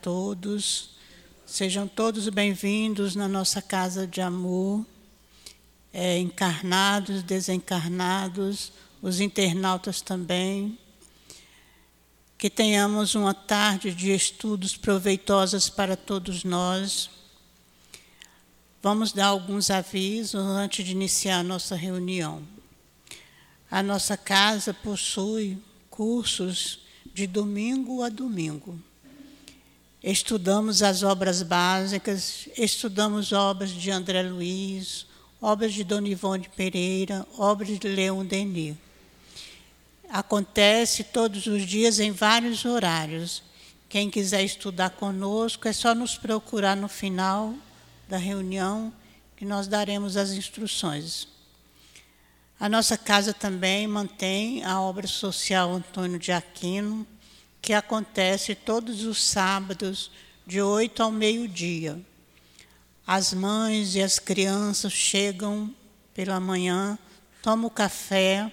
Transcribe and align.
todos. 0.00 0.90
Sejam 1.46 1.88
todos 1.88 2.28
bem-vindos 2.28 3.16
na 3.16 3.26
nossa 3.26 3.60
casa 3.60 4.06
de 4.06 4.20
amor, 4.20 4.86
é, 5.92 6.18
encarnados, 6.18 7.22
desencarnados, 7.22 8.72
os 9.02 9.20
internautas 9.20 10.00
também. 10.00 10.78
Que 12.36 12.48
tenhamos 12.48 13.14
uma 13.14 13.34
tarde 13.34 13.92
de 13.92 14.12
estudos 14.12 14.76
proveitosas 14.76 15.68
para 15.68 15.96
todos 15.96 16.44
nós. 16.44 17.10
Vamos 18.80 19.12
dar 19.12 19.26
alguns 19.26 19.70
avisos 19.70 20.40
antes 20.40 20.84
de 20.84 20.92
iniciar 20.92 21.38
a 21.38 21.42
nossa 21.42 21.74
reunião. 21.74 22.46
A 23.68 23.82
nossa 23.82 24.16
casa 24.16 24.72
possui 24.72 25.58
cursos 25.90 26.80
de 27.12 27.26
domingo 27.26 28.02
a 28.02 28.08
domingo 28.08 28.80
Estudamos 30.10 30.82
as 30.82 31.02
obras 31.02 31.42
básicas, 31.42 32.48
estudamos 32.56 33.30
obras 33.30 33.68
de 33.68 33.90
André 33.90 34.22
Luiz, 34.22 35.04
obras 35.38 35.74
de 35.74 35.84
Dona 35.84 36.08
Ivone 36.08 36.48
Pereira, 36.56 37.26
obras 37.36 37.78
de 37.78 37.86
Leon 37.86 38.24
Denis. 38.24 38.74
Acontece 40.08 41.04
todos 41.04 41.46
os 41.46 41.60
dias 41.66 42.00
em 42.00 42.10
vários 42.10 42.64
horários. 42.64 43.42
Quem 43.86 44.08
quiser 44.08 44.42
estudar 44.42 44.88
conosco 44.88 45.68
é 45.68 45.74
só 45.74 45.94
nos 45.94 46.16
procurar 46.16 46.74
no 46.74 46.88
final 46.88 47.52
da 48.08 48.16
reunião 48.16 48.90
que 49.36 49.44
nós 49.44 49.68
daremos 49.68 50.16
as 50.16 50.30
instruções. 50.30 51.28
A 52.58 52.66
nossa 52.66 52.96
casa 52.96 53.34
também 53.34 53.86
mantém 53.86 54.64
a 54.64 54.80
obra 54.80 55.06
social 55.06 55.70
Antônio 55.70 56.18
de 56.18 56.32
Aquino, 56.32 57.06
que 57.60 57.72
acontece 57.72 58.54
todos 58.54 59.04
os 59.04 59.22
sábados, 59.22 60.10
de 60.46 60.62
8 60.62 61.02
ao 61.02 61.12
meio-dia. 61.12 62.00
As 63.06 63.34
mães 63.34 63.94
e 63.94 64.02
as 64.02 64.18
crianças 64.18 64.92
chegam 64.92 65.74
pela 66.14 66.40
manhã, 66.40 66.98
tomam 67.42 67.70
café, 67.70 68.50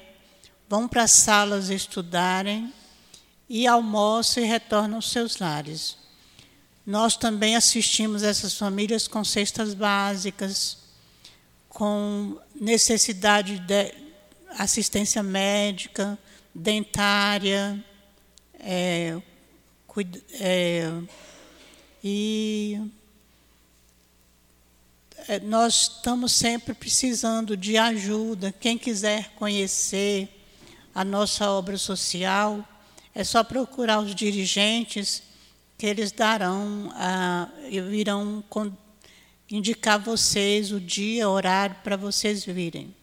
vão 0.67 0.87
para 0.87 1.03
as 1.03 1.11
salas 1.11 1.69
estudarem 1.69 2.73
e 3.49 3.65
almoçam 3.67 4.43
e 4.43 4.45
retornam 4.45 4.97
aos 4.97 5.09
seus 5.09 5.37
lares. 5.37 5.97
Nós 6.85 7.15
também 7.15 7.55
assistimos 7.55 8.23
essas 8.23 8.57
famílias 8.57 9.07
com 9.07 9.23
cestas 9.23 9.73
básicas, 9.73 10.77
com 11.69 12.39
necessidade 12.53 13.59
de 13.59 13.93
assistência 14.57 15.23
médica, 15.23 16.17
dentária, 16.53 17.83
é, 18.65 19.21
é, 20.39 20.91
e 22.03 22.81
é, 25.27 25.39
nós 25.39 25.93
estamos 25.95 26.31
sempre 26.33 26.73
precisando 26.73 27.55
de 27.55 27.77
ajuda. 27.77 28.51
Quem 28.59 28.75
quiser 28.75 29.31
conhecer 29.35 30.27
a 30.95 31.03
nossa 31.03 31.49
obra 31.51 31.77
social, 31.77 32.67
é 33.13 33.23
só 33.23 33.43
procurar 33.43 33.99
os 33.99 34.15
dirigentes 34.15 35.21
que 35.77 35.85
eles 35.85 36.11
darão, 36.11 36.91
a, 36.95 37.49
irão 37.69 38.43
indicar 39.51 39.99
vocês 39.99 40.71
o 40.71 40.79
dia, 40.79 41.29
horário 41.29 41.75
para 41.83 41.95
vocês 41.95 42.43
virem. 42.43 42.95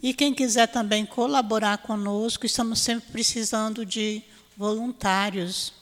E 0.00 0.14
quem 0.14 0.32
quiser 0.32 0.68
também 0.68 1.04
colaborar 1.04 1.78
conosco, 1.78 2.46
estamos 2.46 2.80
sempre 2.80 3.10
precisando 3.10 3.84
de 3.84 4.22
voluntários. 4.56 5.72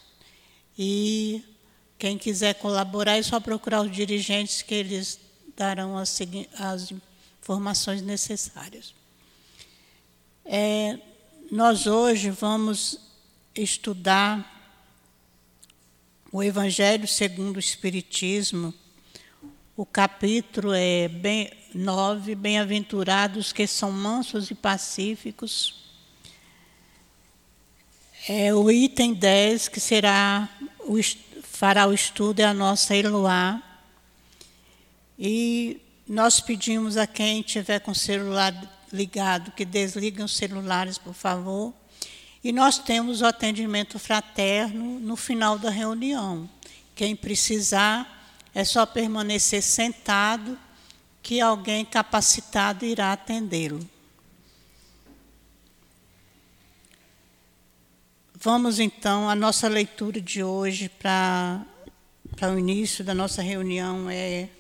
E 0.79 1.43
quem 1.99 2.19
quiser 2.19 2.55
colaborar 2.55 3.17
é 3.17 3.23
só 3.23 3.39
procurar 3.39 3.83
os 3.83 3.93
dirigentes 3.93 4.63
que 4.63 4.75
eles 4.75 5.19
darão 5.57 5.97
as, 5.97 6.19
as 6.59 6.93
informações 7.41 8.03
necessárias. 8.03 8.95
É, 10.45 10.99
nós 11.51 11.87
hoje 11.87 12.31
vamos 12.31 12.99
estudar 13.55 14.53
o 16.33 16.43
Evangelho 16.43 17.07
segundo 17.07 17.57
o 17.57 17.61
Espiritismo. 17.61 18.75
O 19.77 19.87
capítulo 19.87 20.73
é 20.73 21.09
bem, 21.09 21.51
9, 21.73 22.35
Bem-aventurados 22.35 23.53
que 23.53 23.67
são 23.67 23.91
mansos 23.91 24.51
e 24.51 24.55
pacíficos 24.55 25.84
é, 28.27 28.55
o 28.55 28.71
item 28.71 29.13
10, 29.13 29.69
que 29.69 29.79
será 29.79 30.49
o, 30.81 30.97
fará 31.43 31.87
o 31.87 31.93
estudo, 31.93 32.41
é 32.41 32.45
a 32.45 32.55
nossa 32.55 32.97
Eloá. 32.97 33.63
E 35.19 35.81
nós 36.09 36.41
pedimos 36.41 36.97
a 36.97 37.07
quem 37.07 37.43
tiver 37.43 37.81
com 37.81 37.91
o 37.91 37.95
celular 37.95 38.55
ligado 38.91 39.53
que 39.53 39.65
desliguem 39.65 40.25
os 40.25 40.37
celulares, 40.37 40.97
por 40.97 41.13
favor. 41.13 41.75
E 42.43 42.51
nós 42.51 42.79
temos 42.79 43.21
o 43.21 43.27
atendimento 43.27 43.99
fraterno 43.99 44.99
no 45.01 45.17
final 45.17 45.59
da 45.59 45.69
reunião. 45.69 46.49
Quem 46.95 47.15
precisar, 47.15 48.11
é 48.55 48.65
só 48.65 48.87
permanecer 48.87 49.63
sentado, 49.63 50.59
que 51.23 51.41
alguém 51.41 51.85
capacitado 51.85 52.85
irá 52.85 53.13
atendê-lo. 53.13 53.94
Vamos 58.45 58.79
então, 58.79 59.27
a 59.27 59.35
nossa 59.35 59.69
leitura 59.69 60.21
de 60.21 60.43
hoje 60.43 60.91
para, 60.91 61.65
para 62.37 62.53
o 62.53 62.59
início 62.59 63.03
da 63.03 63.15
nossa 63.15 63.41
reunião 63.41 64.11
é 64.11 64.51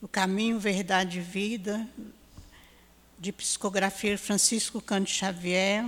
O 0.00 0.08
Caminho, 0.08 0.58
Verdade 0.58 1.18
e 1.18 1.20
Vida, 1.20 1.86
de 3.18 3.32
psicografia 3.32 4.16
Francisco 4.16 4.80
Cândido 4.80 5.10
Xavier, 5.10 5.84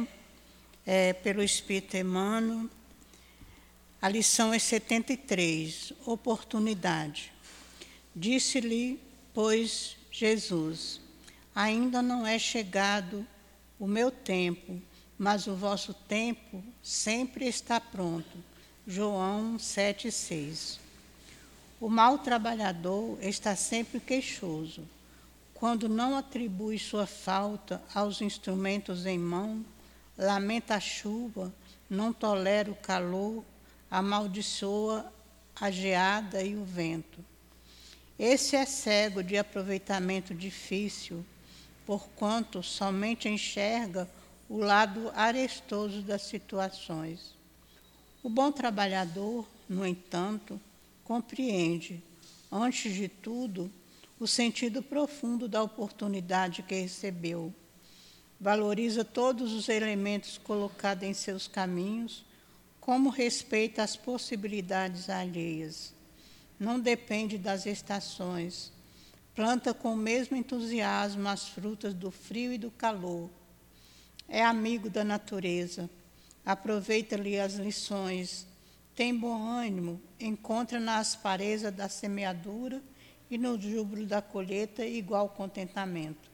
é, 0.85 1.15
pelo 1.15 1.43
Espírito 1.43 1.97
Emmanuel. 1.97 2.69
A 4.03 4.11
lição 4.11 4.53
é 4.53 4.59
73, 4.59 5.95
Oportunidade. 6.05 7.33
Disse-lhe, 8.15 9.01
pois, 9.33 9.97
Jesus: 10.13 11.01
Ainda 11.55 12.03
não 12.03 12.27
é 12.27 12.39
chegado 12.39 13.27
o 13.81 13.87
meu 13.87 14.11
tempo 14.11 14.83
mas 15.19 15.47
o 15.47 15.55
vosso 15.55 15.93
tempo 15.93 16.63
sempre 16.83 17.47
está 17.47 17.81
pronto. 17.81 18.39
João 18.87 19.57
7,6. 19.57 20.79
O 21.81 21.89
mau 21.89 22.19
trabalhador 22.19 23.19
está 23.21 23.57
sempre 23.57 23.99
queixoso. 23.99 24.83
Quando 25.53 25.89
não 25.89 26.17
atribui 26.17 26.79
sua 26.79 27.07
falta 27.07 27.83
aos 27.93 28.21
instrumentos 28.21 29.07
em 29.07 29.19
mão, 29.19 29.65
lamenta 30.17 30.77
a 30.77 30.81
chuva, 30.81 31.53
não 31.91 32.13
tolera 32.13 32.71
o 32.71 32.77
calor, 32.77 33.45
amaldiçoa 33.91 35.13
a 35.61 35.71
geada 35.71 36.43
e 36.43 36.55
o 36.55 36.65
vento. 36.65 37.25
Esse 38.17 38.57
é 38.57 38.65
cego 38.65 39.23
de 39.23 39.37
aproveitamento 39.37 40.33
difícil, 40.33 41.25
porquanto 41.85 42.63
somente 42.63 43.29
enxerga 43.29 44.09
o 44.49 44.57
lado 44.57 45.13
arestoso 45.15 46.01
das 46.01 46.23
situações. 46.23 47.35
O 48.23 48.31
bom 48.31 48.51
trabalhador, 48.51 49.47
no 49.69 49.87
entanto, 49.87 50.59
compreende, 51.05 52.03
antes 52.51 52.95
de 52.95 53.09
tudo, 53.09 53.71
o 54.19 54.27
sentido 54.27 54.83
profundo 54.83 55.47
da 55.47 55.63
oportunidade 55.63 56.63
que 56.63 56.75
recebeu. 56.75 57.53
Valoriza 58.41 59.05
todos 59.05 59.53
os 59.53 59.69
elementos 59.69 60.39
colocados 60.39 61.05
em 61.05 61.13
seus 61.13 61.47
caminhos, 61.47 62.25
como 62.81 63.11
respeita 63.11 63.83
as 63.83 63.97
possibilidades 63.97 65.11
alheias. 65.11 65.93
Não 66.59 66.81
depende 66.81 67.37
das 67.37 67.67
estações. 67.67 68.73
Planta 69.35 69.75
com 69.75 69.93
o 69.93 69.97
mesmo 69.97 70.37
entusiasmo 70.37 71.29
as 71.29 71.49
frutas 71.49 71.93
do 71.93 72.11
frio 72.11 72.53
e 72.53 72.59
do 72.59 72.71
calor 72.71 73.31
é 74.29 74.45
amigo 74.45 74.91
da 74.91 75.03
natureza, 75.03 75.89
aproveita-lhe 76.45 77.41
as 77.41 77.55
lições, 77.55 78.47
tem 78.95 79.17
bom 79.17 79.43
ânimo, 79.43 80.01
encontra 80.21 80.79
na 80.79 80.99
aspareza 80.99 81.71
da 81.71 81.89
semeadura 81.89 82.83
e 83.31 83.39
no 83.39 83.59
júbilo 83.59 84.07
da 84.07 84.21
colheita 84.21 84.85
igual 84.85 85.31
contentamento. 85.31 86.31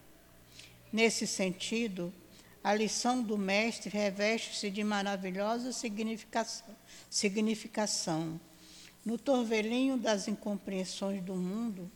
Nesse 0.93 1.27
sentido, 1.27 2.13
a 2.65 2.75
lição 2.75 3.23
do 3.23 3.39
Mestre 3.39 3.91
reveste-se 3.91 4.71
de 4.71 4.83
maravilhosa 4.83 5.73
significação, 5.73 6.75
significação. 7.09 8.41
No 9.05 9.19
torvelinho 9.19 9.97
das 9.97 10.27
incompreensões 10.27 11.23
do 11.23 11.37
mundo, 11.37 11.91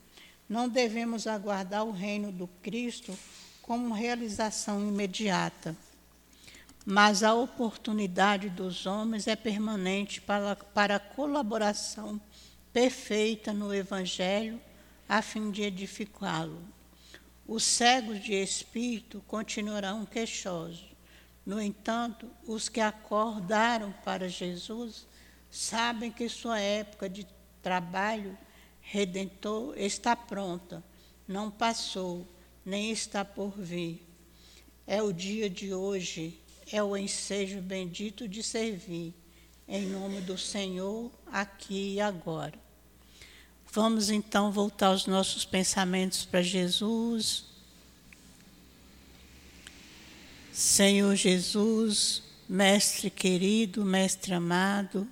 não 0.48 0.68
devemos 0.68 1.26
aguardar 1.26 1.84
o 1.84 1.90
reino 1.90 2.30
do 2.30 2.46
Cristo 2.62 3.18
como 3.62 3.94
realização 3.94 4.86
imediata 4.86 5.76
mas 6.90 7.22
a 7.22 7.34
oportunidade 7.34 8.48
dos 8.48 8.86
homens 8.86 9.26
é 9.26 9.36
permanente 9.36 10.22
para, 10.22 10.56
para 10.56 10.96
a 10.96 10.98
colaboração 10.98 12.18
perfeita 12.72 13.52
no 13.52 13.74
Evangelho, 13.74 14.58
a 15.06 15.20
fim 15.20 15.50
de 15.50 15.64
edificá-lo. 15.64 16.62
Os 17.46 17.62
cegos 17.62 18.24
de 18.24 18.32
espírito 18.32 19.22
continuarão 19.26 20.06
queixosos. 20.06 20.86
No 21.44 21.60
entanto, 21.60 22.26
os 22.46 22.70
que 22.70 22.80
acordaram 22.80 23.92
para 24.02 24.26
Jesus 24.26 25.06
sabem 25.50 26.10
que 26.10 26.26
sua 26.26 26.58
época 26.58 27.06
de 27.06 27.26
trabalho 27.62 28.34
redentor 28.80 29.74
está 29.76 30.16
pronta, 30.16 30.82
não 31.26 31.50
passou, 31.50 32.26
nem 32.64 32.90
está 32.90 33.26
por 33.26 33.50
vir. 33.50 34.08
É 34.86 35.02
o 35.02 35.12
dia 35.12 35.50
de 35.50 35.74
hoje, 35.74 36.40
é 36.70 36.82
o 36.82 36.96
ensejo 36.96 37.60
bendito 37.60 38.28
de 38.28 38.42
servir, 38.42 39.14
em 39.66 39.86
nome 39.86 40.20
do 40.20 40.36
Senhor, 40.36 41.10
aqui 41.26 41.94
e 41.94 42.00
agora. 42.00 42.54
Vamos 43.70 44.10
então 44.10 44.50
voltar 44.50 44.92
os 44.92 45.06
nossos 45.06 45.44
pensamentos 45.44 46.24
para 46.24 46.42
Jesus. 46.42 47.44
Senhor 50.52 51.14
Jesus, 51.14 52.22
Mestre 52.48 53.10
querido, 53.10 53.84
Mestre 53.84 54.34
amado, 54.34 55.06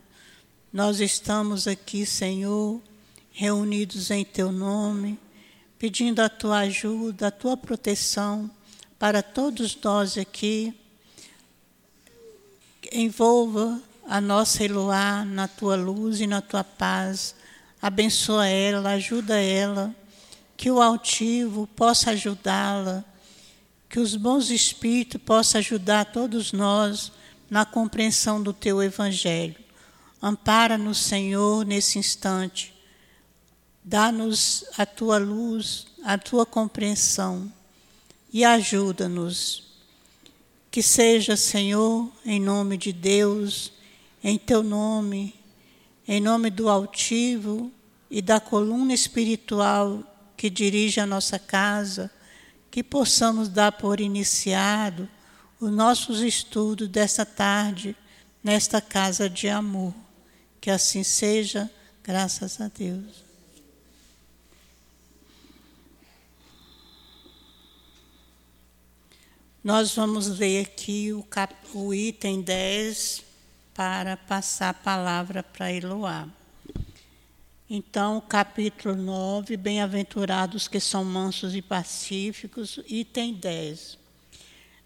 nós 0.73 1.01
estamos 1.01 1.67
aqui, 1.67 2.05
Senhor, 2.05 2.83
reunidos 3.31 4.11
em 4.11 4.25
Teu 4.25 4.51
nome, 4.51 5.19
pedindo 5.79 6.21
a 6.21 6.29
Tua 6.29 6.61
ajuda, 6.61 7.29
a 7.29 7.31
Tua 7.31 7.57
proteção 7.57 8.51
para 8.99 9.23
todos 9.23 9.77
nós 9.83 10.17
aqui. 10.19 10.75
Envolva 12.93 13.81
a 14.09 14.21
nossa 14.21 14.65
Eloá 14.65 15.25
na 15.25 15.49
Tua 15.49 15.77
luz 15.77 16.21
e 16.21 16.27
na 16.27 16.41
Tua 16.41 16.63
paz 16.63 17.35
abençoa 17.81 18.47
ela, 18.47 18.91
ajuda 18.91 19.41
ela, 19.41 19.95
que 20.57 20.71
o 20.71 20.81
altivo 20.81 21.67
possa 21.77 22.11
ajudá-la, 22.11 23.05
que 23.89 24.01
os 24.01 24.17
bons 24.17 24.51
espíritos 24.51 25.21
possam 25.23 25.59
ajudar 25.59 26.07
todos 26.07 26.53
nós 26.53 27.13
na 27.49 27.65
compreensão 27.65 28.43
do 28.43 28.53
teu 28.53 28.83
evangelho. 28.83 29.57
Ampara-nos, 30.21 30.99
Senhor, 30.99 31.65
nesse 31.65 31.99
instante. 31.99 32.75
Dá-nos 33.85 34.65
a 34.77 34.85
tua 34.85 35.19
luz, 35.19 35.87
a 36.03 36.19
tua 36.19 36.45
compreensão 36.45 37.53
e 38.33 38.45
ajuda-nos. 38.45 39.66
Que 40.77 40.83
seja, 40.83 41.39
Senhor, 41.39 42.13
em 42.23 42.39
nome 42.39 42.77
de 42.77 42.93
Deus, 42.93 43.73
em 44.23 44.37
teu 44.37 44.63
nome, 44.63 45.35
em 46.07 46.21
nome 46.21 46.51
do 46.51 46.69
altivo 46.69 47.73
e 48.11 48.21
da 48.21 48.39
coluna 48.39 48.93
espiritual 48.93 50.05
que 50.37 50.51
dirige 50.51 51.01
a 51.01 51.07
nossa 51.07 51.39
casa, 51.39 52.11
que 52.71 52.83
possamos 52.83 53.49
dar 53.49 53.73
por 53.73 54.03
iniciado 54.03 55.09
os 55.59 55.73
nossos 55.73 56.21
estudos 56.21 56.89
desta 56.89 57.25
tarde 57.25 57.97
nesta 58.45 58.79
casa 58.79 59.31
de 59.31 59.49
amor. 59.49 59.95
Que 60.61 60.71
assim 60.71 61.03
seja, 61.03 61.71
graças 62.05 62.61
a 62.61 62.69
Deus. 62.69 63.26
Nós 69.67 69.97
vamos 69.97 70.29
ler 70.39 70.65
aqui 70.65 71.13
o, 71.13 71.25
cap, 71.25 71.53
o 71.75 71.93
item 71.93 72.41
10 72.41 73.25
para 73.75 74.17
passar 74.17 74.69
a 74.69 74.73
palavra 74.73 75.43
para 75.43 75.73
Eloá. 75.73 76.29
Então, 77.69 78.21
capítulo 78.21 78.95
9, 78.95 79.57
Bem-aventurados 79.57 80.69
que 80.69 80.79
são 80.79 81.05
mansos 81.05 81.57
e 81.57 81.61
pacíficos, 81.61 82.79
item 82.87 83.35
10. 83.35 83.99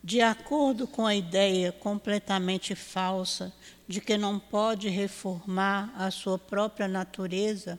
De 0.02 0.22
acordo 0.22 0.86
com 0.86 1.04
a 1.04 1.14
ideia 1.14 1.72
completamente 1.72 2.74
falsa 2.74 3.52
de 3.86 4.00
que 4.00 4.16
não 4.16 4.38
pode 4.38 4.88
reformar 4.88 5.92
a 5.94 6.10
sua 6.10 6.38
própria 6.38 6.88
natureza, 6.88 7.78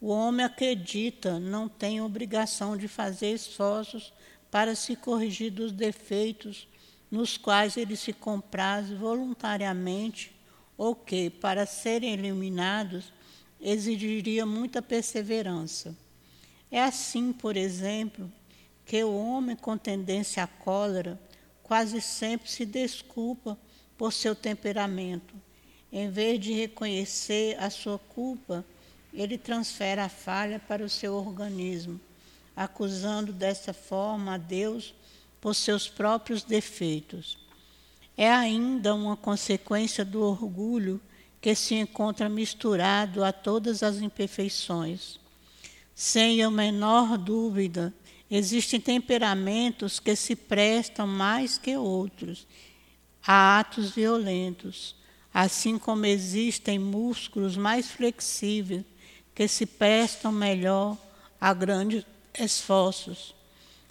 o 0.00 0.08
homem 0.08 0.46
acredita 0.46 1.38
não 1.38 1.68
tem 1.68 2.00
obrigação 2.00 2.74
de 2.74 2.88
fazer 2.88 3.34
esforços 3.34 4.14
para 4.52 4.74
se 4.74 4.94
corrigir 4.94 5.50
dos 5.50 5.72
defeitos 5.72 6.68
nos 7.10 7.38
quais 7.38 7.78
ele 7.78 7.96
se 7.96 8.12
compraz 8.12 8.90
voluntariamente 8.90 10.30
ou 10.76 10.94
que, 10.94 11.30
para 11.30 11.64
serem 11.64 12.12
eliminados, 12.12 13.10
exigiria 13.58 14.44
muita 14.44 14.82
perseverança. 14.82 15.96
É 16.70 16.82
assim, 16.82 17.32
por 17.32 17.56
exemplo, 17.56 18.30
que 18.84 19.02
o 19.02 19.16
homem 19.16 19.56
com 19.56 19.78
tendência 19.78 20.42
à 20.42 20.46
cólera 20.46 21.18
quase 21.62 22.02
sempre 22.02 22.50
se 22.50 22.66
desculpa 22.66 23.56
por 23.96 24.12
seu 24.12 24.34
temperamento. 24.34 25.34
Em 25.90 26.10
vez 26.10 26.38
de 26.38 26.52
reconhecer 26.52 27.56
a 27.58 27.70
sua 27.70 27.98
culpa, 27.98 28.62
ele 29.14 29.38
transfere 29.38 30.00
a 30.00 30.10
falha 30.10 30.58
para 30.58 30.84
o 30.84 30.90
seu 30.90 31.14
organismo, 31.14 31.98
acusando 32.56 33.32
dessa 33.32 33.72
forma 33.72 34.34
a 34.34 34.38
Deus 34.38 34.94
por 35.40 35.54
seus 35.54 35.88
próprios 35.88 36.42
defeitos. 36.42 37.38
É 38.16 38.30
ainda 38.30 38.94
uma 38.94 39.16
consequência 39.16 40.04
do 40.04 40.22
orgulho 40.22 41.00
que 41.40 41.54
se 41.54 41.74
encontra 41.74 42.28
misturado 42.28 43.24
a 43.24 43.32
todas 43.32 43.82
as 43.82 43.96
imperfeições. 44.00 45.18
Sem 45.94 46.42
a 46.42 46.50
menor 46.50 47.18
dúvida, 47.18 47.92
existem 48.30 48.80
temperamentos 48.80 49.98
que 49.98 50.14
se 50.14 50.36
prestam 50.36 51.06
mais 51.06 51.58
que 51.58 51.76
outros 51.76 52.46
a 53.26 53.60
atos 53.60 53.90
violentos, 53.90 54.96
assim 55.32 55.78
como 55.78 56.06
existem 56.06 56.78
músculos 56.78 57.56
mais 57.56 57.90
flexíveis 57.90 58.84
que 59.34 59.48
se 59.48 59.64
prestam 59.64 60.30
melhor 60.30 60.96
a 61.40 61.52
grandes 61.54 62.04
esforços. 62.38 63.34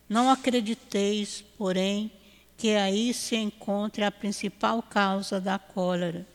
Não 0.07 0.29
acrediteis, 0.29 1.43
porém, 1.57 2.11
que 2.57 2.75
aí 2.75 3.13
se 3.13 3.35
encontre 3.35 4.03
a 4.03 4.11
principal 4.11 4.83
causa 4.83 5.39
da 5.39 5.57
cólera. 5.57 6.27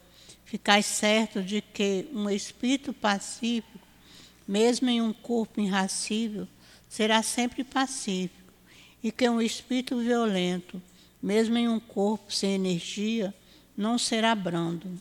Ficais 0.45 0.87
certo 0.87 1.43
de 1.43 1.61
que 1.61 2.09
um 2.13 2.31
espírito 2.31 2.93
pacífico, 2.93 3.79
mesmo 4.47 4.89
em 4.89 5.01
um 5.01 5.13
corpo 5.13 5.61
irracível, 5.61 6.49
será 6.89 7.23
sempre 7.23 7.63
pacífico, 7.63 8.53
e 9.03 9.13
que 9.13 9.29
um 9.29 9.41
espírito 9.41 9.99
violento, 9.99 10.81
mesmo 11.23 11.57
em 11.59 11.69
um 11.69 11.79
corpo 11.79 12.33
sem 12.33 12.55
energia, 12.55 13.35
não 13.77 13.99
será 13.99 14.35
brando. 14.35 15.01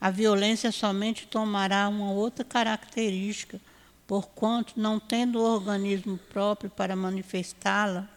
A 0.00 0.10
violência 0.10 0.70
somente 0.70 1.26
tomará 1.26 1.88
uma 1.88 2.12
outra 2.12 2.44
característica 2.44 3.60
porquanto, 4.06 4.74
não 4.76 5.00
tendo 5.00 5.40
o 5.40 5.44
organismo 5.44 6.16
próprio 6.16 6.70
para 6.70 6.94
manifestá-la, 6.94 8.08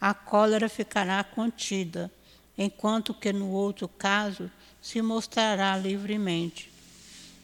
a 0.00 0.14
cólera 0.14 0.68
ficará 0.68 1.22
contida, 1.22 2.10
enquanto 2.56 3.14
que 3.14 3.32
no 3.32 3.50
outro 3.50 3.88
caso 3.88 4.50
se 4.80 5.00
mostrará 5.00 5.76
livremente. 5.76 6.70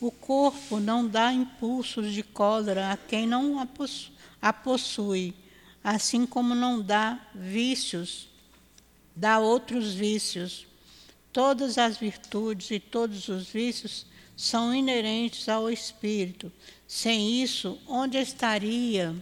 O 0.01 0.11
corpo 0.11 0.79
não 0.79 1.07
dá 1.07 1.33
impulsos 1.33 2.13
de 2.13 2.23
cólera 2.23 2.93
a 2.93 2.97
quem 2.97 3.27
não 3.27 3.59
a 4.41 4.53
possui, 4.53 5.35
assim 5.83 6.25
como 6.25 6.55
não 6.55 6.81
dá 6.81 7.19
vícios, 7.35 8.29
dá 9.15 9.41
outros 9.41 9.95
vícios. 9.95 10.67
Todas 11.33 11.79
as 11.79 11.97
virtudes 11.97 12.71
e 12.71 12.79
todos 12.79 13.29
os 13.29 13.49
vícios 13.49 14.07
são 14.37 14.73
inerentes 14.73 15.49
ao 15.49 15.69
espírito, 15.69 16.53
sem 16.89 17.43
isso, 17.43 17.79
onde 17.87 18.17
estaria 18.17 19.15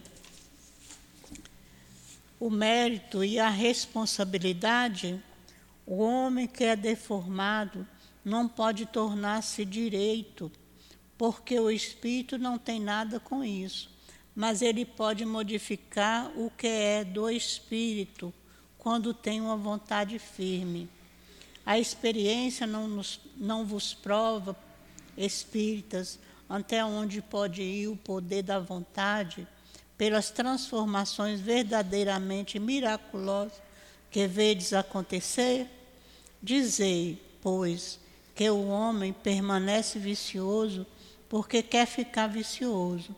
o 2.39 2.49
mérito 2.49 3.25
e 3.25 3.37
a 3.37 3.49
responsabilidade? 3.49 5.21
O 5.85 5.97
homem 5.97 6.47
que 6.47 6.63
é 6.63 6.77
deformado 6.77 7.85
não 8.23 8.47
pode 8.47 8.85
tornar-se 8.85 9.65
direito, 9.65 10.49
porque 11.17 11.59
o 11.59 11.69
espírito 11.69 12.37
não 12.37 12.57
tem 12.57 12.79
nada 12.79 13.19
com 13.19 13.43
isso, 13.43 13.91
mas 14.33 14.61
ele 14.61 14.85
pode 14.85 15.25
modificar 15.25 16.31
o 16.39 16.49
que 16.49 16.67
é 16.67 17.03
do 17.03 17.29
espírito 17.29 18.33
quando 18.77 19.13
tem 19.13 19.41
uma 19.41 19.57
vontade 19.57 20.17
firme. 20.19 20.87
A 21.65 21.77
experiência 21.77 22.65
não, 22.65 22.87
nos, 22.87 23.19
não 23.35 23.65
vos 23.65 23.93
prova, 23.93 24.55
espíritas, 25.17 26.17
até 26.49 26.83
onde 26.83 27.21
pode 27.21 27.61
ir 27.61 27.87
o 27.87 27.95
poder 27.95 28.43
da 28.43 28.59
vontade, 28.59 29.47
pelas 29.97 30.29
transformações 30.29 31.39
verdadeiramente 31.39 32.59
miraculosas 32.59 33.61
que 34.11 34.27
vedes 34.27 34.73
acontecer? 34.73 35.67
Dizei, 36.41 37.21
pois, 37.41 37.99
que 38.35 38.49
o 38.49 38.67
homem 38.67 39.11
permanece 39.11 39.97
vicioso 39.97 40.85
porque 41.27 41.61
quer 41.61 41.85
ficar 41.85 42.27
vicioso. 42.27 43.15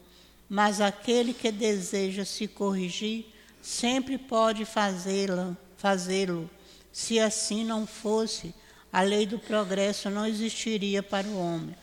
Mas 0.47 0.81
aquele 0.81 1.33
que 1.33 1.51
deseja 1.51 2.25
se 2.25 2.47
corrigir 2.47 3.25
sempre 3.61 4.17
pode 4.17 4.65
fazê-lo, 4.65 5.55
fazê-lo. 5.77 6.49
Se 6.91 7.19
assim 7.19 7.63
não 7.63 7.85
fosse, 7.85 8.53
a 8.91 9.01
lei 9.01 9.25
do 9.25 9.37
progresso 9.37 10.09
não 10.09 10.25
existiria 10.25 11.03
para 11.03 11.27
o 11.27 11.37
homem. 11.37 11.75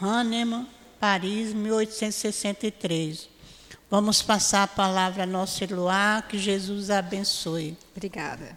Hahnemann, 0.00 0.66
Paris, 1.06 1.52
1863. 1.52 3.28
Vamos 3.90 4.22
passar 4.22 4.62
a 4.62 4.66
palavra 4.66 5.24
a 5.24 5.26
nosso 5.26 5.62
Eloá, 5.62 6.22
que 6.26 6.38
Jesus 6.38 6.88
abençoe. 6.88 7.76
Obrigada. 7.94 8.56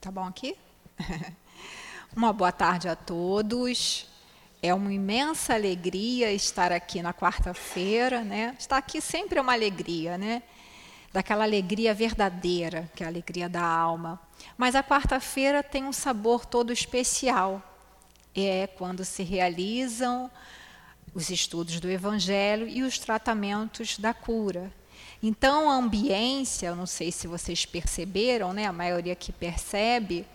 Tá 0.00 0.10
bom 0.10 0.24
aqui? 0.24 0.56
Uma 2.16 2.32
boa 2.32 2.50
tarde 2.50 2.88
a 2.88 2.96
todos. 2.96 4.06
É 4.62 4.72
uma 4.72 4.90
imensa 4.90 5.52
alegria 5.52 6.32
estar 6.32 6.72
aqui 6.72 7.02
na 7.02 7.12
quarta-feira, 7.12 8.24
né? 8.24 8.56
Estar 8.58 8.78
aqui 8.78 9.02
sempre 9.02 9.38
é 9.38 9.42
uma 9.42 9.52
alegria, 9.52 10.16
né? 10.16 10.42
Daquela 11.12 11.44
alegria 11.44 11.92
verdadeira, 11.92 12.90
que 12.96 13.02
é 13.02 13.06
a 13.06 13.10
alegria 13.10 13.50
da 13.50 13.62
alma. 13.62 14.18
Mas 14.56 14.74
a 14.74 14.82
quarta-feira 14.82 15.62
tem 15.62 15.84
um 15.84 15.92
sabor 15.92 16.44
todo 16.44 16.72
especial. 16.72 17.62
É 18.34 18.66
quando 18.66 19.04
se 19.04 19.22
realizam 19.22 20.30
os 21.14 21.30
estudos 21.30 21.78
do 21.80 21.88
Evangelho 21.88 22.68
e 22.68 22.82
os 22.82 22.98
tratamentos 22.98 23.98
da 23.98 24.12
cura. 24.12 24.72
Então, 25.22 25.70
a 25.70 25.74
ambiência, 25.74 26.66
eu 26.66 26.76
não 26.76 26.86
sei 26.86 27.10
se 27.10 27.26
vocês 27.26 27.64
perceberam, 27.64 28.52
né? 28.52 28.66
a 28.66 28.72
maioria 28.72 29.14
que 29.14 29.32
percebe, 29.32 30.26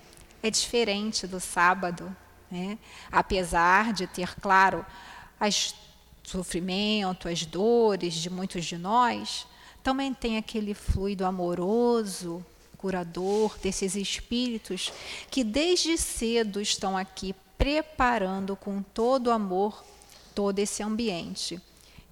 é 0.41 0.49
diferente 0.49 1.27
do 1.27 1.39
sábado. 1.39 2.15
Né? 2.49 2.77
Apesar 3.11 3.93
de 3.93 4.07
ter, 4.07 4.35
claro, 4.39 4.85
o 5.39 6.27
sofrimento, 6.27 7.27
as 7.27 7.45
dores 7.45 8.13
de 8.13 8.29
muitos 8.29 8.65
de 8.65 8.77
nós, 8.77 9.45
também 9.83 10.13
tem 10.13 10.37
aquele 10.37 10.73
fluido 10.73 11.25
amoroso, 11.25 12.43
curador 12.79 13.57
desses 13.59 13.95
espíritos 13.95 14.91
que 15.29 15.43
desde 15.43 15.97
cedo 15.97 16.61
estão 16.61 16.97
aqui 16.97 17.35
preparando 17.57 18.55
com 18.55 18.81
todo 18.81 19.31
amor 19.31 19.83
todo 20.33 20.59
esse 20.59 20.81
ambiente. 20.81 21.61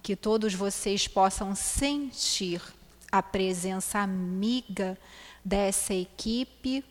Que 0.02 0.14
todos 0.14 0.54
vocês 0.54 1.08
possam 1.08 1.54
sentir 1.54 2.62
a 3.10 3.22
presença 3.22 3.98
amiga 3.98 4.98
dessa 5.42 5.94
equipe 5.94 6.84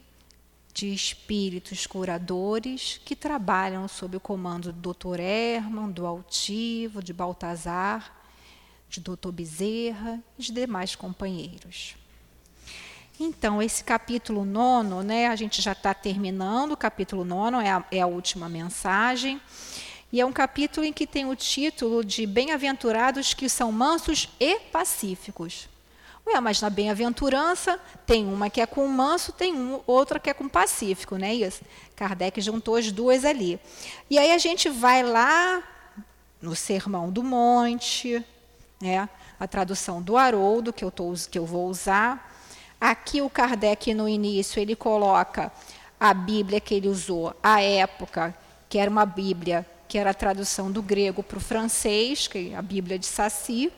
de 0.74 0.94
espíritos 0.94 1.86
curadores 1.86 3.00
que 3.06 3.16
trabalham 3.16 3.88
sob 3.88 4.18
o 4.18 4.20
comando 4.20 4.74
do 4.74 4.94
Dr. 4.94 5.20
Herman, 5.20 5.92
do 5.92 6.06
Altivo, 6.06 7.04
de 7.04 7.14
Baltazar, 7.14 8.16
de 8.90 9.00
Dr. 9.00 9.32
Bezerra 9.32 10.22
e 10.38 10.42
de 10.42 10.52
demais 10.52 10.96
companheiros. 10.96 11.96
Então, 13.20 13.64
esse 13.64 13.84
capítulo 13.84 14.46
nono, 14.46 15.02
né, 15.02 15.28
a 15.28 15.36
gente 15.36 15.60
já 15.60 15.72
está 15.72 15.92
terminando, 15.92 16.74
o 16.74 16.78
capítulo 16.78 17.26
nono 17.26 17.60
é 17.60 17.72
a, 17.72 17.84
é 17.90 18.00
a 18.00 18.06
última 18.06 18.48
mensagem, 18.48 19.42
e 20.12 20.22
é 20.22 20.26
um 20.26 20.32
capítulo 20.32 20.86
em 20.86 20.94
que 20.94 21.08
tem 21.08 21.28
o 21.28 21.36
título 21.36 22.06
de 22.06 22.28
Bem-aventurados 22.28 23.34
que 23.34 23.50
são 23.50 23.72
mansos 23.72 24.30
e 24.40 24.60
pacíficos. 24.60 25.68
Ué, 26.28 26.40
mas 26.40 26.62
na 26.62 26.70
bem-aventurança 26.70 27.80
tem 28.06 28.26
uma 28.28 28.52
que 28.52 28.62
é 28.62 28.68
com 28.68 28.86
manso, 28.88 29.32
tem 29.32 29.54
um, 29.54 29.82
outra 29.88 30.20
que 30.20 30.30
é 30.30 30.34
com 30.34 30.48
pacífico, 30.48 31.16
né? 31.16 31.34
Isso. 31.34 31.62
Kardec 31.96 32.40
juntou 32.40 32.76
as 32.76 32.92
duas 32.92 33.26
ali. 33.26 33.60
E 34.10 34.20
aí 34.20 34.32
a 34.32 34.38
gente 34.38 34.70
vai 34.70 35.04
lá 35.04 35.64
no 36.42 36.56
Sermão 36.56 37.10
do 37.10 37.24
Monte, 37.24 38.24
né? 38.80 39.10
A 39.40 39.48
tradução 39.48 40.02
do 40.02 40.18
Haroldo 40.18 40.72
que 40.72 40.84
eu, 40.84 40.92
tô, 40.92 41.14
que 41.32 41.40
eu 41.40 41.46
vou 41.46 41.68
usar. 41.68 42.37
Aqui 42.80 43.22
o 43.22 43.30
Kardec 43.30 43.94
no 43.94 44.08
início 44.08 44.60
ele 44.60 44.76
coloca 44.76 45.52
a 46.00 46.14
Bíblia 46.14 46.60
que 46.60 46.76
ele 46.76 46.88
usou 46.88 47.36
à 47.42 47.62
época, 47.62 48.36
que 48.70 48.78
era 48.78 48.90
uma 48.90 49.06
Bíblia 49.06 49.66
que 49.88 49.98
era 49.98 50.10
a 50.10 50.14
tradução 50.14 50.70
do 50.70 50.82
grego 50.82 51.24
para 51.24 51.38
o 51.38 51.42
francês, 51.42 52.28
que 52.28 52.52
é 52.52 52.56
a 52.56 52.62
Bíblia 52.62 53.00
de 53.00 53.06
Saci 53.06 53.72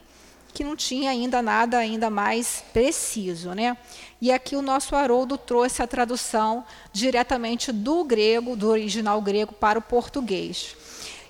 que 0.53 0.63
não 0.63 0.75
tinha 0.75 1.11
ainda 1.11 1.41
nada 1.41 1.77
ainda 1.77 2.09
mais 2.09 2.63
preciso, 2.73 3.53
né? 3.53 3.77
E 4.21 4.31
aqui 4.31 4.55
o 4.55 4.61
nosso 4.61 4.95
Haroldo 4.95 5.37
trouxe 5.37 5.81
a 5.81 5.87
tradução 5.87 6.65
diretamente 6.91 7.71
do 7.71 8.03
grego, 8.03 8.55
do 8.55 8.67
original 8.67 9.21
grego 9.21 9.53
para 9.53 9.79
o 9.79 9.81
português. 9.81 10.75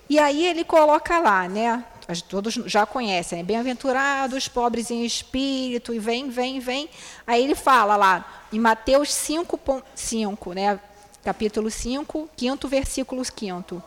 E 0.10 0.18
aí 0.18 0.46
ele 0.46 0.64
coloca 0.64 1.20
lá, 1.20 1.48
né? 1.48 1.84
Todos 2.28 2.56
já 2.66 2.88
conhecem, 2.88 3.38
né? 3.38 3.44
bem-aventurados, 3.44 4.48
pobres 4.48 4.90
em 4.90 5.06
espírito, 5.06 5.94
e 5.94 6.00
vem, 6.00 6.30
vem, 6.30 6.60
vem. 6.60 6.90
Aí 7.28 7.44
ele 7.44 7.54
fala 7.54 7.96
lá, 7.96 8.44
em 8.52 8.60
Mateus 8.60 9.14
5, 9.14 9.84
5 9.94 10.54
né? 10.54 10.80
capítulo 11.24 11.70
5, 11.70 12.28
quinto 12.36 12.68
versículo 12.68 13.24
5. 13.24 13.84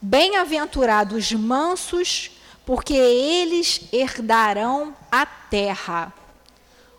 Bem-aventurados 0.00 1.32
mansos, 1.32 2.30
porque 2.64 2.94
eles 2.94 3.82
herdarão 3.92 4.96
a 5.12 5.26
terra. 5.26 6.12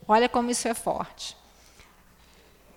Olha 0.08 0.30
como 0.30 0.52
isso 0.52 0.68
é 0.68 0.76
forte. 0.76 1.36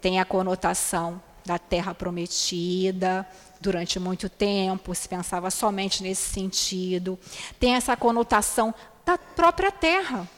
Tem 0.01 0.19
a 0.19 0.25
conotação 0.25 1.21
da 1.45 1.59
terra 1.59 1.95
prometida, 1.95 3.29
durante 3.61 4.01
muito 4.01 4.29
tempo 4.29 4.95
se 4.95 5.09
pensava 5.09 5.51
somente 5.51 6.03
nesse 6.03 6.31
sentido. 6.31 7.19
Tem 7.59 7.75
essa 7.75 7.97
conotação 7.97 8.75
da 9.05 9.19
própria 9.19 9.71
terra. 9.71 10.29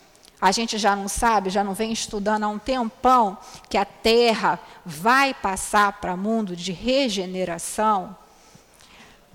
A 0.41 0.51
gente 0.51 0.77
já 0.77 0.97
não 0.97 1.07
sabe, 1.07 1.51
já 1.51 1.63
não 1.63 1.73
vem 1.73 1.93
estudando 1.93 2.43
há 2.43 2.49
um 2.49 2.59
tempão 2.59 3.39
que 3.69 3.79
a 3.79 3.85
terra 3.85 4.59
vai 4.85 5.33
passar 5.33 6.01
para 6.01 6.17
mundo 6.17 6.57
de 6.57 6.73
regeneração 6.73 8.17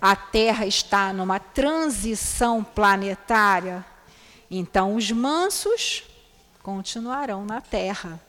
a 0.00 0.14
Terra 0.14 0.64
está 0.64 1.12
numa 1.12 1.40
transição 1.40 2.62
planetária, 2.62 3.84
então 4.50 4.94
os 4.94 5.10
mansos 5.10 6.04
continuarão 6.62 7.44
na 7.44 7.60
Terra. 7.60 8.20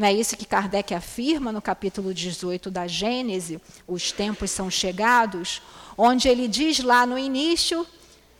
Não 0.00 0.06
é 0.06 0.14
isso 0.14 0.34
que 0.34 0.46
Kardec 0.46 0.94
afirma 0.94 1.52
no 1.52 1.60
capítulo 1.60 2.14
18 2.14 2.70
da 2.70 2.86
Gênese, 2.86 3.60
os 3.86 4.10
tempos 4.10 4.50
são 4.50 4.70
chegados, 4.70 5.60
onde 5.94 6.26
ele 6.26 6.48
diz 6.48 6.80
lá 6.80 7.04
no 7.04 7.18
início 7.18 7.86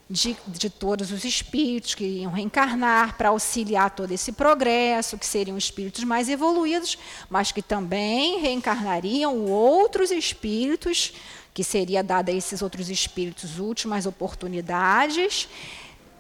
de, 0.08 0.34
de, 0.46 0.70
todos 0.70 1.12
os 1.12 1.22
espíritos 1.22 1.94
que 1.94 2.02
iam 2.02 2.32
reencarnar 2.32 3.18
para 3.18 3.28
auxiliar 3.28 3.90
todo 3.90 4.10
esse 4.10 4.32
progresso, 4.32 5.18
que 5.18 5.26
seriam 5.26 5.58
espíritos 5.58 6.02
mais 6.02 6.30
evoluídos, 6.30 6.96
mas 7.28 7.52
que 7.52 7.60
também 7.60 8.40
reencarnariam 8.40 9.44
outros 9.44 10.10
espíritos 10.10 11.12
que 11.52 11.62
seria 11.62 12.02
dada 12.02 12.32
a 12.32 12.34
esses 12.34 12.62
outros 12.62 12.88
espíritos 12.88 13.58
últimas 13.58 14.06
oportunidades, 14.06 15.46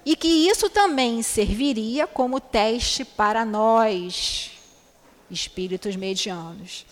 e 0.04 0.14
que 0.14 0.28
isso 0.28 0.68
também 0.68 1.22
serviria 1.22 2.06
como 2.06 2.38
teste 2.38 3.06
para 3.06 3.42
nós, 3.42 4.59
espíritos 5.30 5.96
medianos. 5.96 6.86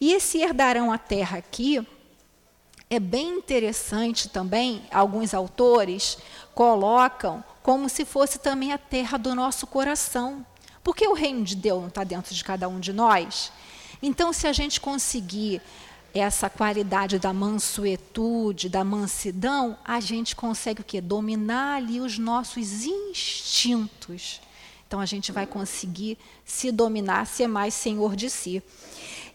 E 0.00 0.12
esse 0.12 0.38
herdarão 0.38 0.92
a 0.92 0.98
terra 0.98 1.38
aqui 1.38 1.86
é 2.88 3.00
bem 3.00 3.38
interessante 3.38 4.28
também, 4.28 4.82
alguns 4.92 5.34
autores 5.34 6.18
colocam 6.54 7.42
como 7.62 7.88
se 7.88 8.04
fosse 8.04 8.38
também 8.38 8.72
a 8.72 8.78
terra 8.78 9.18
do 9.18 9.34
nosso 9.34 9.66
coração. 9.66 10.46
Porque 10.84 11.06
o 11.08 11.14
reino 11.14 11.42
de 11.42 11.56
Deus 11.56 11.80
não 11.80 11.88
está 11.88 12.04
dentro 12.04 12.32
de 12.32 12.44
cada 12.44 12.68
um 12.68 12.78
de 12.78 12.92
nós? 12.92 13.50
Então, 14.00 14.32
se 14.32 14.46
a 14.46 14.52
gente 14.52 14.80
conseguir 14.80 15.60
essa 16.14 16.48
qualidade 16.48 17.18
da 17.18 17.32
mansuetude, 17.32 18.68
da 18.68 18.84
mansidão, 18.84 19.76
a 19.84 19.98
gente 19.98 20.36
consegue 20.36 20.82
o 20.82 20.84
quê? 20.84 21.00
Dominar 21.00 21.78
ali 21.78 22.00
os 22.00 22.18
nossos 22.18 22.84
instintos. 22.84 24.40
Então 24.86 25.00
a 25.00 25.06
gente 25.06 25.32
vai 25.32 25.46
conseguir 25.46 26.16
se 26.44 26.70
dominar, 26.70 27.26
ser 27.26 27.46
mais 27.46 27.74
senhor 27.74 28.14
de 28.14 28.30
si. 28.30 28.62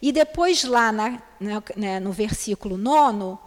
E 0.01 0.11
depois 0.11 0.63
lá 0.63 0.91
na, 0.91 1.21
né, 1.75 1.99
no 1.99 2.11
versículo 2.11 2.77
9, 2.77 3.37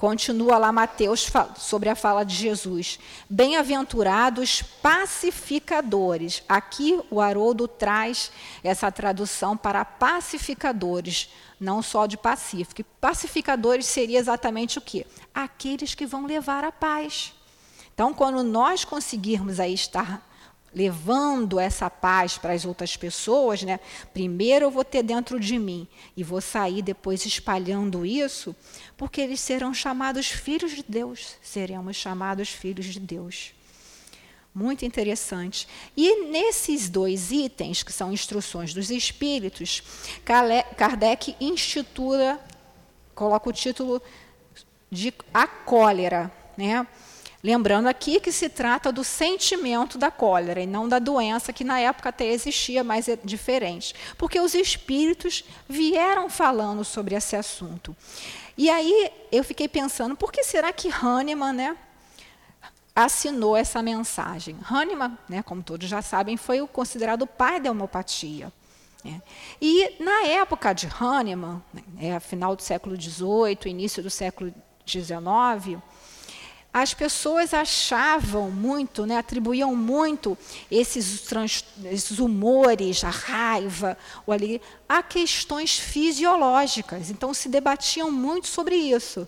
Continua 0.00 0.56
lá 0.56 0.72
Mateus 0.72 1.30
sobre 1.58 1.90
a 1.90 1.94
fala 1.94 2.24
de 2.24 2.34
Jesus. 2.34 2.98
Bem-aventurados 3.28 4.62
pacificadores. 4.62 6.42
Aqui 6.48 6.98
o 7.10 7.20
Haroldo 7.20 7.68
traz 7.68 8.32
essa 8.64 8.90
tradução 8.90 9.58
para 9.58 9.84
pacificadores, 9.84 11.28
não 11.60 11.82
só 11.82 12.06
de 12.06 12.16
pacífico. 12.16 12.82
Pacificadores 12.98 13.84
seria 13.84 14.18
exatamente 14.18 14.78
o 14.78 14.80
quê? 14.80 15.06
Aqueles 15.34 15.94
que 15.94 16.06
vão 16.06 16.24
levar 16.24 16.64
a 16.64 16.72
paz. 16.72 17.34
Então, 17.92 18.14
quando 18.14 18.42
nós 18.42 18.86
conseguirmos 18.86 19.60
aí 19.60 19.74
estar 19.74 20.26
levando 20.74 21.58
essa 21.58 21.90
paz 21.90 22.38
para 22.38 22.52
as 22.52 22.64
outras 22.64 22.96
pessoas, 22.96 23.62
né? 23.62 23.80
Primeiro 24.12 24.66
eu 24.66 24.70
vou 24.70 24.84
ter 24.84 25.02
dentro 25.02 25.40
de 25.40 25.58
mim 25.58 25.86
e 26.16 26.22
vou 26.22 26.40
sair 26.40 26.82
depois 26.82 27.26
espalhando 27.26 28.06
isso, 28.06 28.54
porque 28.96 29.20
eles 29.20 29.40
serão 29.40 29.74
chamados 29.74 30.28
filhos 30.28 30.72
de 30.72 30.84
Deus, 30.86 31.34
seremos 31.42 31.96
chamados 31.96 32.50
filhos 32.50 32.86
de 32.86 33.00
Deus. 33.00 33.52
Muito 34.52 34.84
interessante. 34.84 35.68
E 35.96 36.24
nesses 36.26 36.88
dois 36.88 37.30
itens, 37.30 37.84
que 37.84 37.92
são 37.92 38.12
instruções 38.12 38.74
dos 38.74 38.90
espíritos, 38.90 39.82
Kardec 40.76 41.36
institua, 41.40 42.38
coloca 43.14 43.48
o 43.48 43.52
título 43.52 44.02
de 44.90 45.14
a 45.32 45.46
cólera, 45.46 46.32
né? 46.56 46.84
Lembrando 47.42 47.86
aqui 47.86 48.20
que 48.20 48.30
se 48.30 48.50
trata 48.50 48.92
do 48.92 49.02
sentimento 49.02 49.96
da 49.96 50.10
cólera 50.10 50.60
e 50.60 50.66
não 50.66 50.86
da 50.86 50.98
doença, 50.98 51.52
que 51.52 51.64
na 51.64 51.80
época 51.80 52.10
até 52.10 52.26
existia, 52.26 52.84
mas 52.84 53.08
é 53.08 53.16
diferente. 53.16 53.94
Porque 54.18 54.38
os 54.38 54.54
espíritos 54.54 55.44
vieram 55.66 56.28
falando 56.28 56.84
sobre 56.84 57.14
esse 57.14 57.34
assunto. 57.34 57.96
E 58.58 58.68
aí 58.68 59.10
eu 59.32 59.42
fiquei 59.42 59.68
pensando, 59.68 60.14
por 60.14 60.30
que 60.30 60.44
será 60.44 60.70
que 60.70 60.90
Hahnemann 60.90 61.54
né, 61.54 61.76
assinou 62.94 63.56
essa 63.56 63.80
mensagem? 63.80 64.58
Hahnemann, 64.68 65.16
né, 65.26 65.42
como 65.42 65.62
todos 65.62 65.88
já 65.88 66.02
sabem, 66.02 66.36
foi 66.36 66.60
o 66.60 66.68
considerado 66.68 67.26
pai 67.26 67.58
da 67.58 67.70
homeopatia. 67.70 68.52
Né? 69.02 69.22
E 69.62 69.96
na 69.98 70.26
época 70.26 70.74
de 70.74 70.86
Hahnemann, 70.86 71.62
é, 71.98 72.20
final 72.20 72.54
do 72.54 72.60
século 72.60 73.00
XVIII, 73.00 73.58
início 73.64 74.02
do 74.02 74.10
século 74.10 74.52
XIX, 74.86 75.80
as 76.72 76.94
pessoas 76.94 77.52
achavam 77.52 78.50
muito, 78.50 79.04
né, 79.04 79.16
atribuíam 79.16 79.74
muito 79.74 80.38
esses, 80.70 81.22
trans, 81.22 81.64
esses 81.84 82.18
humores, 82.18 83.02
a 83.02 83.10
raiva, 83.10 83.98
o 84.24 84.32
ali, 84.32 84.60
a 84.88 85.02
questões 85.02 85.78
fisiológicas. 85.78 87.10
Então 87.10 87.34
se 87.34 87.48
debatiam 87.48 88.10
muito 88.10 88.46
sobre 88.46 88.76
isso. 88.76 89.26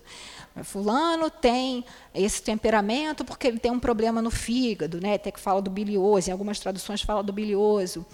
Fulano 0.63 1.31
tem 1.31 1.83
esse 2.13 2.41
temperamento 2.41 3.25
porque 3.25 3.47
ele 3.47 3.57
tem 3.57 3.71
um 3.71 3.79
problema 3.79 4.21
no 4.21 4.29
fígado, 4.29 5.01
né? 5.01 5.15
Até 5.15 5.31
que 5.31 5.39
fala 5.39 5.59
do 5.61 5.71
bilioso, 5.71 6.29
em 6.29 6.31
algumas 6.31 6.59
traduções 6.59 7.01
fala 7.01 7.23
do 7.23 7.33
bilioso. 7.33 8.05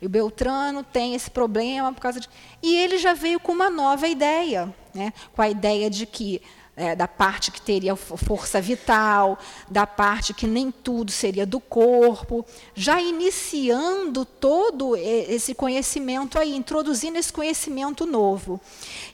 E 0.00 0.06
o 0.06 0.08
Beltrano 0.08 0.84
tem 0.84 1.14
esse 1.14 1.28
problema 1.28 1.92
por 1.92 2.00
causa 2.00 2.20
de. 2.20 2.28
E 2.62 2.76
ele 2.76 2.98
já 2.98 3.14
veio 3.14 3.40
com 3.40 3.50
uma 3.50 3.68
nova 3.68 4.06
ideia, 4.06 4.72
né? 4.94 5.12
com 5.34 5.42
a 5.42 5.48
ideia 5.48 5.90
de 5.90 6.06
que 6.06 6.40
é, 6.78 6.94
da 6.94 7.08
parte 7.08 7.50
que 7.50 7.60
teria 7.60 7.96
força 7.96 8.60
vital, 8.60 9.36
da 9.68 9.86
parte 9.86 10.32
que 10.32 10.46
nem 10.46 10.70
tudo 10.70 11.10
seria 11.10 11.44
do 11.44 11.58
corpo, 11.58 12.46
já 12.74 13.00
iniciando 13.02 14.24
todo 14.24 14.96
esse 14.96 15.54
conhecimento 15.54 16.38
aí, 16.38 16.54
introduzindo 16.54 17.18
esse 17.18 17.32
conhecimento 17.32 18.06
novo. 18.06 18.60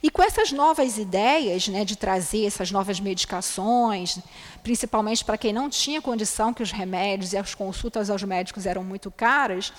E 0.02 0.10
com 0.10 0.22
essas 0.22 0.52
novas 0.52 0.98
ideias, 0.98 1.66
né, 1.68 1.84
de 1.84 1.96
trazer 1.96 2.44
essas 2.44 2.70
novas 2.70 3.00
medicações, 3.00 4.18
principalmente 4.64 5.22
para 5.22 5.36
quem 5.36 5.52
não 5.52 5.68
tinha 5.68 6.00
condição, 6.00 6.54
que 6.54 6.62
os 6.62 6.72
remédios 6.72 7.34
e 7.34 7.36
as 7.36 7.54
consultas 7.54 8.08
aos 8.08 8.22
médicos 8.22 8.64
eram 8.64 8.82
muito 8.82 9.10
caras, 9.10 9.70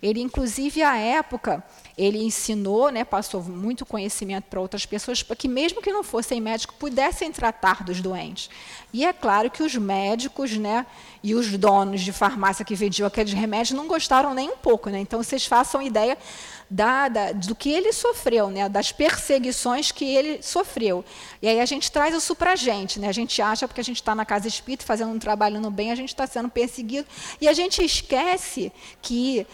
ele, 0.00 0.20
inclusive, 0.20 0.80
à 0.80 0.96
época, 0.96 1.62
ele 1.96 2.22
ensinou, 2.22 2.88
né, 2.88 3.04
passou 3.04 3.42
muito 3.42 3.84
conhecimento 3.84 4.44
para 4.44 4.60
outras 4.60 4.86
pessoas, 4.86 5.24
para 5.24 5.34
que, 5.34 5.48
mesmo 5.48 5.82
que 5.82 5.90
não 5.90 6.04
fossem 6.04 6.40
médicos, 6.40 6.76
pudessem 6.76 7.32
tratar 7.32 7.82
dos 7.82 8.00
doentes. 8.00 8.48
E 8.92 9.04
é 9.04 9.12
claro 9.12 9.50
que 9.50 9.60
os 9.60 9.74
médicos 9.74 10.56
né, 10.56 10.86
e 11.20 11.34
os 11.34 11.50
donos 11.58 12.00
de 12.02 12.12
farmácia 12.12 12.64
que 12.64 12.76
vendiam 12.76 13.08
aqueles 13.08 13.32
remédios 13.32 13.76
não 13.76 13.88
gostaram 13.88 14.32
nem 14.34 14.48
um 14.48 14.56
pouco. 14.56 14.88
Né? 14.88 15.00
Então, 15.00 15.20
vocês 15.20 15.44
façam 15.44 15.82
ideia 15.82 16.16
da, 16.70 17.08
da, 17.08 17.32
do 17.32 17.54
que 17.54 17.70
ele 17.70 17.92
sofreu, 17.92 18.50
né, 18.50 18.68
das 18.68 18.92
perseguições 18.92 19.90
que 19.90 20.04
ele 20.04 20.42
sofreu. 20.42 21.04
E 21.40 21.48
aí 21.48 21.60
a 21.60 21.66
gente 21.66 21.90
traz 21.90 22.14
isso 22.14 22.34
para 22.34 22.52
a 22.52 22.56
gente. 22.56 23.00
Né? 23.00 23.08
A 23.08 23.12
gente 23.12 23.40
acha, 23.40 23.66
porque 23.66 23.80
a 23.80 23.84
gente 23.84 23.96
está 23.96 24.14
na 24.14 24.24
casa 24.24 24.46
espírita 24.46 24.84
fazendo 24.84 25.12
um 25.12 25.18
trabalho 25.18 25.60
no 25.60 25.70
bem, 25.70 25.90
a 25.90 25.94
gente 25.94 26.10
está 26.10 26.26
sendo 26.26 26.48
perseguido. 26.48 27.06
E 27.40 27.48
a 27.48 27.52
gente 27.52 27.82
esquece 27.82 28.72
que 29.00 29.46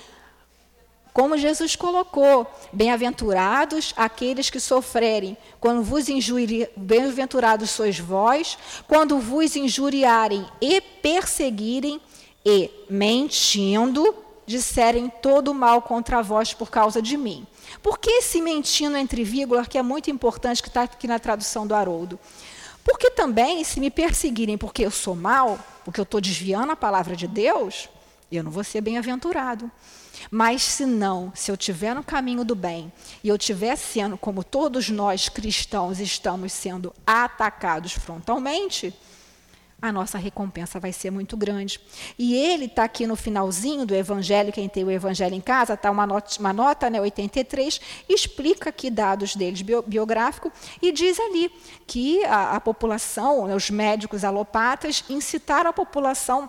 como 1.13 1.39
Jesus 1.39 1.77
colocou, 1.77 2.45
bem-aventurados 2.73 3.95
aqueles 3.97 4.51
que 4.51 4.59
sofrerem, 4.59 5.37
quando 5.61 5.81
vos 5.81 6.09
injuriarem, 6.09 6.69
bem-aventurados 6.77 7.71
sois 7.71 7.97
vós, 7.97 8.59
quando 8.89 9.21
vos 9.21 9.55
injuriarem 9.55 10.45
e 10.61 10.81
perseguirem 10.81 12.01
e, 12.45 12.69
mentindo, 12.91 14.24
disserem 14.47 15.09
todo 15.09 15.55
mal 15.55 15.83
contra 15.83 16.23
vós 16.23 16.53
por 16.53 16.71
causa 16.71 17.01
de 17.01 17.17
mim. 17.17 17.47
Por 17.83 17.99
que 17.99 18.11
esse 18.11 18.41
mentindo 18.41 18.97
entre 18.97 19.25
vírgulas, 19.25 19.69
que 19.69 19.79
é 19.79 19.83
muito 19.83 20.11
importante, 20.11 20.63
que 20.63 20.69
está 20.69 20.83
aqui 20.83 21.07
na 21.07 21.19
tradução 21.19 21.67
do 21.67 21.75
Haroldo? 21.75 22.19
Porque 22.85 23.11
também, 23.11 23.65
se 23.65 23.81
me 23.81 23.91
perseguirem 23.91 24.59
porque 24.59 24.85
eu 24.85 24.91
sou 24.91 25.17
mal, 25.17 25.59
porque 25.85 25.99
eu 25.99 26.05
estou 26.05 26.21
desviando 26.21 26.73
a 26.73 26.77
palavra 26.77 27.17
de 27.17 27.27
Deus, 27.27 27.89
eu 28.31 28.45
não 28.45 28.51
vou 28.51 28.65
ser 28.65 28.81
bem-aventurado. 28.81 29.71
Mas 30.31 30.63
se 30.63 30.87
não, 30.87 31.33
se 31.35 31.51
eu 31.51 31.55
estiver 31.55 31.95
no 31.95 32.03
caminho 32.03 32.45
do 32.45 32.55
bem 32.55 32.93
e 33.23 33.29
eu 33.29 33.37
estiver 33.37 33.77
sendo, 33.77 34.17
como 34.17 34.45
todos 34.45 34.89
nós 34.89 35.29
cristãos 35.29 35.99
estamos 36.01 36.53
sendo 36.53 36.95
atacados 37.07 37.93
frontalmente, 37.93 38.95
a 39.81 39.93
nossa 39.93 40.19
recompensa 40.19 40.81
vai 40.81 40.93
ser 40.93 41.11
muito 41.11 41.37
grande. 41.37 41.81
E 42.19 42.35
ele 42.35 42.67
está 42.67 42.85
aqui 42.85 43.07
no 43.07 43.17
finalzinho 43.17 43.85
do 43.85 43.95
Evangelho, 43.95 44.53
quem 44.53 44.69
tem 44.69 44.85
o 44.85 44.91
Evangelho 44.91 45.35
em 45.35 45.41
casa, 45.41 45.75
está 45.75 45.91
uma 45.91 46.07
nota, 46.07 46.41
uma 46.41 46.53
nota 46.53 46.89
né, 46.89 47.01
83, 47.01 47.81
explica 48.09 48.71
aqui 48.71 48.91
dados 48.91 49.37
deles 49.37 49.63
bio, 49.63 49.83
biográfico 49.83 50.51
e 50.81 50.91
diz 50.93 51.19
ali 51.21 51.51
que 51.87 52.25
a, 52.25 52.57
a 52.57 52.61
população, 52.61 53.47
né, 53.47 53.55
os 53.55 53.71
médicos 53.71 54.25
alopatas, 54.25 55.05
incitaram 55.09 55.71
a 55.71 55.73
população 55.73 56.49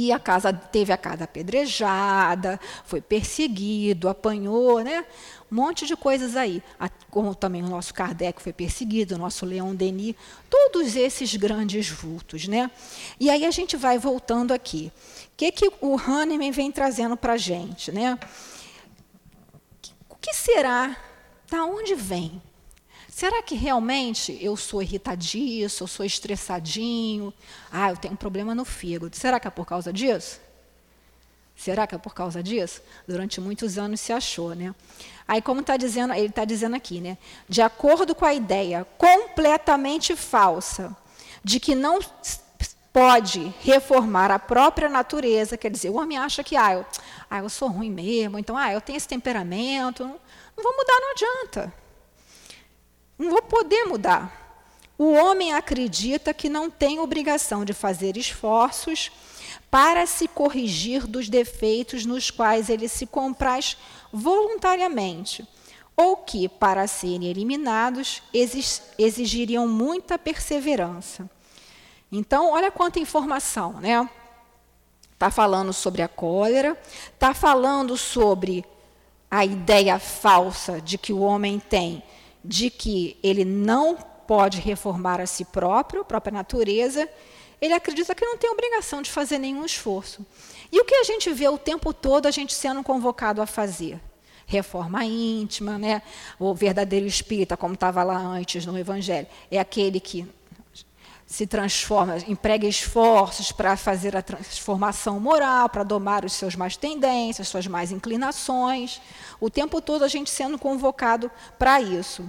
e 0.00 0.12
a 0.12 0.18
casa 0.18 0.50
teve 0.50 0.92
a 0.92 0.96
casa 0.96 1.24
apedrejada, 1.24 2.58
foi 2.84 3.02
perseguido, 3.02 4.08
apanhou, 4.08 4.80
né? 4.80 5.04
Um 5.52 5.56
monte 5.56 5.86
de 5.86 5.94
coisas 5.94 6.36
aí. 6.36 6.62
Como 7.10 7.34
também 7.34 7.62
o 7.62 7.68
nosso 7.68 7.92
Kardec 7.92 8.40
foi 8.40 8.52
perseguido, 8.52 9.14
o 9.14 9.18
nosso 9.18 9.44
Leon 9.44 9.74
Denis, 9.74 10.14
todos 10.48 10.96
esses 10.96 11.36
grandes 11.36 11.90
vultos, 11.90 12.48
né? 12.48 12.70
E 13.18 13.28
aí 13.28 13.44
a 13.44 13.50
gente 13.50 13.76
vai 13.76 13.98
voltando 13.98 14.52
aqui. 14.52 14.90
O 15.26 15.36
que, 15.36 15.52
que 15.52 15.70
o 15.82 15.98
Hahnemann 15.98 16.50
vem 16.50 16.72
trazendo 16.72 17.16
para 17.16 17.34
a 17.34 17.38
gente, 17.38 17.92
né? 17.92 18.18
O 20.08 20.16
que 20.16 20.32
será? 20.32 20.96
Da 21.50 21.64
onde 21.64 21.94
vem? 21.94 22.40
Será 23.20 23.42
que 23.42 23.54
realmente 23.54 24.38
eu 24.40 24.56
sou 24.56 24.80
irritadiço, 24.80 25.82
eu 25.82 25.86
sou 25.86 26.06
estressadinho? 26.06 27.34
Ah, 27.70 27.90
eu 27.90 27.96
tenho 27.98 28.14
um 28.14 28.16
problema 28.16 28.54
no 28.54 28.64
fígado. 28.64 29.14
Será 29.14 29.38
que 29.38 29.46
é 29.46 29.50
por 29.50 29.66
causa 29.66 29.92
disso? 29.92 30.40
Será 31.54 31.86
que 31.86 31.94
é 31.94 31.98
por 31.98 32.14
causa 32.14 32.42
disso? 32.42 32.80
Durante 33.06 33.38
muitos 33.38 33.76
anos 33.76 34.00
se 34.00 34.10
achou, 34.10 34.54
né? 34.54 34.74
Aí, 35.28 35.42
como 35.42 35.62
tá 35.62 35.76
dizendo, 35.76 36.14
ele 36.14 36.28
está 36.28 36.46
dizendo 36.46 36.74
aqui, 36.74 36.98
né? 36.98 37.18
De 37.46 37.60
acordo 37.60 38.14
com 38.14 38.24
a 38.24 38.32
ideia 38.32 38.86
completamente 38.96 40.16
falsa 40.16 40.96
de 41.44 41.60
que 41.60 41.74
não 41.74 41.98
pode 42.90 43.54
reformar 43.60 44.30
a 44.30 44.38
própria 44.38 44.88
natureza, 44.88 45.58
quer 45.58 45.70
dizer, 45.70 45.90
o 45.90 45.98
homem 45.98 46.16
acha 46.16 46.42
que 46.42 46.56
ah, 46.56 46.72
eu, 46.72 46.86
ah, 47.28 47.40
eu 47.40 47.50
sou 47.50 47.68
ruim 47.68 47.90
mesmo, 47.90 48.38
então 48.38 48.56
ah, 48.56 48.72
eu 48.72 48.80
tenho 48.80 48.96
esse 48.96 49.06
temperamento, 49.06 50.04
não, 50.04 50.18
não 50.56 50.64
vou 50.64 50.74
mudar, 50.74 50.98
não 50.98 51.10
adianta. 51.10 51.80
Não 53.20 53.28
vou 53.28 53.42
poder 53.42 53.84
mudar. 53.84 54.64
O 54.96 55.12
homem 55.12 55.52
acredita 55.52 56.32
que 56.32 56.48
não 56.48 56.70
tem 56.70 57.00
obrigação 57.00 57.66
de 57.66 57.74
fazer 57.74 58.16
esforços 58.16 59.12
para 59.70 60.06
se 60.06 60.26
corrigir 60.26 61.06
dos 61.06 61.28
defeitos 61.28 62.06
nos 62.06 62.30
quais 62.30 62.70
ele 62.70 62.88
se 62.88 63.04
compraz 63.04 63.76
voluntariamente, 64.10 65.46
ou 65.94 66.16
que, 66.16 66.48
para 66.48 66.86
serem 66.86 67.28
eliminados, 67.28 68.22
exigiriam 68.98 69.68
muita 69.68 70.18
perseverança. 70.18 71.28
Então, 72.10 72.52
olha 72.52 72.70
quanta 72.70 72.98
informação, 72.98 73.74
né? 73.74 74.08
Está 75.12 75.30
falando 75.30 75.74
sobre 75.74 76.00
a 76.00 76.08
cólera, 76.08 76.74
está 77.12 77.34
falando 77.34 77.98
sobre 77.98 78.64
a 79.30 79.44
ideia 79.44 79.98
falsa 79.98 80.80
de 80.80 80.96
que 80.96 81.12
o 81.12 81.20
homem 81.20 81.58
tem 81.60 82.02
de 82.44 82.70
que 82.70 83.18
ele 83.22 83.44
não 83.44 83.96
pode 83.96 84.60
reformar 84.60 85.20
a 85.20 85.26
si 85.26 85.44
próprio, 85.44 86.02
a 86.02 86.04
própria 86.04 86.32
natureza, 86.32 87.08
ele 87.60 87.74
acredita 87.74 88.14
que 88.14 88.24
não 88.24 88.38
tem 88.38 88.50
obrigação 88.50 89.02
de 89.02 89.10
fazer 89.10 89.38
nenhum 89.38 89.64
esforço. 89.64 90.24
E 90.72 90.80
o 90.80 90.84
que 90.84 90.94
a 90.94 91.04
gente 91.04 91.30
vê 91.32 91.48
o 91.48 91.58
tempo 91.58 91.92
todo 91.92 92.26
a 92.26 92.30
gente 92.30 92.54
sendo 92.54 92.82
convocado 92.82 93.42
a 93.42 93.46
fazer? 93.46 94.00
Reforma 94.46 95.04
íntima, 95.04 95.78
né? 95.78 96.02
o 96.38 96.54
verdadeiro 96.54 97.06
espírita, 97.06 97.56
como 97.56 97.74
estava 97.74 98.02
lá 98.02 98.16
antes 98.16 98.64
no 98.66 98.78
Evangelho, 98.78 99.26
é 99.50 99.58
aquele 99.58 100.00
que 100.00 100.26
se 101.30 101.46
transforma, 101.46 102.18
emprega 102.26 102.66
esforços 102.66 103.52
para 103.52 103.76
fazer 103.76 104.16
a 104.16 104.20
transformação 104.20 105.20
moral, 105.20 105.68
para 105.68 105.84
domar 105.84 106.24
os 106.24 106.32
seus 106.32 106.56
mais 106.56 106.76
tendências, 106.76 107.46
suas 107.46 107.68
mais 107.68 107.92
inclinações. 107.92 109.00
O 109.40 109.48
tempo 109.48 109.80
todo 109.80 110.04
a 110.04 110.08
gente 110.08 110.28
sendo 110.28 110.58
convocado 110.58 111.30
para 111.56 111.80
isso. 111.80 112.28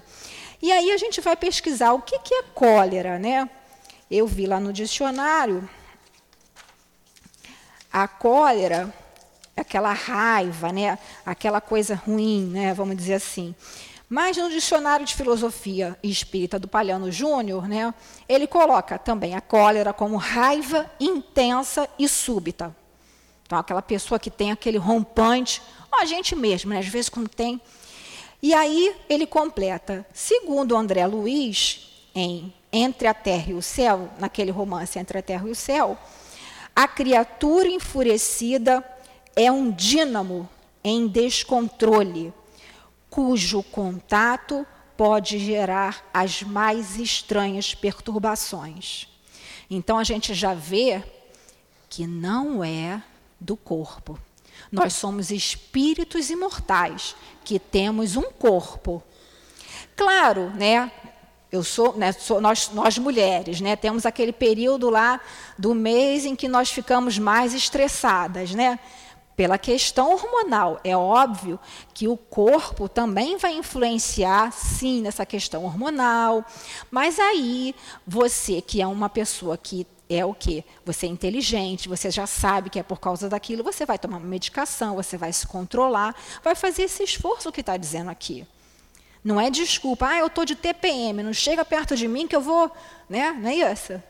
E 0.62 0.72
aí 0.72 0.92
a 0.92 0.98
gente 0.98 1.20
vai 1.20 1.36
pesquisar 1.36 1.94
o 1.94 2.02
que, 2.04 2.20
que 2.20 2.32
é 2.32 2.44
cólera, 2.54 3.18
né? 3.18 3.50
Eu 4.10 4.28
vi 4.28 4.46
lá 4.46 4.60
no 4.60 4.72
dicionário 4.72 5.68
a 7.92 8.08
cólera, 8.08 8.94
aquela 9.58 9.94
raiva, 9.94 10.72
né? 10.72 11.00
Aquela 11.26 11.60
coisa 11.60 11.96
ruim, 11.96 12.46
né? 12.46 12.72
Vamos 12.76 12.96
dizer 12.96 13.16
assim. 13.16 13.56
Mas 14.12 14.36
no 14.36 14.50
dicionário 14.50 15.06
de 15.06 15.16
filosofia 15.16 15.98
espírita 16.04 16.60
do 16.60 16.68
Palhano 16.68 17.10
Júnior, 17.10 17.66
né, 17.66 17.94
ele 18.28 18.46
coloca 18.46 19.00
também 19.00 19.36
a 19.36 19.40
cólera 19.40 19.94
como 19.94 20.18
raiva 20.18 20.92
intensa 21.00 21.88
e 21.98 22.10
súbita. 22.10 22.76
Então, 23.46 23.58
aquela 23.58 23.82
pessoa 23.82 24.20
que 24.20 24.30
tem 24.30 24.52
aquele 24.52 24.78
rompante, 24.78 25.62
a 25.90 26.04
gente 26.04 26.36
mesmo, 26.36 26.72
né, 26.72 26.80
às 26.80 26.88
vezes 26.88 27.08
quando 27.08 27.30
tem. 27.30 27.62
E 28.44 28.54
aí 28.54 28.94
ele 29.08 29.26
completa, 29.26 30.06
segundo 30.14 30.76
André 30.76 31.08
Luiz, 31.08 32.10
em 32.14 32.54
Entre 32.70 33.08
a 33.08 33.14
Terra 33.14 33.52
e 33.52 33.54
o 33.54 33.62
Céu, 33.62 34.10
naquele 34.20 34.52
romance 34.52 35.00
Entre 35.00 35.20
a 35.20 35.22
Terra 35.22 35.48
e 35.48 35.52
o 35.52 35.56
Céu, 35.56 35.98
a 36.76 36.86
criatura 36.86 37.70
enfurecida 37.70 38.84
é 39.38 39.50
um 39.50 39.72
dínamo 39.72 40.50
em 40.84 41.08
descontrole 41.08 42.34
cujo 43.12 43.62
contato 43.62 44.66
pode 44.96 45.38
gerar 45.38 46.10
as 46.14 46.42
mais 46.42 46.98
estranhas 46.98 47.76
perturbações. 47.76 49.08
Então 49.70 50.00
a 50.00 50.04
gente 50.04 50.34
já 50.34 50.54
vê 50.54 51.04
que 51.90 52.08
não 52.08 52.64
é 52.64 53.04
do 53.40 53.58
corpo. 53.58 54.18
Nós 54.72 54.94
somos 54.94 55.30
espíritos 55.30 56.30
imortais 56.30 57.16
que 57.44 57.60
temos 57.60 58.16
um 58.16 58.32
corpo. 58.32 59.04
Claro, 59.96 60.50
né? 60.52 60.90
Eu 61.52 61.66
sou, 61.66 61.98
né, 61.98 62.14
sou 62.14 62.40
nós, 62.40 62.70
nós 62.70 62.98
mulheres, 62.98 63.60
né? 63.60 63.76
Temos 63.76 64.06
aquele 64.06 64.32
período 64.32 64.90
lá 64.90 65.20
do 65.58 65.76
mês 65.76 66.24
em 66.24 66.34
que 66.34 66.48
nós 66.48 66.72
ficamos 66.72 67.20
mais 67.20 67.54
estressadas, 67.54 68.52
né? 68.52 68.80
Pela 69.42 69.58
questão 69.58 70.12
hormonal. 70.12 70.80
É 70.84 70.96
óbvio 70.96 71.60
que 71.96 72.08
o 72.08 72.16
corpo 72.16 72.88
também 72.88 73.38
vai 73.38 73.56
influenciar, 73.56 74.52
sim, 74.52 75.02
nessa 75.02 75.26
questão 75.26 75.66
hormonal. 75.66 76.46
Mas 76.92 77.18
aí, 77.18 77.74
você 78.06 78.62
que 78.62 78.84
é 78.84 78.86
uma 78.86 79.10
pessoa 79.10 79.58
que 79.58 79.88
é 80.08 80.24
o 80.24 80.32
quê? 80.32 80.64
Você 80.86 81.08
é 81.08 81.10
inteligente, 81.10 81.90
você 81.90 82.12
já 82.12 82.28
sabe 82.28 82.70
que 82.70 82.78
é 82.78 82.84
por 82.84 83.00
causa 83.00 83.28
daquilo, 83.28 83.64
você 83.64 83.84
vai 83.84 83.98
tomar 83.98 84.18
uma 84.18 84.28
medicação, 84.28 84.94
você 84.94 85.18
vai 85.18 85.34
se 85.34 85.48
controlar, 85.48 86.16
vai 86.44 86.54
fazer 86.54 86.84
esse 86.84 87.02
esforço 87.02 87.52
que 87.52 87.62
está 87.62 87.76
dizendo 87.78 88.12
aqui. 88.12 88.46
Não 89.24 89.42
é 89.42 89.50
desculpa, 89.50 90.06
ah, 90.06 90.20
eu 90.20 90.28
estou 90.28 90.46
de 90.46 90.56
TPM, 90.56 91.24
não 91.24 91.34
chega 91.34 91.66
perto 91.66 91.96
de 91.96 92.08
mim 92.08 92.28
que 92.28 92.36
eu 92.36 92.42
vou. 92.42 92.72
Né? 93.10 93.32
Não 93.32 93.50
é 93.50 93.72
isso? 93.72 94.04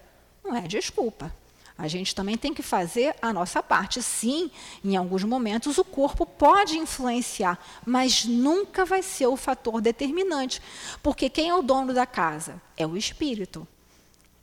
Não 0.43 0.57
é 0.57 0.63
desculpa. 0.63 1.33
A 1.77 1.87
gente 1.87 2.13
também 2.13 2.37
tem 2.37 2.53
que 2.53 2.61
fazer 2.61 3.15
a 3.21 3.33
nossa 3.33 3.61
parte. 3.63 4.01
Sim, 4.01 4.51
em 4.83 4.95
alguns 4.95 5.23
momentos 5.23 5.77
o 5.77 5.83
corpo 5.83 6.25
pode 6.25 6.77
influenciar, 6.77 7.59
mas 7.85 8.25
nunca 8.25 8.85
vai 8.85 9.01
ser 9.01 9.27
o 9.27 9.37
fator 9.37 9.81
determinante. 9.81 10.61
Porque 11.01 11.29
quem 11.29 11.49
é 11.49 11.55
o 11.55 11.61
dono 11.61 11.93
da 11.93 12.05
casa? 12.05 12.61
É 12.77 12.85
o 12.85 12.97
espírito. 12.97 13.67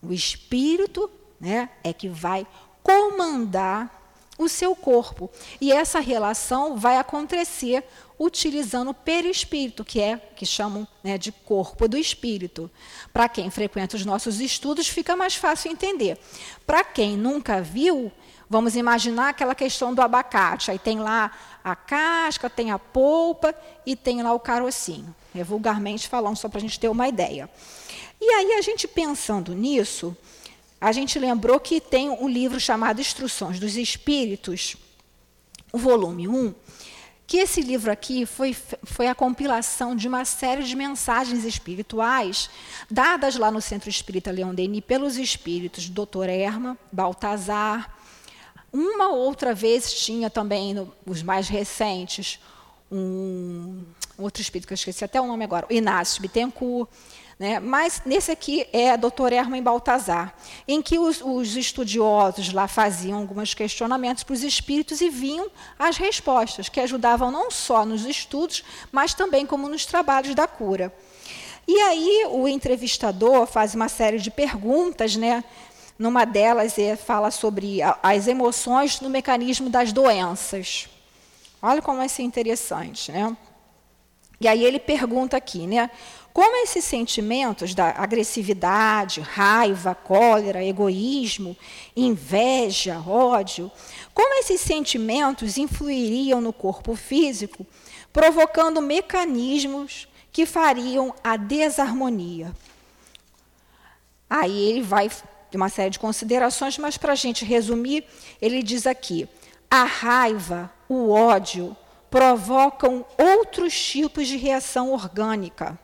O 0.03 0.13
espírito 0.13 1.11
né, 1.41 1.71
é 1.83 1.93
que 1.93 2.09
vai 2.09 2.47
comandar 2.83 3.98
o 4.39 4.49
seu 4.49 4.75
corpo. 4.75 5.29
E 5.61 5.73
essa 5.73 5.99
relação 5.99 6.77
vai 6.77 6.97
acontecer 6.97 7.85
utilizando 8.19 8.91
o 8.91 8.95
perispírito, 8.95 9.85
que 9.85 10.01
é 10.01 10.17
que 10.17 10.47
chamam 10.47 10.87
né, 11.05 11.19
de 11.19 11.31
corpo 11.31 11.87
do 11.87 11.99
espírito. 11.99 12.71
Para 13.13 13.29
quem 13.29 13.51
frequenta 13.51 13.97
os 13.97 14.05
nossos 14.05 14.41
estudos, 14.41 14.89
fica 14.89 15.17
mais 15.17 15.35
fácil 15.35 15.71
entender. 15.71 16.19
Para 16.67 16.83
quem 16.83 17.17
nunca 17.17 17.61
viu, 17.61 18.11
vamos 18.49 18.75
imaginar 18.75 19.31
aquela 19.31 19.55
questão 19.55 19.95
do 19.95 20.01
abacate. 20.01 20.71
Aí 20.71 20.79
tem 20.79 20.99
lá 20.99 21.31
a 21.63 21.77
casca, 21.77 22.49
tem 22.49 22.71
a 22.71 22.79
polpa 22.79 23.55
e 23.85 23.95
tem 23.95 24.23
lá 24.23 24.33
o 24.33 24.41
carocinho. 24.41 25.15
É 25.35 25.45
vulgarmente 25.45 26.09
falando, 26.09 26.37
só 26.37 26.49
para 26.49 26.59
a 26.59 26.63
gente 26.63 26.81
ter 26.81 26.89
uma 26.89 27.07
ideia. 27.07 27.49
E 28.21 28.31
aí, 28.33 28.55
a 28.55 28.63
gente 28.63 28.89
pensando 28.89 29.55
nisso, 29.55 30.17
a 30.81 30.93
gente 30.93 31.19
lembrou 31.19 31.59
que 31.59 31.81
tem 31.81 32.09
um 32.09 32.29
livro 32.29 32.61
chamado 32.61 33.01
Instruções 33.01 33.59
dos 33.59 33.77
Espíritos, 33.77 34.77
o 35.73 35.79
volume 35.79 36.29
1, 36.29 36.55
que 37.27 37.37
esse 37.37 37.61
livro 37.61 37.93
aqui 37.93 38.25
foi, 38.25 38.57
foi 38.85 39.07
a 39.07 39.15
compilação 39.15 39.95
de 39.95 40.09
uma 40.09 40.25
série 40.25 40.63
de 40.63 40.75
mensagens 40.75 41.45
espirituais 41.45 42.49
dadas 42.91 43.37
lá 43.37 43.51
no 43.51 43.61
Centro 43.61 43.91
Espírita 43.91 44.31
Leão 44.31 44.55
Denis 44.55 44.83
pelos 44.83 45.19
espíritos 45.19 45.91
Dr. 45.91 46.29
Erma, 46.31 46.79
Baltazar. 46.91 47.95
Uma 48.73 49.11
outra 49.11 49.55
vez 49.55 49.93
tinha 49.93 50.31
também, 50.31 50.73
no, 50.73 50.91
os 51.05 51.23
mais 51.23 51.49
recentes, 51.49 52.41
um 52.91 53.85
outro 54.17 54.41
espírito 54.41 54.67
que 54.67 54.73
eu 54.73 54.77
esqueci 54.77 55.05
até 55.05 55.21
o 55.21 55.27
nome 55.27 55.45
agora, 55.45 55.67
Inácio 55.69 56.23
Bittencourt. 56.23 56.89
Né? 57.39 57.61
Mas 57.61 58.03
nesse 58.05 58.33
aqui 58.33 58.67
é 58.73 58.91
a 58.91 58.97
doutora 58.97 59.37
Herman 59.37 59.63
Baltazar, 59.63 60.35
em 60.67 60.83
que 60.83 60.99
os, 60.99 61.21
os 61.23 61.57
estudiosos 61.57 62.53
lá 62.53 62.67
faziam 62.67 63.19
alguns 63.19 63.55
questionamentos 63.55 64.25
para 64.25 64.33
os 64.33 64.43
espíritos 64.43 65.01
e 65.01 65.09
vinham 65.09 65.49
as 65.79 65.97
respostas, 65.97 66.69
que 66.69 66.81
ajudavam 66.81 67.31
não 67.31 67.49
só 67.49 67.85
nos 67.85 68.05
estudos, 68.05 68.65
mas 68.91 69.15
também 69.15 69.47
como 69.47 69.69
nos 69.69 69.87
trabalhos 69.87 70.35
da 70.35 70.49
cura. 70.49 70.93
E 71.67 71.81
aí 71.83 72.27
o 72.31 72.49
entrevistador 72.49 73.47
faz 73.47 73.75
uma 73.75 73.89
série 73.89 74.19
de 74.19 74.31
perguntas, 74.31 75.15
né? 75.15 75.45
Numa 75.97 76.25
delas 76.25 76.79
é, 76.79 76.97
fala 76.97 77.31
sobre 77.31 77.81
as 78.03 78.27
emoções 78.27 79.01
no 79.01 79.11
mecanismo 79.11 79.69
das 79.69 79.93
doenças. 79.93 80.89
Olha 81.61 81.83
como 81.83 82.01
é 82.01 82.07
interessante, 82.21 83.13
né? 83.13 83.37
E 84.41 84.47
aí 84.47 84.65
ele 84.65 84.79
pergunta 84.79 85.37
aqui, 85.37 85.67
né? 85.67 85.91
Como 86.39 86.55
esses 86.59 86.85
sentimentos 86.85 87.75
da 87.75 87.91
agressividade, 87.91 89.21
raiva, 89.21 89.93
cólera, 89.93 90.65
egoísmo, 90.65 91.57
inveja, 91.97 93.03
ódio, 93.05 93.73
como 94.15 94.39
esses 94.39 94.61
sentimentos 94.61 95.59
influiriam 95.59 96.41
no 96.41 96.53
corpo 96.53 96.95
físico, 96.95 97.67
provocando 98.13 98.81
mecanismos 98.81 100.07
que 100.31 100.47
fariam 100.47 101.13
a 101.25 101.37
desarmonia? 101.37 102.55
Aí 104.31 104.71
ele 104.71 104.83
vai 104.83 105.11
de 105.51 105.57
uma 105.57 105.69
série 105.69 105.91
de 105.91 105.99
considerações, 105.99 106.79
mas 106.79 106.97
para 106.97 107.15
a 107.15 107.17
gente 107.17 107.45
resumir, 107.45 108.05
ele 108.41 108.63
diz 108.63 108.87
aqui: 108.87 109.29
a 109.69 109.83
raiva, 109.83 110.73
o 110.89 111.11
ódio 111.11 111.77
provocam 112.09 113.05
outros 113.19 113.77
tipos 113.77 114.29
de 114.29 114.37
reação 114.37 114.93
orgânica 114.93 115.77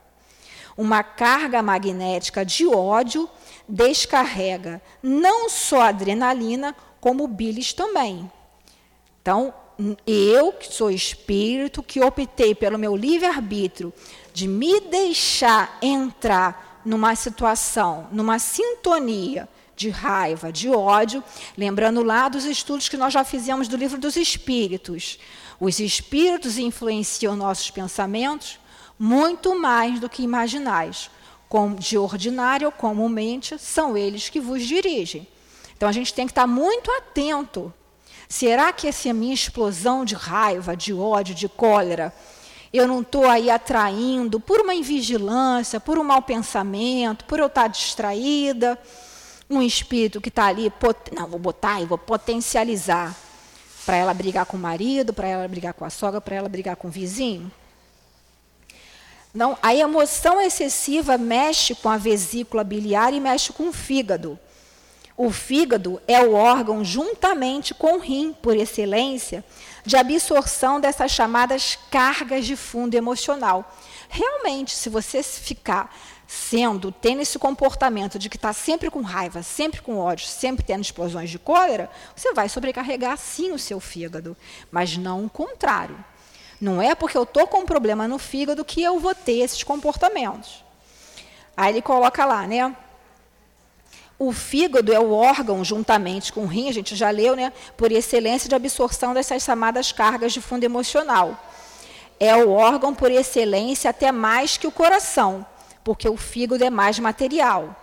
uma 0.76 1.02
carga 1.02 1.62
magnética 1.62 2.44
de 2.44 2.66
ódio 2.66 3.28
descarrega 3.68 4.82
não 5.02 5.48
só 5.48 5.82
adrenalina, 5.82 6.74
como 7.00 7.26
bilis 7.26 7.72
também. 7.72 8.30
Então, 9.20 9.52
eu, 10.06 10.52
que 10.52 10.72
sou 10.72 10.90
espírito, 10.90 11.82
que 11.82 12.00
optei 12.00 12.54
pelo 12.54 12.78
meu 12.78 12.94
livre-arbítrio 12.94 13.92
de 14.32 14.46
me 14.46 14.80
deixar 14.80 15.78
entrar 15.82 16.80
numa 16.84 17.14
situação, 17.14 18.08
numa 18.12 18.38
sintonia 18.38 19.48
de 19.76 19.90
raiva, 19.90 20.52
de 20.52 20.68
ódio, 20.68 21.24
lembrando 21.56 22.02
lá 22.02 22.28
dos 22.28 22.44
estudos 22.44 22.88
que 22.88 22.96
nós 22.96 23.12
já 23.12 23.24
fizemos 23.24 23.66
do 23.66 23.76
livro 23.76 23.98
dos 23.98 24.16
espíritos. 24.16 25.18
Os 25.58 25.80
espíritos 25.80 26.58
influenciam 26.58 27.34
nossos 27.34 27.70
pensamentos, 27.70 28.58
muito 29.04 29.54
mais 29.54 30.00
do 30.00 30.08
que 30.08 30.22
imaginais. 30.22 31.10
De 31.78 31.98
ordinário, 31.98 32.72
comumente, 32.72 33.58
são 33.58 33.96
eles 33.96 34.30
que 34.30 34.40
vos 34.40 34.62
dirigem. 34.62 35.28
Então 35.76 35.88
a 35.88 35.92
gente 35.92 36.12
tem 36.12 36.26
que 36.26 36.32
estar 36.32 36.46
muito 36.46 36.90
atento. 36.90 37.72
Será 38.28 38.72
que 38.72 38.88
essa 38.88 39.12
minha 39.12 39.34
explosão 39.34 40.06
de 40.06 40.14
raiva, 40.14 40.74
de 40.74 40.92
ódio, 40.94 41.34
de 41.34 41.48
cólera, 41.48 42.14
eu 42.72 42.88
não 42.88 43.02
estou 43.02 43.26
aí 43.26 43.50
atraindo 43.50 44.40
por 44.40 44.62
uma 44.62 44.74
invigilância, 44.74 45.78
por 45.78 45.98
um 45.98 46.02
mau 46.02 46.22
pensamento, 46.22 47.26
por 47.26 47.38
eu 47.38 47.46
estar 47.46 47.68
distraída, 47.68 48.76
um 49.48 49.60
espírito 49.60 50.20
que 50.20 50.30
está 50.30 50.46
ali, 50.46 50.72
não, 51.12 51.28
vou 51.28 51.38
botar 51.38 51.80
e 51.80 51.84
vou 51.84 51.98
potencializar 51.98 53.14
para 53.84 53.96
ela 53.96 54.14
brigar 54.14 54.46
com 54.46 54.56
o 54.56 54.60
marido, 54.60 55.12
para 55.12 55.28
ela 55.28 55.46
brigar 55.46 55.74
com 55.74 55.84
a 55.84 55.90
sogra, 55.90 56.22
para 56.22 56.36
ela 56.36 56.48
brigar 56.48 56.74
com 56.74 56.88
o 56.88 56.90
vizinho? 56.90 57.52
Não, 59.34 59.58
a 59.60 59.74
emoção 59.74 60.40
excessiva 60.40 61.18
mexe 61.18 61.74
com 61.74 61.88
a 61.88 61.96
vesícula 61.96 62.62
biliar 62.62 63.12
e 63.12 63.18
mexe 63.18 63.52
com 63.52 63.68
o 63.68 63.72
fígado. 63.72 64.38
O 65.16 65.30
fígado 65.32 66.00
é 66.06 66.20
o 66.20 66.34
órgão, 66.34 66.84
juntamente 66.84 67.74
com 67.74 67.96
o 67.96 67.98
rim, 67.98 68.32
por 68.32 68.56
excelência, 68.56 69.44
de 69.84 69.96
absorção 69.96 70.80
dessas 70.80 71.10
chamadas 71.10 71.76
cargas 71.90 72.46
de 72.46 72.54
fundo 72.54 72.94
emocional. 72.94 73.76
Realmente, 74.08 74.70
se 74.70 74.88
você 74.88 75.20
ficar 75.20 75.92
sendo, 76.28 76.92
tendo 76.92 77.20
esse 77.20 77.38
comportamento 77.38 78.20
de 78.20 78.28
que 78.28 78.36
está 78.36 78.52
sempre 78.52 78.88
com 78.88 79.02
raiva, 79.02 79.42
sempre 79.42 79.82
com 79.82 79.98
ódio, 79.98 80.26
sempre 80.26 80.64
tendo 80.64 80.82
explosões 80.82 81.28
de 81.28 81.40
cólera, 81.40 81.90
você 82.14 82.32
vai 82.32 82.48
sobrecarregar 82.48 83.18
sim 83.18 83.50
o 83.50 83.58
seu 83.58 83.80
fígado, 83.80 84.36
mas 84.70 84.96
não 84.96 85.24
o 85.24 85.30
contrário. 85.30 85.96
Não 86.60 86.80
é 86.80 86.94
porque 86.94 87.16
eu 87.16 87.24
estou 87.24 87.46
com 87.46 87.58
um 87.58 87.66
problema 87.66 88.06
no 88.08 88.18
fígado 88.18 88.64
que 88.64 88.82
eu 88.82 88.98
vou 88.98 89.14
ter 89.14 89.40
esses 89.40 89.62
comportamentos. 89.62 90.64
Aí 91.56 91.72
ele 91.72 91.82
coloca 91.82 92.24
lá, 92.24 92.46
né? 92.46 92.74
O 94.18 94.32
fígado 94.32 94.92
é 94.92 94.98
o 94.98 95.12
órgão, 95.12 95.64
juntamente 95.64 96.32
com 96.32 96.44
o 96.44 96.46
rim, 96.46 96.68
a 96.68 96.72
gente 96.72 96.94
já 96.94 97.10
leu, 97.10 97.34
né, 97.34 97.52
por 97.76 97.90
excelência 97.90 98.48
de 98.48 98.54
absorção 98.54 99.12
dessas 99.12 99.42
chamadas 99.42 99.90
cargas 99.90 100.32
de 100.32 100.40
fundo 100.40 100.62
emocional. 100.64 101.36
É 102.20 102.36
o 102.36 102.52
órgão 102.52 102.94
por 102.94 103.10
excelência 103.10 103.90
até 103.90 104.12
mais 104.12 104.56
que 104.56 104.68
o 104.68 104.72
coração, 104.72 105.44
porque 105.82 106.08
o 106.08 106.16
fígado 106.16 106.62
é 106.62 106.70
mais 106.70 106.98
material. 106.98 107.74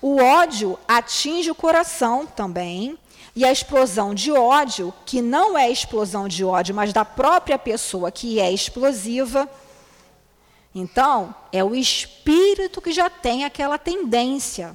O 0.00 0.22
ódio 0.22 0.78
atinge 0.86 1.50
o 1.50 1.54
coração 1.54 2.26
também, 2.26 2.98
e 3.36 3.44
a 3.44 3.52
explosão 3.52 4.14
de 4.14 4.32
ódio, 4.32 4.94
que 5.04 5.20
não 5.20 5.58
é 5.58 5.70
explosão 5.70 6.26
de 6.26 6.42
ódio, 6.42 6.74
mas 6.74 6.94
da 6.94 7.04
própria 7.04 7.58
pessoa 7.58 8.10
que 8.10 8.40
é 8.40 8.50
explosiva, 8.50 9.46
então 10.74 11.34
é 11.52 11.62
o 11.62 11.74
espírito 11.74 12.80
que 12.80 12.92
já 12.92 13.10
tem 13.10 13.44
aquela 13.44 13.76
tendência 13.76 14.74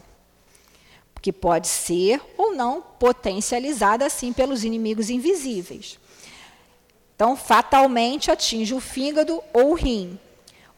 que 1.20 1.34
pode 1.34 1.68
ser 1.68 2.22
ou 2.38 2.56
não 2.56 2.82
potencializada 2.82 4.06
assim 4.06 4.32
pelos 4.32 4.64
inimigos 4.64 5.10
invisíveis. 5.10 6.00
Então, 7.16 7.36
fatalmente 7.36 8.32
atinge 8.32 8.74
o 8.74 8.80
fígado 8.80 9.42
ou 9.54 9.72
o 9.72 9.74
rim. 9.76 10.20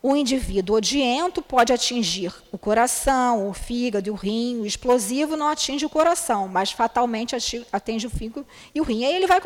O 0.05 0.17
indivíduo 0.17 0.75
odiento 0.75 1.41
pode 1.41 1.71
atingir 1.71 2.35
o 2.51 2.57
coração, 2.57 3.47
o 3.47 3.53
fígado 3.53 4.11
o 4.11 4.15
rim. 4.15 4.59
O 4.59 4.65
explosivo 4.65 5.37
não 5.37 5.47
atinge 5.47 5.85
o 5.85 5.89
coração, 5.89 6.45
mas 6.49 6.73
fatalmente 6.73 7.33
atinge 7.71 8.07
o 8.07 8.09
fígado 8.09 8.45
e 8.75 8.81
o 8.81 8.83
rim. 8.83 9.05
Aí 9.05 9.15
ele 9.15 9.27
vai 9.27 9.39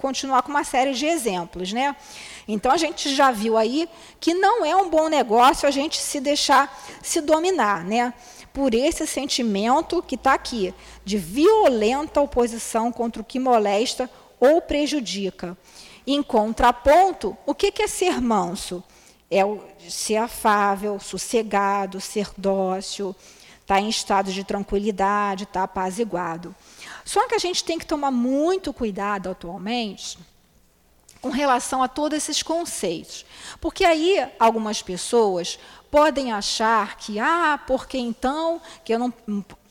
continuar 0.00 0.40
com 0.40 0.48
uma 0.48 0.64
série 0.64 0.94
de 0.94 1.04
exemplos. 1.04 1.70
Né? 1.74 1.94
Então, 2.48 2.72
a 2.72 2.78
gente 2.78 3.14
já 3.14 3.30
viu 3.30 3.58
aí 3.58 3.86
que 4.18 4.32
não 4.32 4.64
é 4.64 4.74
um 4.74 4.88
bom 4.88 5.06
negócio 5.06 5.68
a 5.68 5.70
gente 5.70 5.98
se 5.98 6.18
deixar 6.18 6.74
se 7.02 7.20
dominar. 7.20 7.84
Né? 7.84 8.14
por 8.52 8.74
esse 8.74 9.06
sentimento 9.06 10.02
que 10.02 10.16
está 10.16 10.34
aqui, 10.34 10.74
de 11.04 11.16
violenta 11.16 12.20
oposição 12.20 12.90
contra 12.90 13.22
o 13.22 13.24
que 13.24 13.38
molesta 13.38 14.10
ou 14.40 14.60
prejudica. 14.60 15.56
Em 16.04 16.20
contraponto, 16.20 17.36
o 17.46 17.54
que 17.54 17.80
é 17.80 17.86
ser 17.86 18.20
manso? 18.20 18.82
É 19.30 19.42
ser 19.88 20.16
afável, 20.16 20.98
sossegado, 20.98 22.00
ser 22.00 22.28
dócil, 22.36 23.14
estar 23.60 23.76
tá 23.76 23.80
em 23.80 23.88
estado 23.88 24.32
de 24.32 24.42
tranquilidade, 24.42 25.44
estar 25.44 25.60
tá 25.60 25.64
apaziguado. 25.64 26.54
Só 27.04 27.26
que 27.28 27.34
a 27.34 27.38
gente 27.38 27.62
tem 27.62 27.78
que 27.78 27.86
tomar 27.86 28.10
muito 28.10 28.72
cuidado 28.72 29.30
atualmente 29.30 30.18
com 31.20 31.28
relação 31.28 31.82
a 31.82 31.88
todos 31.88 32.16
esses 32.16 32.42
conceitos. 32.42 33.24
Porque 33.60 33.84
aí 33.84 34.26
algumas 34.38 34.82
pessoas 34.82 35.58
podem 35.90 36.32
achar 36.32 36.96
que, 36.96 37.18
ah, 37.18 37.60
porque 37.66 37.98
então 37.98 38.60
que 38.84 38.94
eu 38.94 38.98
não, 38.98 39.14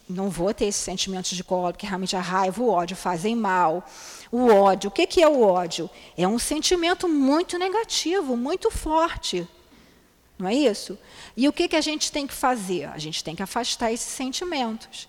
não 0.07 0.29
vou 0.29 0.53
ter 0.53 0.65
esses 0.65 0.81
sentimentos 0.81 1.31
de 1.31 1.43
cólera, 1.43 1.77
que 1.77 1.85
realmente 1.85 2.15
a 2.15 2.21
raiva, 2.21 2.61
o 2.61 2.69
ódio 2.69 2.95
fazem 2.95 3.35
mal. 3.35 3.83
O 4.31 4.47
ódio, 4.47 4.89
o 4.89 4.91
que, 4.91 5.07
que 5.07 5.21
é 5.21 5.27
o 5.27 5.41
ódio? 5.41 5.89
É 6.17 6.27
um 6.27 6.37
sentimento 6.37 7.07
muito 7.07 7.57
negativo, 7.57 8.37
muito 8.37 8.69
forte. 8.69 9.47
Não 10.37 10.47
é 10.47 10.53
isso? 10.53 10.97
E 11.35 11.47
o 11.47 11.53
que, 11.53 11.67
que 11.67 11.75
a 11.75 11.81
gente 11.81 12.11
tem 12.11 12.25
que 12.25 12.33
fazer? 12.33 12.85
A 12.85 12.97
gente 12.97 13.23
tem 13.23 13.35
que 13.35 13.43
afastar 13.43 13.91
esses 13.91 14.07
sentimentos. 14.07 15.07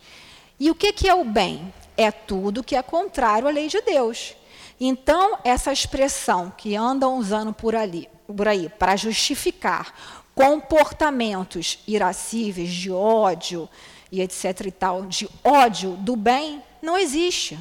E 0.58 0.70
o 0.70 0.74
que, 0.74 0.92
que 0.92 1.08
é 1.08 1.14
o 1.14 1.24
bem? 1.24 1.72
É 1.96 2.10
tudo 2.10 2.64
que 2.64 2.74
é 2.74 2.82
contrário 2.82 3.46
à 3.46 3.50
lei 3.50 3.68
de 3.68 3.80
Deus. 3.82 4.34
Então, 4.80 5.38
essa 5.44 5.72
expressão 5.72 6.52
que 6.56 6.74
andam 6.74 7.18
usando 7.18 7.52
por 7.52 7.76
ali, 7.76 8.08
por 8.26 8.48
aí, 8.48 8.68
para 8.68 8.96
justificar 8.96 10.22
comportamentos 10.34 11.78
irascíveis 11.86 12.70
de 12.70 12.90
ódio 12.90 13.68
e 14.10 14.22
etc 14.22 14.66
e 14.66 14.70
tal, 14.70 15.06
de 15.06 15.28
ódio 15.44 15.92
do 15.96 16.16
bem, 16.16 16.62
não 16.80 16.96
existe. 16.96 17.58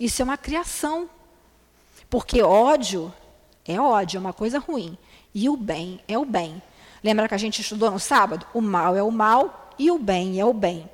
Isso 0.00 0.22
é 0.22 0.24
uma 0.24 0.38
criação. 0.38 1.08
Porque 2.08 2.42
ódio 2.42 3.14
é 3.64 3.78
ódio, 3.78 4.16
é 4.16 4.20
uma 4.20 4.32
coisa 4.32 4.58
ruim. 4.58 4.96
E 5.34 5.48
o 5.48 5.56
bem 5.56 6.00
é 6.08 6.18
o 6.18 6.24
bem. 6.24 6.60
Lembra 7.04 7.28
que 7.28 7.34
a 7.34 7.38
gente 7.38 7.60
estudou 7.60 7.90
no 7.90 8.00
sábado? 8.00 8.46
O 8.52 8.60
mal 8.60 8.96
é 8.96 9.02
o 9.02 9.10
mal 9.10 9.70
e 9.78 9.90
o 9.90 9.98
bem 9.98 10.40
é 10.40 10.44
o 10.44 10.52
bem. 10.52 10.90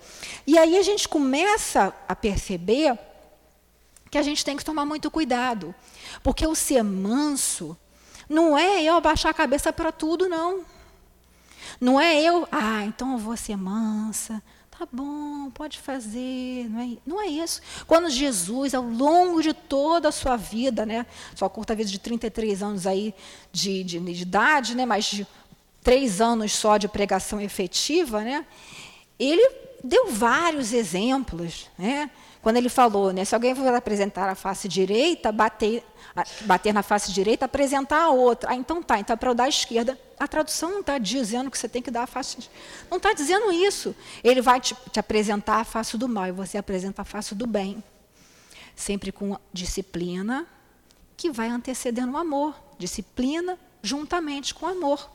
E 0.47 0.59
aí 0.59 0.77
a 0.77 0.83
gente 0.83 1.09
começa 1.09 1.95
a 2.09 2.15
perceber 2.15 2.99
que 4.11 4.19
a 4.19 4.23
gente 4.23 4.45
tem 4.45 4.57
que 4.57 4.65
tomar 4.65 4.85
muito 4.85 5.11
cuidado. 5.11 5.75
Porque 6.23 6.47
o 6.47 6.55
ser 6.55 6.83
manso 6.83 7.77
não 8.29 8.59
é 8.59 8.83
eu 8.83 8.95
abaixar 8.95 9.31
a 9.31 9.35
cabeça 9.35 9.73
para 9.73 9.91
tudo, 9.91 10.29
não. 10.29 10.65
Não 11.81 12.01
é 12.01 12.21
eu, 12.21 12.47
ah, 12.51 12.85
então 12.85 13.13
eu 13.13 13.19
vou 13.19 13.37
ser 13.37 13.57
mansa. 13.57 14.43
Tá 14.79 14.87
bom, 14.93 15.51
pode 15.51 15.79
fazer. 15.79 16.69
Não 16.69 16.81
é, 16.81 16.97
não 17.07 17.21
é 17.21 17.27
isso. 17.27 17.63
Quando 17.87 18.11
Jesus, 18.11 18.75
ao 18.75 18.83
longo 18.83 19.43
de 19.43 19.55
toda 19.55 20.09
a 20.09 20.13
sua 20.13 20.37
vida, 20.37 20.85
né, 20.85 21.07
sua 21.35 21.49
curta 21.49 21.75
vida 21.75 21.89
de 21.89 21.99
33 21.99 22.63
anos 22.63 22.87
aí 22.87 23.15
de, 23.51 23.83
de, 23.83 23.99
de 23.99 24.23
idade, 24.23 24.75
né, 24.75 24.85
mas 24.85 25.07
de 25.07 25.27
três 25.83 26.21
anos 26.21 26.53
só 26.53 26.77
de 26.77 26.89
pregação 26.89 27.41
efetiva, 27.41 28.21
né, 28.21 28.45
ele 29.19 29.51
deu 29.83 30.11
vários 30.11 30.75
exemplos. 30.75 31.71
Né, 31.79 32.11
quando 32.47 32.59
ele 32.59 32.69
falou, 32.69 33.13
né, 33.13 33.25
se 33.25 33.35
alguém 33.35 33.57
for 33.57 33.67
apresentar 33.75 34.29
a 34.29 34.37
face 34.37 34.69
direita, 34.69 35.33
bater 35.33 35.85
bater 36.43 36.73
na 36.73 36.81
face 36.81 37.11
direita, 37.11 37.47
apresentar 37.47 38.05
a 38.05 38.11
outra. 38.11 38.53
Ah, 38.53 38.55
então 38.55 38.81
tá, 38.81 39.01
então 39.01 39.15
é 39.15 39.17
para 39.17 39.31
eu 39.31 39.35
dar 39.35 39.45
a 39.47 39.49
esquerda. 39.49 39.99
A 40.17 40.29
tradução 40.29 40.71
não 40.71 40.79
está 40.79 40.97
dizendo 40.97 41.51
que 41.51 41.59
você 41.59 41.69
tem 41.69 41.83
que 41.83 41.91
dar 41.91 42.05
a 42.05 42.07
face. 42.07 42.49
Não 42.89 42.99
está 42.99 43.13
dizendo 43.13 43.51
isso. 43.51 43.97
Ele 44.23 44.41
vai 44.41 44.61
te, 44.61 44.77
te 44.93 45.01
apresentar 45.01 45.57
a 45.57 45.65
face 45.65 45.99
do 45.99 46.09
mal 46.09 46.29
e 46.29 46.31
você 46.31 46.57
apresenta 46.57 47.03
a 47.03 47.05
face 47.05 47.35
do 47.35 47.49
bem. 47.49 47.83
Sempre 48.77 49.11
com 49.11 49.37
disciplina, 49.53 50.47
que 51.17 51.33
vai 51.33 51.49
antecedendo 51.49 52.13
o 52.13 52.17
amor. 52.17 52.55
Disciplina 52.79 53.59
juntamente 53.83 54.55
com 54.55 54.67
amor. 54.67 55.11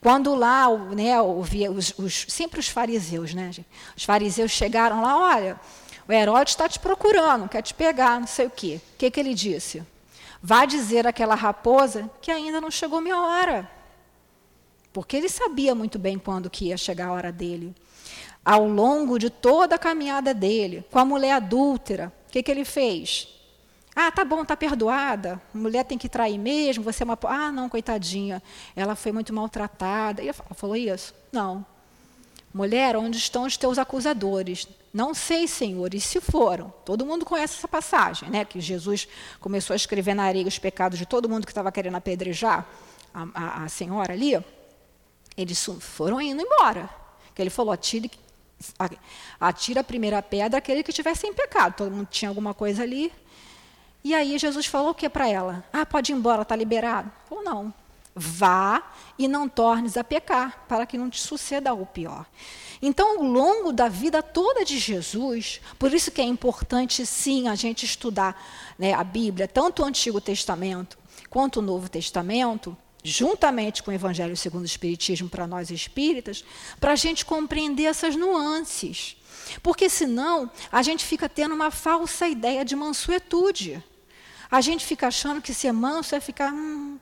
Quando 0.00 0.34
lá, 0.34 0.74
né, 0.94 1.20
os, 1.20 1.92
os, 1.98 2.26
sempre 2.30 2.60
os 2.60 2.68
fariseus, 2.68 3.34
né, 3.34 3.50
os 3.94 4.04
fariseus 4.04 4.50
chegaram 4.50 5.02
lá, 5.02 5.18
olha, 5.18 5.60
o 6.12 6.14
Herodes 6.14 6.52
está 6.52 6.68
te 6.68 6.78
procurando, 6.78 7.48
quer 7.48 7.62
te 7.62 7.72
pegar, 7.72 8.20
não 8.20 8.26
sei 8.26 8.46
o 8.46 8.50
quê. 8.50 8.80
O 8.94 8.96
que, 8.98 9.10
que 9.10 9.18
ele 9.18 9.34
disse? 9.34 9.82
Vá 10.42 10.64
dizer 10.64 11.06
àquela 11.06 11.34
raposa 11.34 12.10
que 12.20 12.30
ainda 12.30 12.60
não 12.60 12.70
chegou 12.70 13.00
minha 13.00 13.20
hora. 13.20 13.70
Porque 14.92 15.16
ele 15.16 15.28
sabia 15.28 15.74
muito 15.74 15.98
bem 15.98 16.18
quando 16.18 16.50
que 16.50 16.66
ia 16.66 16.76
chegar 16.76 17.08
a 17.08 17.12
hora 17.12 17.32
dele. 17.32 17.74
Ao 18.44 18.66
longo 18.68 19.18
de 19.18 19.30
toda 19.30 19.76
a 19.76 19.78
caminhada 19.78 20.34
dele, 20.34 20.84
com 20.90 20.98
a 20.98 21.04
mulher 21.04 21.32
adúltera, 21.32 22.12
o 22.28 22.32
que, 22.32 22.42
que 22.42 22.50
ele 22.50 22.64
fez? 22.64 23.28
Ah, 23.94 24.10
tá 24.10 24.24
bom, 24.24 24.44
tá 24.44 24.56
perdoada. 24.56 25.40
Mulher 25.54 25.84
tem 25.84 25.96
que 25.96 26.08
trair 26.08 26.38
mesmo, 26.38 26.82
você 26.82 27.02
é 27.02 27.04
uma. 27.04 27.18
Ah, 27.24 27.52
não, 27.52 27.68
coitadinha, 27.68 28.42
ela 28.74 28.94
foi 28.94 29.12
muito 29.12 29.32
maltratada. 29.32 30.22
E 30.22 30.30
falou 30.32 30.76
isso? 30.76 31.14
Não. 31.30 31.64
Mulher, 32.52 32.96
onde 32.96 33.16
estão 33.16 33.44
os 33.44 33.56
teus 33.56 33.78
acusadores? 33.78 34.68
Não 34.92 35.14
sei, 35.14 35.48
Senhor, 35.48 35.94
e 35.94 36.00
se 36.00 36.20
foram? 36.20 36.72
Todo 36.84 37.06
mundo 37.06 37.24
conhece 37.24 37.56
essa 37.56 37.68
passagem, 37.68 38.28
né? 38.28 38.44
Que 38.44 38.60
Jesus 38.60 39.08
começou 39.40 39.72
a 39.72 39.76
escrever 39.76 40.14
na 40.14 40.24
areia 40.24 40.46
os 40.46 40.58
pecados 40.58 40.98
de 40.98 41.06
todo 41.06 41.28
mundo 41.28 41.46
que 41.46 41.50
estava 41.50 41.72
querendo 41.72 41.96
apedrejar 41.96 42.66
a, 43.14 43.26
a, 43.34 43.64
a, 43.64 43.68
senhora 43.68 44.12
ali. 44.12 44.38
Eles 45.34 45.64
foram 45.80 46.20
indo 46.20 46.42
embora. 46.42 46.90
Que 47.34 47.40
ele 47.40 47.48
falou: 47.48 47.72
atire, 47.72 48.10
atira 49.40 49.80
a 49.80 49.84
primeira 49.84 50.22
pedra 50.22 50.58
aquele 50.58 50.82
que 50.82 50.90
estivesse 50.90 51.26
em 51.26 51.32
pecado. 51.32 51.74
Todo 51.74 51.90
mundo 51.90 52.08
tinha 52.10 52.28
alguma 52.28 52.52
coisa 52.52 52.82
ali. 52.82 53.10
E 54.04 54.14
aí 54.14 54.36
Jesus 54.36 54.66
falou 54.66 54.90
o 54.90 54.94
que 54.94 55.08
para 55.08 55.26
ela? 55.26 55.64
Ah, 55.72 55.86
pode 55.86 56.12
ir 56.12 56.14
embora, 56.14 56.42
está 56.42 56.54
liberado? 56.54 57.10
Ou 57.30 57.42
não. 57.42 57.72
Vá 58.14 58.92
e 59.18 59.26
não 59.26 59.48
tornes 59.48 59.96
a 59.96 60.04
pecar, 60.04 60.64
para 60.68 60.86
que 60.86 60.98
não 60.98 61.08
te 61.08 61.20
suceda 61.20 61.72
o 61.72 61.86
pior. 61.86 62.26
Então, 62.80 63.18
ao 63.18 63.22
longo 63.24 63.72
da 63.72 63.88
vida 63.88 64.22
toda 64.22 64.64
de 64.64 64.78
Jesus, 64.78 65.60
por 65.78 65.94
isso 65.94 66.10
que 66.10 66.20
é 66.20 66.24
importante, 66.24 67.06
sim, 67.06 67.48
a 67.48 67.54
gente 67.54 67.86
estudar 67.86 68.36
né, 68.78 68.92
a 68.92 69.04
Bíblia, 69.04 69.46
tanto 69.46 69.82
o 69.82 69.84
Antigo 69.84 70.20
Testamento 70.20 70.98
quanto 71.30 71.60
o 71.60 71.62
Novo 71.62 71.88
Testamento, 71.88 72.76
juntamente 73.02 73.82
com 73.82 73.90
o 73.90 73.94
Evangelho 73.94 74.36
segundo 74.36 74.62
o 74.62 74.66
Espiritismo 74.66 75.28
para 75.28 75.46
nós 75.46 75.70
espíritas, 75.70 76.44
para 76.78 76.92
a 76.92 76.96
gente 76.96 77.24
compreender 77.24 77.84
essas 77.84 78.14
nuances. 78.14 79.16
Porque 79.62 79.88
senão 79.88 80.50
a 80.70 80.82
gente 80.82 81.04
fica 81.04 81.28
tendo 81.28 81.54
uma 81.54 81.70
falsa 81.70 82.28
ideia 82.28 82.64
de 82.64 82.76
mansuetude. 82.76 83.82
A 84.50 84.60
gente 84.60 84.84
fica 84.84 85.06
achando 85.08 85.40
que 85.40 85.54
ser 85.54 85.72
manso 85.72 86.14
é 86.14 86.20
ficar. 86.20 86.52
Hum, 86.52 86.98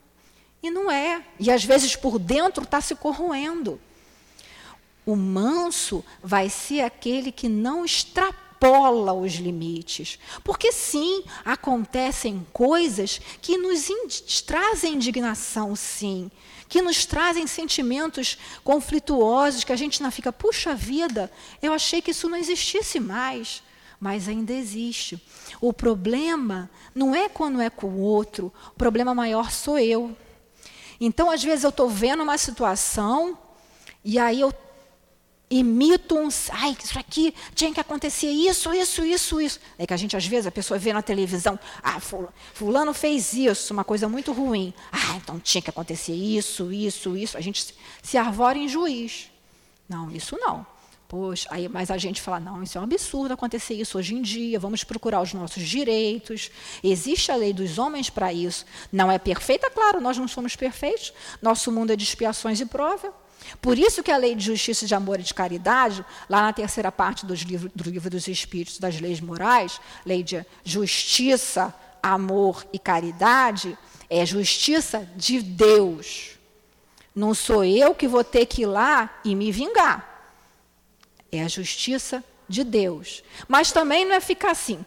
e 0.63 0.71
não 0.71 0.91
é. 0.91 1.25
E 1.39 1.51
às 1.51 1.65
vezes 1.65 1.97
por 1.97 2.19
dentro 2.19 2.65
está 2.65 2.81
se 2.81 2.95
corroendo. 2.95 3.81
O 5.05 5.17
manso 5.17 6.05
vai 6.23 6.49
ser 6.49 6.83
aquele 6.83 7.33
que 7.33 7.49
não 7.49 7.85
extrapola 7.85 9.13
os 9.13 9.35
limites. 9.35 10.19
Porque 10.45 10.71
sim, 10.71 11.25
acontecem 11.45 12.47
coisas 12.53 13.21
que 13.41 13.57
nos 13.57 13.89
trazem 14.43 14.95
indignação, 14.95 15.75
sim 15.75 16.31
que 16.71 16.81
nos 16.81 17.05
trazem 17.05 17.49
sentimentos 17.49 18.39
conflituosos, 18.63 19.65
que 19.65 19.73
a 19.73 19.77
gente 19.77 20.01
não 20.01 20.11
fica, 20.11 20.33
puxa 20.33 20.73
vida, 20.73 21.29
eu 21.61 21.73
achei 21.73 22.01
que 22.01 22.13
isso 22.13 22.29
não 22.29 22.39
existisse 22.39 23.01
mais. 23.01 23.61
Mas 23.99 24.29
ainda 24.29 24.53
existe. 24.53 25.21
O 25.61 25.73
problema 25.73 26.71
não 26.95 27.13
é 27.13 27.29
quando 27.29 27.61
é 27.61 27.69
com 27.69 27.89
o 27.89 28.01
outro, 28.01 28.53
o 28.69 28.79
problema 28.79 29.13
maior 29.15 29.51
sou 29.51 29.79
eu. 29.79 30.17
Então, 31.01 31.31
às 31.31 31.43
vezes, 31.43 31.65
eu 31.65 31.71
estou 31.71 31.89
vendo 31.89 32.23
uma 32.23 32.37
situação 32.37 33.39
e 34.05 34.19
aí 34.19 34.41
eu 34.41 34.53
imito 35.51 36.17
um. 36.17 36.29
Ai, 36.51 36.77
isso 36.83 36.99
aqui 36.99 37.35
tinha 37.55 37.73
que 37.73 37.81
acontecer 37.81 38.31
isso, 38.31 38.73
isso, 38.73 39.05
isso, 39.05 39.41
isso. 39.41 39.61
É 39.79 39.87
que 39.87 39.93
a 39.93 39.97
gente, 39.97 40.17
às 40.17 40.27
vezes, 40.27 40.47
a 40.47 40.51
pessoa 40.51 40.79
vê 40.79 40.93
na 40.93 41.03
televisão, 41.03 41.59
ah, 41.83 41.99
fulano 42.55 42.95
fez 42.95 43.33
isso, 43.33 43.73
uma 43.73 43.83
coisa 43.83 44.09
muito 44.09 44.33
ruim. 44.33 44.73
Ah, 44.93 45.17
então 45.17 45.41
tinha 45.41 45.61
que 45.61 45.71
acontecer 45.71 46.13
isso, 46.13 46.73
isso, 46.73 47.17
isso. 47.17 47.37
A 47.37 47.41
gente 47.41 47.75
se 48.03 48.17
arvora 48.17 48.57
em 48.57 48.69
juiz. 48.69 49.31
Não, 49.89 50.11
isso 50.11 50.39
não. 50.39 50.65
Poxa, 51.11 51.49
aí, 51.51 51.69
mas 51.69 51.91
a 51.91 51.99
gente 51.99 52.23
fala, 52.23 52.39
não, 52.39 52.63
isso 52.63 52.79
é 52.79 52.81
um 52.81 52.85
absurdo 52.85 53.35
acontecer 53.35 53.75
isso 53.75 53.99
hoje 53.99 54.15
em 54.15 54.23
dia, 54.23 54.61
vamos 54.61 54.85
procurar 54.85 55.21
os 55.21 55.35
nossos 55.35 55.67
direitos. 55.67 56.53
Existe 56.85 57.33
a 57.33 57.35
lei 57.35 57.53
dos 57.53 57.79
homens 57.79 58.09
para 58.09 58.33
isso. 58.33 58.65
Não 58.93 59.11
é 59.11 59.19
perfeita, 59.19 59.69
claro, 59.69 60.01
nós 60.01 60.17
não 60.17 60.29
somos 60.29 60.55
perfeitos. 60.55 61.13
Nosso 61.43 61.73
mundo 61.73 61.93
é 61.93 61.97
de 61.97 62.05
expiações 62.05 62.61
e 62.61 62.65
prova. 62.65 63.13
Por 63.61 63.77
isso 63.77 64.05
que 64.05 64.13
a 64.13 64.17
lei 64.17 64.37
de 64.37 64.45
justiça, 64.45 64.87
de 64.87 64.95
amor 64.95 65.19
e 65.19 65.25
de 65.25 65.35
caridade, 65.35 66.05
lá 66.29 66.43
na 66.43 66.53
terceira 66.53 66.93
parte 66.93 67.27
dos 67.27 67.41
livro, 67.41 67.69
do 67.75 67.91
livro 67.91 68.09
dos 68.09 68.29
Espíritos, 68.29 68.79
das 68.79 69.01
leis 69.01 69.21
morais, 69.21 69.81
lei 70.07 70.23
de 70.23 70.47
justiça, 70.63 71.75
amor 72.01 72.65
e 72.73 72.79
caridade, 72.79 73.77
é 74.09 74.25
justiça 74.25 75.11
de 75.17 75.43
Deus. 75.43 76.39
Não 77.13 77.35
sou 77.35 77.65
eu 77.65 77.97
que 77.97 78.07
vou 78.07 78.23
ter 78.23 78.47
que 78.47 78.63
ir 78.63 78.67
lá 78.67 79.11
e 79.25 79.35
me 79.35 79.51
vingar. 79.51 80.10
É 81.31 81.43
a 81.43 81.49
justiça 81.49 82.25
de 82.49 82.65
Deus. 82.65 83.23
Mas 83.49 83.73
também 83.73 84.05
não 84.05 84.15
é 84.15 84.21
ficar 84.21 84.51
assim, 84.51 84.85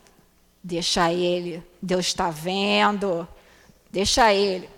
deixa 0.64 1.12
ele, 1.12 1.64
Deus 1.82 2.08
está 2.08 2.30
vendo, 2.30 3.28
deixa 3.92 4.34
ele 4.34 4.70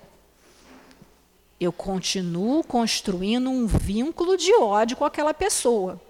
eu 1.60 1.72
continuo 1.72 2.64
construindo 2.64 3.50
um 3.50 3.66
vínculo 3.66 4.38
de 4.38 4.54
ódio 4.56 4.98
com 4.98 5.06
aquela 5.06 5.34
pessoa. 5.34 6.02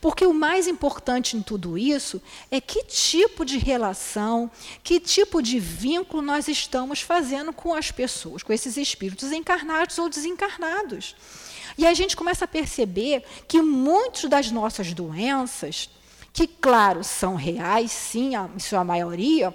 Porque 0.00 0.26
o 0.26 0.34
mais 0.34 0.66
importante 0.66 1.36
em 1.36 1.42
tudo 1.42 1.78
isso 1.78 2.20
é 2.50 2.60
que 2.60 2.82
tipo 2.84 3.44
de 3.44 3.56
relação, 3.56 4.50
que 4.82 4.98
tipo 4.98 5.40
de 5.40 5.60
vínculo 5.60 6.22
nós 6.22 6.48
estamos 6.48 7.00
fazendo 7.00 7.52
com 7.52 7.74
as 7.74 7.90
pessoas, 7.90 8.42
com 8.42 8.52
esses 8.52 8.76
espíritos 8.76 9.32
encarnados 9.32 9.98
ou 9.98 10.08
desencarnados. 10.08 11.14
E 11.78 11.86
a 11.86 11.92
gente 11.94 12.16
começa 12.16 12.44
a 12.44 12.48
perceber 12.48 13.22
que 13.46 13.60
muitas 13.60 14.24
das 14.24 14.50
nossas 14.50 14.92
doenças, 14.94 15.90
que, 16.32 16.46
claro, 16.46 17.04
são 17.04 17.34
reais, 17.34 17.92
sim, 17.92 18.32
em 18.34 18.58
sua 18.58 18.82
maioria, 18.82 19.54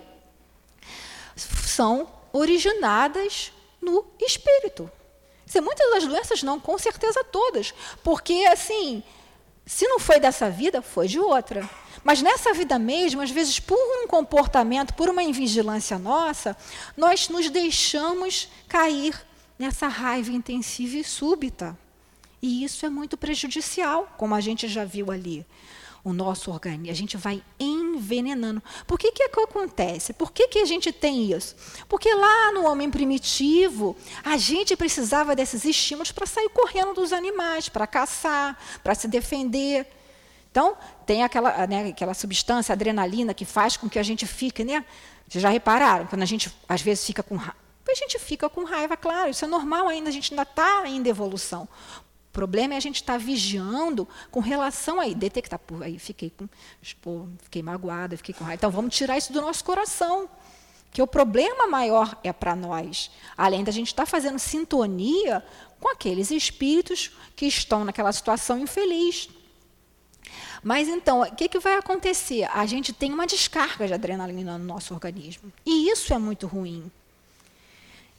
são 1.35 2.07
originadas 2.31 3.51
no 3.81 4.05
espírito. 4.19 4.89
Se 5.45 5.59
muitas 5.59 5.89
das 5.91 6.05
doenças 6.05 6.43
não, 6.43 6.59
com 6.59 6.77
certeza 6.77 7.23
todas. 7.23 7.73
Porque, 8.03 8.45
assim, 8.51 9.03
se 9.65 9.87
não 9.87 9.99
foi 9.99 10.19
dessa 10.19 10.49
vida, 10.49 10.81
foi 10.81 11.07
de 11.07 11.19
outra. 11.19 11.69
Mas 12.03 12.21
nessa 12.21 12.53
vida 12.53 12.79
mesmo, 12.79 13.21
às 13.21 13.31
vezes, 13.31 13.59
por 13.59 13.77
um 13.77 14.07
comportamento, 14.07 14.93
por 14.93 15.09
uma 15.09 15.23
invigilância 15.23 15.99
nossa, 15.99 16.55
nós 16.95 17.29
nos 17.29 17.49
deixamos 17.49 18.47
cair 18.67 19.19
nessa 19.57 19.87
raiva 19.87 20.31
intensiva 20.31 20.97
e 20.97 21.03
súbita. 21.03 21.77
E 22.41 22.63
isso 22.63 22.85
é 22.85 22.89
muito 22.89 23.17
prejudicial, 23.17 24.13
como 24.17 24.33
a 24.33 24.41
gente 24.41 24.67
já 24.67 24.83
viu 24.83 25.11
ali 25.11 25.45
o 26.03 26.13
nosso 26.13 26.49
organismo, 26.49 26.91
a 26.91 26.95
gente 26.95 27.15
vai 27.15 27.43
envenenando. 27.59 28.61
Por 28.87 28.97
que, 28.97 29.11
que, 29.11 29.23
é 29.23 29.29
que 29.29 29.39
acontece? 29.39 30.13
Por 30.13 30.31
que, 30.31 30.47
que 30.47 30.59
a 30.59 30.65
gente 30.65 30.91
tem 30.91 31.31
isso? 31.31 31.55
Porque 31.87 32.13
lá 32.13 32.51
no 32.53 32.65
homem 32.65 32.89
primitivo, 32.89 33.95
a 34.23 34.35
gente 34.37 34.75
precisava 34.75 35.35
desses 35.35 35.63
estímulos 35.63 36.11
para 36.11 36.25
sair 36.25 36.49
correndo 36.49 36.93
dos 36.93 37.13
animais, 37.13 37.69
para 37.69 37.85
caçar, 37.85 38.57
para 38.83 38.95
se 38.95 39.07
defender. 39.07 39.85
Então, 40.49 40.75
tem 41.05 41.23
aquela, 41.23 41.67
né, 41.67 41.89
aquela 41.89 42.13
substância, 42.13 42.73
adrenalina, 42.73 43.33
que 43.33 43.45
faz 43.45 43.77
com 43.77 43.87
que 43.87 43.99
a 43.99 44.03
gente 44.03 44.25
fique, 44.25 44.63
né? 44.63 44.83
Vocês 45.27 45.41
já 45.41 45.49
repararam? 45.49 46.07
Quando 46.07 46.23
a 46.23 46.25
gente, 46.25 46.51
às 46.67 46.81
vezes, 46.81 47.05
fica 47.05 47.21
com 47.21 47.35
raiva. 47.35 47.61
A 47.87 47.93
gente 47.93 48.17
fica 48.19 48.49
com 48.49 48.63
raiva, 48.63 48.95
claro, 48.95 49.29
isso 49.29 49.43
é 49.43 49.47
normal 49.47 49.87
ainda, 49.87 50.09
a 50.09 50.13
gente 50.13 50.33
ainda 50.33 50.43
está 50.43 50.87
em 50.87 51.05
evolução. 51.07 51.67
O 52.31 52.39
problema 52.41 52.75
é 52.75 52.77
a 52.77 52.79
gente 52.79 52.95
estar 52.95 53.13
tá 53.13 53.19
vigiando 53.19 54.07
com 54.31 54.39
relação 54.39 55.01
aí, 55.01 55.13
detectar. 55.13 55.59
Pô, 55.59 55.83
aí 55.83 55.99
fiquei 55.99 56.29
com. 56.29 56.47
Pô, 57.01 57.27
fiquei 57.43 57.61
magoada, 57.61 58.15
fiquei 58.15 58.33
com 58.33 58.45
raiva. 58.45 58.55
Então 58.55 58.71
vamos 58.71 58.95
tirar 58.95 59.17
isso 59.17 59.33
do 59.33 59.41
nosso 59.41 59.61
coração. 59.65 60.29
Que 60.91 61.01
o 61.01 61.07
problema 61.07 61.67
maior 61.67 62.17
é 62.23 62.31
para 62.31 62.55
nós. 62.55 63.11
Além 63.37 63.65
da 63.65 63.71
gente 63.71 63.87
estar 63.87 64.03
tá 64.03 64.09
fazendo 64.09 64.39
sintonia 64.39 65.43
com 65.77 65.89
aqueles 65.89 66.31
espíritos 66.31 67.11
que 67.35 67.45
estão 67.47 67.83
naquela 67.83 68.13
situação 68.13 68.59
infeliz. 68.59 69.27
Mas 70.63 70.87
então, 70.87 71.23
o 71.23 71.35
que, 71.35 71.49
que 71.49 71.59
vai 71.59 71.75
acontecer? 71.75 72.47
A 72.53 72.65
gente 72.65 72.93
tem 72.93 73.11
uma 73.11 73.27
descarga 73.27 73.87
de 73.87 73.93
adrenalina 73.93 74.57
no 74.57 74.63
nosso 74.63 74.93
organismo. 74.93 75.51
E 75.65 75.89
isso 75.89 76.13
é 76.13 76.17
muito 76.17 76.47
ruim. 76.47 76.89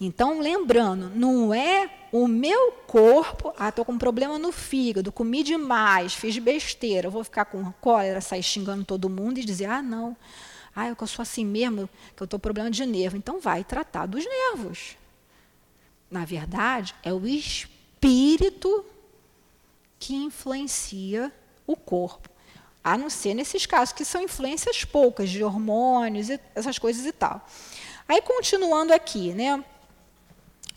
Então, 0.04 0.40
lembrando, 0.40 1.12
não 1.14 1.54
é 1.54 1.88
o 2.10 2.26
meu 2.26 2.72
corpo, 2.88 3.54
ah, 3.56 3.68
estou 3.68 3.84
com 3.84 3.92
um 3.92 3.98
problema 3.98 4.36
no 4.36 4.50
fígado, 4.50 5.12
comi 5.12 5.44
demais, 5.44 6.12
fiz 6.12 6.36
besteira, 6.38 7.08
vou 7.08 7.22
ficar 7.22 7.44
com 7.44 7.70
cólera, 7.74 8.20
sair 8.20 8.42
xingando 8.42 8.84
todo 8.84 9.08
mundo 9.08 9.38
e 9.38 9.44
dizer, 9.44 9.66
ah, 9.66 9.80
não, 9.80 10.16
ah, 10.74 10.88
eu 10.88 11.06
sou 11.06 11.22
assim 11.22 11.46
mesmo, 11.46 11.88
que 12.16 12.22
eu 12.22 12.24
estou 12.24 12.36
com 12.36 12.42
problema 12.42 12.68
de 12.68 12.84
nervo. 12.84 13.16
Então, 13.16 13.38
vai 13.38 13.62
tratar 13.62 14.06
dos 14.06 14.24
nervos. 14.24 14.96
Na 16.10 16.24
verdade, 16.24 16.96
é 17.04 17.12
o 17.12 17.24
espírito 17.24 18.84
que 20.00 20.16
influencia 20.16 21.32
o 21.64 21.76
corpo. 21.76 22.28
A 22.82 22.98
não 22.98 23.08
ser 23.08 23.34
nesses 23.34 23.66
casos, 23.66 23.92
que 23.92 24.04
são 24.04 24.20
influências 24.20 24.84
poucas, 24.84 25.30
de 25.30 25.44
hormônios, 25.44 26.28
e 26.28 26.40
essas 26.56 26.76
coisas 26.76 27.06
e 27.06 27.12
tal. 27.12 27.46
Aí, 28.08 28.20
continuando 28.20 28.92
aqui, 28.92 29.32
né? 29.32 29.64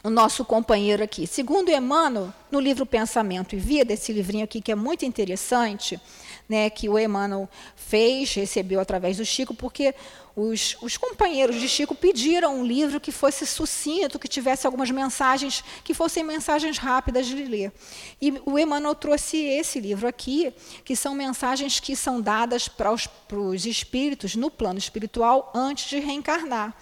O 0.05 0.09
nosso 0.11 0.45
companheiro 0.45 1.03
aqui. 1.03 1.25
Segundo 1.25 1.71
Emmanuel, 1.71 2.31
no 2.51 2.59
livro 2.59 2.85
Pensamento 2.85 3.55
e 3.55 3.59
Vida, 3.59 3.91
esse 3.91 4.13
livrinho 4.13 4.43
aqui 4.43 4.61
que 4.61 4.71
é 4.71 4.75
muito 4.75 5.03
interessante, 5.03 5.99
né, 6.47 6.69
que 6.69 6.87
o 6.87 6.99
Emmanuel 6.99 7.49
fez, 7.75 8.31
recebeu 8.35 8.79
através 8.79 9.17
do 9.17 9.25
Chico, 9.25 9.55
porque 9.55 9.95
os, 10.35 10.75
os, 10.81 10.97
companheiros 10.97 11.61
de 11.61 11.69
Chico 11.69 11.95
pediram 11.95 12.59
um 12.59 12.65
livro 12.65 12.99
que 12.99 13.11
fosse 13.11 13.45
sucinto, 13.45 14.19
que 14.19 14.27
tivesse 14.27 14.65
algumas 14.65 14.91
mensagens, 14.91 15.63
que 15.83 15.93
fossem 15.93 16.25
mensagens 16.25 16.77
rápidas 16.77 17.25
de 17.25 17.35
ler. 17.35 17.71
E 18.21 18.33
o 18.45 18.59
Emmanuel 18.59 18.95
trouxe 18.95 19.37
esse 19.37 19.79
livro 19.79 20.07
aqui, 20.07 20.53
que 20.83 20.95
são 20.95 21.15
mensagens 21.15 21.79
que 21.79 21.95
são 21.95 22.19
dadas 22.19 22.67
para 22.67 22.91
os, 22.91 23.07
para 23.07 23.39
os 23.39 23.65
espíritos 23.65 24.35
no 24.35 24.51
plano 24.51 24.77
espiritual 24.77 25.53
antes 25.55 25.89
de 25.89 25.99
reencarnar. 25.99 26.75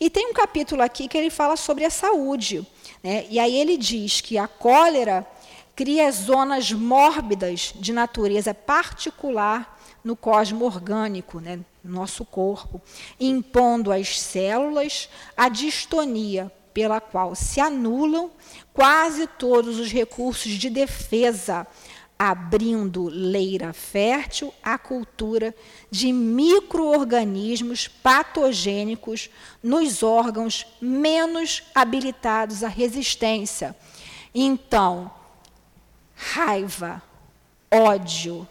E 0.00 0.08
tem 0.08 0.28
um 0.28 0.32
capítulo 0.32 0.80
aqui 0.80 1.08
que 1.08 1.18
ele 1.18 1.30
fala 1.30 1.56
sobre 1.56 1.84
a 1.84 1.90
saúde. 1.90 2.64
Né? 3.02 3.26
E 3.28 3.40
aí 3.40 3.56
ele 3.56 3.76
diz 3.76 4.20
que 4.20 4.38
a 4.38 4.46
cólera 4.46 5.26
cria 5.74 6.10
zonas 6.12 6.70
mórbidas 6.70 7.72
de 7.74 7.92
natureza 7.92 8.54
particular 8.54 9.80
no 10.04 10.14
cosmo 10.14 10.64
orgânico, 10.64 11.40
né, 11.40 11.60
nosso 11.84 12.24
corpo, 12.24 12.80
impondo 13.18 13.92
às 13.92 14.20
células 14.20 15.08
a 15.36 15.48
distonia 15.48 16.50
pela 16.72 17.00
qual 17.00 17.34
se 17.34 17.60
anulam 17.60 18.30
quase 18.72 19.26
todos 19.26 19.78
os 19.78 19.92
recursos 19.92 20.52
de 20.52 20.70
defesa 20.70 21.66
abrindo 22.18 23.08
leira 23.08 23.72
fértil 23.72 24.54
à 24.62 24.78
cultura 24.78 25.52
de 25.90 26.12
microorganismos 26.12 27.88
patogênicos 27.88 29.28
nos 29.60 30.04
órgãos 30.04 30.64
menos 30.80 31.64
habilitados 31.74 32.62
à 32.62 32.68
resistência. 32.68 33.74
Então, 34.32 35.10
raiva, 36.14 37.02
ódio, 37.68 38.46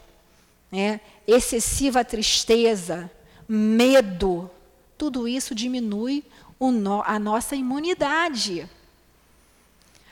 né, 0.70 1.00
excessiva 1.26 2.04
tristeza, 2.04 3.10
medo, 3.54 4.50
tudo 4.96 5.28
isso 5.28 5.54
diminui 5.54 6.24
no, 6.58 7.02
a 7.02 7.18
nossa 7.18 7.54
imunidade. 7.54 8.66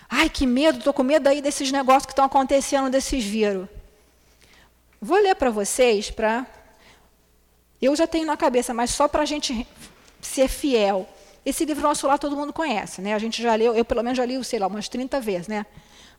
Ai, 0.08 0.28
que 0.28 0.46
medo, 0.46 0.78
estou 0.78 0.92
com 0.92 1.02
medo 1.02 1.26
aí 1.26 1.40
desses 1.40 1.72
negócios 1.72 2.04
que 2.04 2.12
estão 2.12 2.24
acontecendo, 2.24 2.90
desses 2.90 3.24
vírus. 3.24 3.66
Vou 5.00 5.18
ler 5.18 5.34
para 5.36 5.48
vocês, 5.48 6.10
para. 6.10 6.46
Eu 7.80 7.96
já 7.96 8.06
tenho 8.06 8.26
na 8.26 8.36
cabeça, 8.36 8.74
mas 8.74 8.90
só 8.90 9.08
para 9.08 9.22
a 9.22 9.24
gente 9.24 9.66
ser 10.20 10.48
fiel. 10.48 11.08
Esse 11.46 11.64
livro 11.64 11.82
nosso 11.82 12.06
lá 12.06 12.18
todo 12.18 12.36
mundo 12.36 12.52
conhece, 12.52 13.00
né? 13.00 13.14
A 13.14 13.18
gente 13.18 13.40
já 13.40 13.54
leu, 13.54 13.74
eu 13.74 13.86
pelo 13.86 14.02
menos 14.02 14.18
já 14.18 14.26
li, 14.26 14.42
sei 14.44 14.58
lá, 14.58 14.66
umas 14.66 14.86
30 14.86 15.18
vezes, 15.18 15.48
né? 15.48 15.64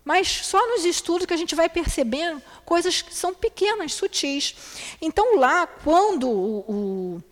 Mas 0.04 0.28
só 0.28 0.60
nos 0.68 0.84
estudos 0.84 1.26
que 1.26 1.34
a 1.34 1.38
gente 1.38 1.54
vai 1.56 1.70
percebendo 1.70 2.42
coisas 2.66 3.02
que 3.02 3.14
são 3.14 3.34
pequenas, 3.34 3.94
sutis. 3.94 4.56
Então, 5.02 5.38
lá, 5.38 5.68
quando 5.68 6.28
o, 6.28 6.60
o 6.68 7.24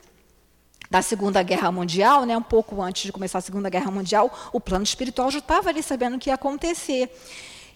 da 0.89 1.01
Segunda 1.01 1.43
Guerra 1.43 1.71
Mundial, 1.71 2.25
né, 2.25 2.35
um 2.35 2.41
pouco 2.41 2.81
antes 2.81 3.03
de 3.03 3.11
começar 3.11 3.37
a 3.37 3.41
Segunda 3.41 3.69
Guerra 3.69 3.91
Mundial, 3.91 4.31
o 4.51 4.59
plano 4.59 4.83
espiritual 4.83 5.29
já 5.29 5.39
estava 5.39 5.69
ali 5.69 5.83
sabendo 5.83 6.15
o 6.15 6.19
que 6.19 6.29
ia 6.29 6.33
acontecer, 6.33 7.11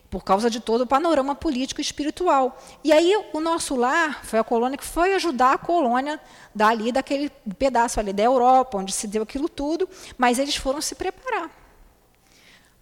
por 0.09 0.23
causa 0.23 0.49
de 0.49 0.59
todo 0.59 0.81
o 0.81 0.87
panorama 0.87 1.33
político 1.33 1.81
e 1.81 1.83
espiritual. 1.83 2.59
E 2.83 2.91
aí 2.91 3.15
o 3.33 3.39
nosso 3.39 3.75
lar 3.75 4.23
foi 4.23 4.39
a 4.39 4.43
colônia 4.43 4.77
que 4.77 4.83
foi 4.83 5.13
ajudar 5.15 5.53
a 5.53 5.57
colônia 5.57 6.19
dali, 6.53 6.91
daquele 6.91 7.31
pedaço 7.57 7.99
ali 7.99 8.13
da 8.13 8.23
Europa, 8.23 8.77
onde 8.77 8.91
se 8.91 9.07
deu 9.07 9.23
aquilo 9.23 9.49
tudo, 9.49 9.89
mas 10.17 10.37
eles 10.37 10.55
foram 10.55 10.81
se 10.81 10.93
preparar. 10.95 11.62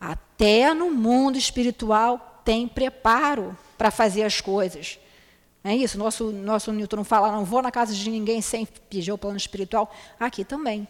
Até 0.01 0.73
no 0.73 0.89
mundo 0.89 1.37
espiritual 1.37 2.41
tem 2.43 2.67
preparo 2.67 3.55
para 3.77 3.91
fazer 3.91 4.23
as 4.23 4.41
coisas. 4.41 4.97
É 5.63 5.75
isso, 5.75 5.95
nosso, 5.99 6.31
nosso 6.31 6.73
Newton 6.73 6.95
não 6.95 7.03
fala, 7.03 7.31
não 7.31 7.45
vou 7.45 7.61
na 7.61 7.69
casa 7.69 7.93
de 7.93 8.09
ninguém 8.09 8.41
sem 8.41 8.65
pedir 8.65 9.11
o 9.11 9.17
plano 9.17 9.37
espiritual. 9.37 9.93
Aqui 10.19 10.43
também. 10.43 10.87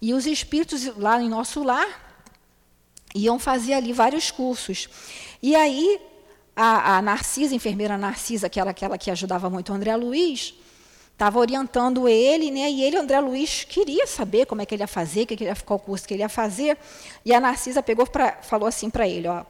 E 0.00 0.14
os 0.14 0.26
espíritos 0.26 0.86
lá 0.96 1.20
em 1.20 1.28
nosso 1.28 1.64
lar 1.64 1.86
iam 3.14 3.38
fazer 3.38 3.74
ali 3.74 3.92
vários 3.92 4.30
cursos. 4.30 4.88
E 5.42 5.56
aí, 5.56 6.00
a, 6.54 6.98
a 6.98 7.02
Narcisa, 7.02 7.54
a 7.54 7.56
enfermeira 7.56 7.98
Narcisa, 7.98 8.46
aquela, 8.46 8.70
aquela 8.70 8.96
que 8.96 9.10
ajudava 9.10 9.50
muito 9.50 9.72
o 9.72 9.74
André 9.74 9.96
Luiz, 9.96 10.54
estava 11.12 11.38
orientando 11.38 12.08
ele, 12.08 12.50
né? 12.50 12.70
E 12.70 12.82
ele, 12.82 12.96
André 12.96 13.20
Luiz, 13.20 13.64
queria 13.64 14.06
saber 14.06 14.46
como 14.46 14.62
é 14.62 14.66
que 14.66 14.74
ele 14.74 14.82
ia 14.82 14.88
fazer, 14.88 15.26
que 15.26 15.34
ele 15.34 15.54
qual 15.64 15.78
curso 15.78 16.06
que 16.06 16.14
ele 16.14 16.22
ia 16.22 16.28
fazer. 16.28 16.76
E 17.24 17.32
a 17.32 17.40
Narcisa 17.40 17.82
pegou 17.82 18.06
pra, 18.06 18.38
falou 18.42 18.66
assim 18.66 18.90
para 18.90 19.06
ele, 19.06 19.28
ó, 19.28 19.44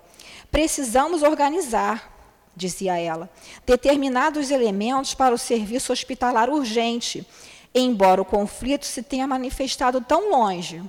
precisamos 0.51 1.23
organizar 1.23 2.13
dizia 2.55 2.99
ela, 2.99 3.31
determinados 3.65 4.51
elementos 4.51 5.15
para 5.15 5.35
o 5.35 5.39
serviço 5.39 5.93
hospitalar 5.93 6.51
urgente, 6.51 7.27
embora 7.75 8.21
o 8.21 8.25
conflito 8.25 8.85
se 8.85 9.03
tenha 9.03 9.27
manifestado 9.27 10.01
tão 10.01 10.31
longe, 10.31 10.83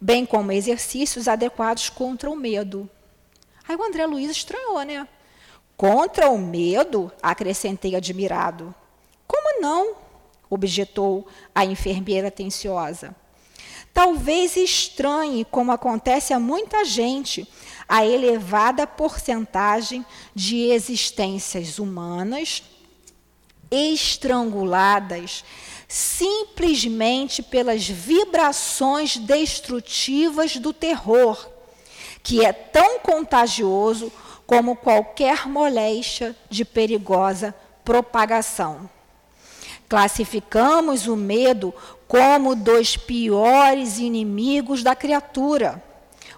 bem 0.00 0.24
como 0.24 0.52
exercícios 0.52 1.28
adequados 1.28 1.90
contra 1.90 2.30
o 2.30 2.36
medo. 2.36 2.88
Aí 3.68 3.76
o 3.76 3.84
André 3.84 4.06
Luiz 4.06 4.30
estranhou, 4.30 4.82
né? 4.82 5.06
Contra 5.76 6.30
o 6.30 6.38
medo, 6.38 7.12
acrescentei 7.22 7.94
admirado. 7.94 8.74
Como 9.32 9.62
não? 9.62 9.96
objetou 10.50 11.26
a 11.54 11.64
enfermeira 11.64 12.28
atenciosa. 12.28 13.16
Talvez 13.94 14.54
estranhe, 14.54 15.46
como 15.46 15.72
acontece 15.72 16.34
a 16.34 16.38
muita 16.38 16.84
gente, 16.84 17.48
a 17.88 18.04
elevada 18.04 18.86
porcentagem 18.86 20.04
de 20.34 20.70
existências 20.70 21.78
humanas 21.78 22.62
estranguladas 23.70 25.42
simplesmente 25.88 27.42
pelas 27.42 27.86
vibrações 27.86 29.16
destrutivas 29.16 30.56
do 30.56 30.74
terror, 30.74 31.48
que 32.22 32.44
é 32.44 32.52
tão 32.52 33.00
contagioso 33.00 34.12
como 34.46 34.76
qualquer 34.76 35.48
moléstia 35.48 36.36
de 36.50 36.62
perigosa 36.62 37.54
propagação. 37.82 38.88
Classificamos 39.92 41.06
o 41.06 41.14
medo 41.14 41.74
como 42.08 42.56
dos 42.56 42.96
piores 42.96 43.98
inimigos 43.98 44.82
da 44.82 44.96
criatura 44.96 45.84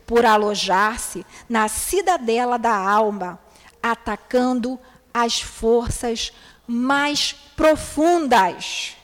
por 0.05 0.27
alojar-se 0.27 1.25
na 1.49 1.69
cidadela 1.69 2.59
da 2.59 2.75
alma, 2.75 3.39
atacando 3.81 4.77
as 5.15 5.41
forças 5.41 6.33
mais 6.67 7.33
profundas. 7.55 8.97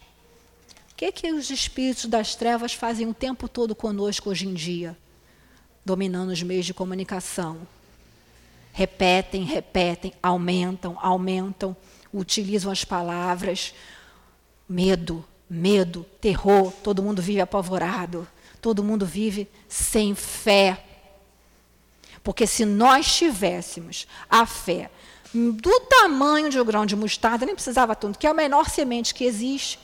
O 0.90 0.96
que, 0.96 1.12
que 1.12 1.30
os 1.30 1.48
espíritos 1.50 2.06
das 2.06 2.34
trevas 2.34 2.74
fazem 2.74 3.06
o 3.06 3.14
tempo 3.14 3.46
todo 3.46 3.72
conosco 3.72 4.30
hoje 4.30 4.48
em 4.48 4.54
dia? 4.54 4.98
Dominando 5.84 6.30
os 6.30 6.42
meios 6.42 6.66
de 6.66 6.74
comunicação. 6.74 7.58
Repetem, 8.72 9.44
repetem, 9.44 10.12
aumentam, 10.20 10.98
aumentam, 11.00 11.76
utilizam 12.12 12.72
as 12.72 12.84
palavras. 12.84 13.72
Medo, 14.70 15.24
medo, 15.48 16.06
terror, 16.20 16.72
todo 16.84 17.02
mundo 17.02 17.20
vive 17.20 17.40
apavorado, 17.40 18.26
todo 18.62 18.84
mundo 18.84 19.04
vive 19.04 19.48
sem 19.68 20.14
fé. 20.14 20.86
Porque 22.22 22.46
se 22.46 22.64
nós 22.64 23.12
tivéssemos 23.16 24.06
a 24.28 24.46
fé 24.46 24.88
do 25.34 25.80
tamanho 25.80 26.48
de 26.48 26.60
um 26.60 26.64
grão 26.64 26.86
de 26.86 26.94
mostarda, 26.94 27.44
nem 27.44 27.54
precisava 27.54 27.96
tanto, 27.96 28.16
que 28.16 28.26
é 28.26 28.30
a 28.30 28.34
menor 28.34 28.70
semente 28.70 29.12
que 29.12 29.24
existe, 29.24 29.78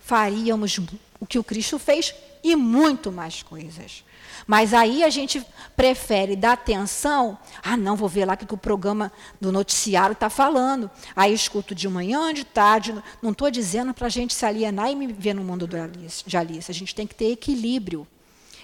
faríamos 0.00 0.78
o 1.18 1.26
que 1.26 1.38
o 1.38 1.44
Cristo 1.44 1.78
fez 1.78 2.14
e 2.44 2.54
muito 2.54 3.10
mais 3.10 3.42
coisas. 3.42 4.04
Mas 4.46 4.74
aí 4.74 5.02
a 5.02 5.08
gente 5.08 5.44
prefere 5.74 6.36
dar 6.36 6.52
atenção. 6.52 7.38
Ah, 7.62 7.76
não, 7.76 7.96
vou 7.96 8.08
ver 8.08 8.26
lá 8.26 8.34
o 8.34 8.36
que 8.36 8.52
o 8.52 8.58
programa 8.58 9.10
do 9.40 9.50
noticiário 9.50 10.12
está 10.12 10.28
falando. 10.28 10.90
Aí 11.16 11.32
escuto 11.32 11.74
de 11.74 11.88
manhã, 11.88 12.34
de 12.34 12.44
tarde. 12.44 12.94
Não 13.22 13.30
estou 13.30 13.50
dizendo 13.50 13.94
para 13.94 14.08
a 14.08 14.10
gente 14.10 14.34
se 14.34 14.44
alienar 14.44 14.90
e 14.90 14.94
me 14.94 15.06
ver 15.06 15.34
no 15.34 15.42
mundo 15.42 15.66
de 15.66 16.36
Alice. 16.36 16.70
A 16.70 16.74
gente 16.74 16.94
tem 16.94 17.06
que 17.06 17.14
ter 17.14 17.32
equilíbrio. 17.32 18.06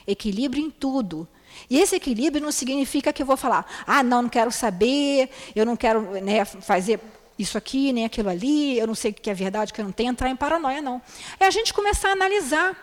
Equilíbrio 0.06 0.62
em 0.62 0.70
tudo. 0.70 1.26
E 1.68 1.78
esse 1.78 1.96
equilíbrio 1.96 2.44
não 2.44 2.52
significa 2.52 3.12
que 3.12 3.22
eu 3.22 3.26
vou 3.26 3.36
falar, 3.36 3.66
ah, 3.86 4.02
não, 4.02 4.22
não 4.22 4.28
quero 4.28 4.52
saber, 4.52 5.30
eu 5.54 5.64
não 5.64 5.76
quero 5.76 6.02
né, 6.22 6.44
fazer 6.44 7.00
isso 7.38 7.56
aqui, 7.56 7.92
nem 7.92 8.04
aquilo 8.04 8.28
ali, 8.28 8.78
eu 8.78 8.86
não 8.86 8.94
sei 8.94 9.10
o 9.10 9.14
que 9.14 9.30
é 9.30 9.34
verdade, 9.34 9.72
o 9.72 9.74
que 9.74 9.80
eu 9.80 9.84
não 9.84 9.92
tenho, 9.92 10.10
entrar 10.10 10.28
em 10.28 10.36
paranoia, 10.36 10.82
não. 10.82 11.00
É 11.38 11.46
a 11.46 11.50
gente 11.50 11.72
começar 11.72 12.10
a 12.10 12.12
analisar, 12.12 12.76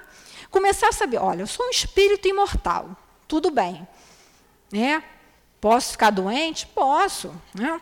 começar 0.49 0.89
a 0.89 0.91
saber, 0.91 1.17
olha, 1.17 1.41
eu 1.41 1.47
sou 1.47 1.65
um 1.65 1.69
espírito 1.69 2.27
imortal, 2.27 2.89
tudo 3.27 3.51
bem. 3.51 3.87
Né? 4.71 5.03
Posso 5.59 5.91
ficar 5.91 6.09
doente? 6.09 6.65
Posso. 6.67 7.33
Né? 7.53 7.79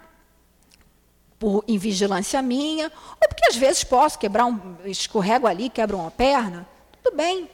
Por 1.38 1.64
invigilância 1.68 2.42
minha, 2.42 2.92
ou 3.22 3.28
porque 3.28 3.50
às 3.50 3.56
vezes 3.56 3.84
posso 3.84 4.18
quebrar 4.18 4.46
um, 4.46 4.78
escorrego 4.86 5.48
ali, 5.48 5.70
quebro 5.70 5.98
uma 5.98 6.12
perna, 6.12 6.68
tudo 7.04 7.16
bem. 7.16 7.50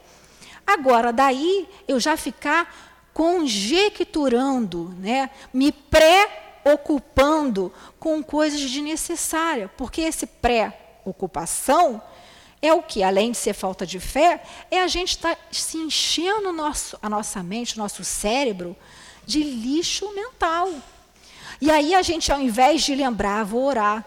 Agora, 0.66 1.12
daí 1.12 1.68
eu 1.88 2.00
já 2.00 2.16
ficar 2.16 2.92
conjecturando, 3.14 4.96
né, 5.00 5.30
me 5.54 5.72
pré-ocupando 5.72 7.74
com 8.00 8.24
coisas 8.24 8.62
desnecessárias, 8.62 9.70
porque 9.76 10.02
esse 10.02 10.26
pré-ocupação 10.26 12.02
é 12.62 12.74
o 12.74 12.84
que, 12.84 13.02
além 13.02 13.32
de 13.32 13.38
ser 13.38 13.54
falta 13.54 13.86
de 13.86 14.00
fé, 14.00 14.44
é 14.70 14.82
a 14.82 14.88
gente 14.88 15.12
estar 15.12 15.36
tá 15.36 15.42
se 15.52 15.78
enchendo 15.78 16.54
nosso, 16.54 16.98
a 17.02 17.10
nossa 17.10 17.42
mente, 17.42 17.76
o 17.76 17.80
nosso 17.80 18.04
cérebro, 18.04 18.76
de 19.26 19.42
lixo 19.42 20.14
mental. 20.14 20.70
E 21.60 21.72
aí 21.72 21.96
a 21.96 22.02
gente, 22.02 22.32
ao 22.32 22.40
invés 22.40 22.84
de 22.84 22.94
lembrar, 22.96 23.44
vou 23.44 23.64
orar, 23.64 24.06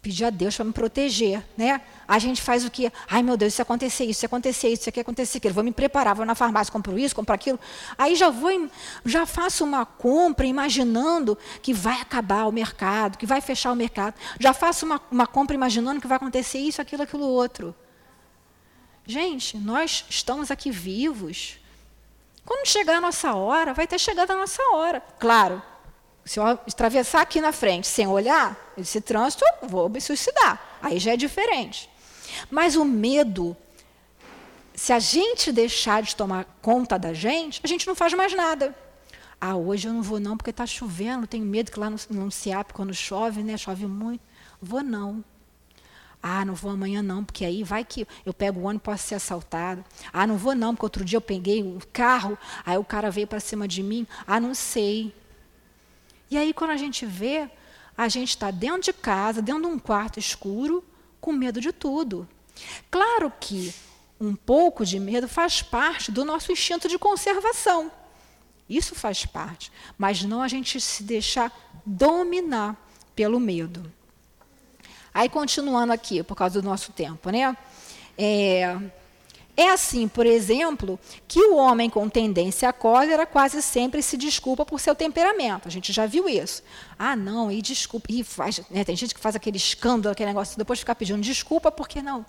pedir 0.00 0.24
a 0.24 0.30
Deus 0.30 0.54
para 0.54 0.64
me 0.64 0.72
proteger, 0.72 1.44
né? 1.56 1.80
A 2.06 2.18
gente 2.18 2.40
faz 2.40 2.64
o 2.64 2.70
que? 2.70 2.90
Ai, 3.08 3.22
meu 3.22 3.36
Deus, 3.36 3.52
isso 3.52 3.62
acontecer 3.62 4.04
isso, 4.04 4.12
isso 4.12 4.26
acontecer 4.26 4.68
isso, 4.68 4.82
isso 4.82 4.88
aqui 4.88 5.00
acontecer 5.00 5.38
aquilo. 5.38 5.54
Vou 5.54 5.64
me 5.64 5.72
preparar, 5.72 6.14
vou 6.14 6.24
na 6.24 6.34
farmácia, 6.34 6.72
compro 6.72 6.98
isso, 6.98 7.14
compro 7.14 7.34
aquilo. 7.34 7.58
Aí 7.96 8.14
já 8.14 8.30
vou, 8.30 8.68
já 9.04 9.26
faço 9.26 9.64
uma 9.64 9.84
compra 9.84 10.46
imaginando 10.46 11.36
que 11.60 11.74
vai 11.74 12.00
acabar 12.00 12.46
o 12.46 12.52
mercado, 12.52 13.18
que 13.18 13.26
vai 13.26 13.40
fechar 13.40 13.72
o 13.72 13.76
mercado. 13.76 14.14
Já 14.38 14.52
faço 14.52 14.86
uma, 14.86 15.00
uma 15.10 15.26
compra 15.26 15.54
imaginando 15.54 16.00
que 16.00 16.06
vai 16.06 16.16
acontecer 16.16 16.58
isso, 16.58 16.80
aquilo, 16.80 17.02
aquilo 17.02 17.24
outro. 17.24 17.74
Gente, 19.10 19.56
nós 19.56 20.04
estamos 20.10 20.50
aqui 20.50 20.70
vivos. 20.70 21.56
Quando 22.44 22.68
chegar 22.68 22.98
a 22.98 23.00
nossa 23.00 23.32
hora, 23.32 23.72
vai 23.72 23.86
ter 23.86 23.98
chegado 23.98 24.32
a 24.32 24.36
nossa 24.36 24.62
hora. 24.74 25.00
Claro, 25.18 25.62
se 26.26 26.38
eu 26.38 26.44
atravessar 26.44 27.22
aqui 27.22 27.40
na 27.40 27.50
frente 27.50 27.86
sem 27.86 28.06
olhar, 28.06 28.54
esse 28.76 29.00
trânsito, 29.00 29.42
vou 29.62 29.88
me 29.88 29.98
suicidar. 29.98 30.62
Aí 30.82 30.98
já 30.98 31.14
é 31.14 31.16
diferente. 31.16 31.88
Mas 32.50 32.76
o 32.76 32.84
medo, 32.84 33.56
se 34.74 34.92
a 34.92 34.98
gente 34.98 35.50
deixar 35.52 36.02
de 36.02 36.14
tomar 36.14 36.44
conta 36.60 36.98
da 36.98 37.14
gente, 37.14 37.62
a 37.64 37.66
gente 37.66 37.86
não 37.86 37.94
faz 37.94 38.12
mais 38.12 38.34
nada. 38.34 38.76
Ah, 39.40 39.56
hoje 39.56 39.88
eu 39.88 39.94
não 39.94 40.02
vou 40.02 40.20
não 40.20 40.36
porque 40.36 40.50
está 40.50 40.66
chovendo, 40.66 41.26
tenho 41.26 41.46
medo 41.46 41.72
que 41.72 41.80
lá 41.80 41.88
no, 41.88 41.96
no 42.10 42.30
CIAP, 42.30 42.74
quando 42.74 42.92
chove, 42.92 43.42
né, 43.42 43.56
chove 43.56 43.86
muito. 43.86 44.20
Vou 44.60 44.82
não. 44.82 45.24
Ah, 46.22 46.44
não 46.44 46.54
vou 46.54 46.70
amanhã 46.72 47.02
não, 47.02 47.24
porque 47.24 47.44
aí 47.44 47.62
vai 47.62 47.84
que 47.84 48.06
eu 48.26 48.34
pego 48.34 48.60
o 48.60 48.64
ônibus 48.64 48.82
e 48.82 48.84
posso 48.84 49.08
ser 49.08 49.14
assaltado. 49.14 49.84
Ah, 50.12 50.26
não 50.26 50.36
vou 50.36 50.54
não, 50.54 50.74
porque 50.74 50.86
outro 50.86 51.04
dia 51.04 51.16
eu 51.16 51.20
peguei 51.22 51.62
um 51.62 51.78
carro, 51.92 52.36
aí 52.66 52.76
o 52.76 52.84
cara 52.84 53.10
veio 53.10 53.26
para 53.26 53.40
cima 53.40 53.68
de 53.68 53.82
mim. 53.82 54.06
Ah, 54.26 54.40
não 54.40 54.54
sei. 54.54 55.14
E 56.30 56.36
aí 56.36 56.52
quando 56.52 56.70
a 56.70 56.76
gente 56.76 57.06
vê, 57.06 57.48
a 57.96 58.08
gente 58.08 58.30
está 58.30 58.50
dentro 58.50 58.82
de 58.82 58.92
casa, 58.92 59.40
dentro 59.40 59.62
de 59.62 59.68
um 59.68 59.78
quarto 59.78 60.18
escuro, 60.18 60.84
com 61.20 61.32
medo 61.32 61.60
de 61.60 61.72
tudo. 61.72 62.28
Claro 62.90 63.32
que 63.40 63.72
um 64.20 64.34
pouco 64.34 64.84
de 64.84 64.98
medo 64.98 65.28
faz 65.28 65.62
parte 65.62 66.10
do 66.10 66.24
nosso 66.24 66.50
instinto 66.50 66.88
de 66.88 66.98
conservação. 66.98 67.90
Isso 68.68 68.94
faz 68.94 69.24
parte, 69.24 69.72
mas 69.96 70.22
não 70.24 70.42
a 70.42 70.48
gente 70.48 70.80
se 70.80 71.02
deixar 71.02 71.52
dominar 71.86 72.76
pelo 73.14 73.40
medo. 73.40 73.90
Aí, 75.12 75.28
continuando 75.28 75.92
aqui, 75.92 76.22
por 76.22 76.34
causa 76.34 76.60
do 76.60 76.68
nosso 76.68 76.92
tempo, 76.92 77.30
né? 77.30 77.56
É, 78.16 78.76
é 79.58 79.70
assim, 79.70 80.06
por 80.06 80.24
exemplo, 80.24 81.00
que 81.26 81.40
o 81.40 81.56
homem 81.56 81.90
com 81.90 82.08
tendência 82.08 82.68
à 82.68 82.72
cólera 82.72 83.26
quase 83.26 83.60
sempre 83.60 84.00
se 84.02 84.16
desculpa 84.16 84.64
por 84.64 84.78
seu 84.78 84.94
temperamento. 84.94 85.66
A 85.66 85.70
gente 85.70 85.92
já 85.92 86.06
viu 86.06 86.28
isso. 86.28 86.62
Ah, 86.96 87.16
não, 87.16 87.50
e 87.50 87.60
desculpa. 87.60 88.06
E 88.08 88.22
faz, 88.22 88.60
né, 88.70 88.84
tem 88.84 88.94
gente 88.94 89.12
que 89.12 89.20
faz 89.20 89.34
aquele 89.34 89.56
escândalo, 89.56 90.12
aquele 90.12 90.28
negócio, 90.28 90.56
depois 90.56 90.78
ficar 90.78 90.94
pedindo 90.94 91.20
desculpa 91.20 91.72
porque 91.72 92.00
não. 92.00 92.24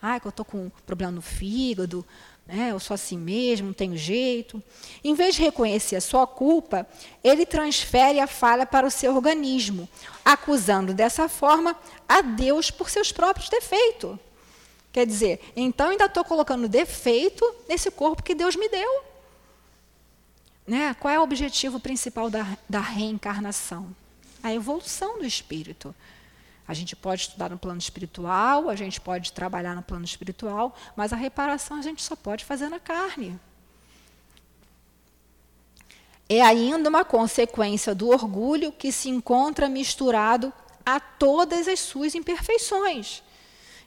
Ah, 0.00 0.18
que 0.18 0.26
eu 0.26 0.30
estou 0.30 0.44
com 0.44 0.68
problema 0.84 1.12
no 1.12 1.22
fígado, 1.22 2.04
né, 2.46 2.70
eu 2.72 2.80
sou 2.80 2.94
assim 2.94 3.16
mesmo, 3.16 3.68
não 3.68 3.74
tenho 3.74 3.96
jeito. 3.96 4.62
Em 5.02 5.14
vez 5.14 5.36
de 5.36 5.42
reconhecer 5.42 5.96
a 5.96 6.00
sua 6.00 6.26
culpa, 6.26 6.86
ele 7.22 7.46
transfere 7.46 8.20
a 8.20 8.26
falha 8.26 8.66
para 8.66 8.86
o 8.86 8.90
seu 8.90 9.14
organismo, 9.14 9.88
acusando 10.24 10.92
dessa 10.92 11.28
forma 11.28 11.76
a 12.08 12.20
Deus 12.20 12.70
por 12.70 12.90
seus 12.90 13.12
próprios 13.12 13.48
defeitos. 13.48 14.18
Quer 14.92 15.06
dizer, 15.06 15.40
então 15.56 15.90
ainda 15.90 16.04
estou 16.04 16.24
colocando 16.24 16.68
defeito 16.68 17.44
nesse 17.68 17.90
corpo 17.90 18.22
que 18.22 18.34
Deus 18.34 18.56
me 18.56 18.68
deu. 18.68 19.04
Né? 20.66 20.94
Qual 21.00 21.12
é 21.12 21.18
o 21.18 21.22
objetivo 21.22 21.80
principal 21.80 22.28
da, 22.28 22.58
da 22.68 22.80
reencarnação? 22.80 23.94
A 24.42 24.52
evolução 24.52 25.18
do 25.18 25.24
espírito. 25.24 25.94
A 26.66 26.74
gente 26.74 26.94
pode 26.94 27.22
estudar 27.22 27.50
no 27.50 27.58
plano 27.58 27.78
espiritual, 27.78 28.68
a 28.68 28.76
gente 28.76 29.00
pode 29.00 29.32
trabalhar 29.32 29.74
no 29.74 29.82
plano 29.82 30.04
espiritual, 30.04 30.74
mas 30.94 31.12
a 31.12 31.16
reparação 31.16 31.78
a 31.78 31.82
gente 31.82 32.02
só 32.02 32.14
pode 32.14 32.44
fazer 32.44 32.68
na 32.68 32.78
carne. 32.78 33.38
É 36.28 36.40
ainda 36.40 36.88
uma 36.88 37.04
consequência 37.04 37.94
do 37.94 38.08
orgulho 38.08 38.72
que 38.72 38.92
se 38.92 39.08
encontra 39.08 39.68
misturado 39.68 40.52
a 40.86 40.98
todas 40.98 41.68
as 41.68 41.80
suas 41.80 42.14
imperfeições. 42.14 43.22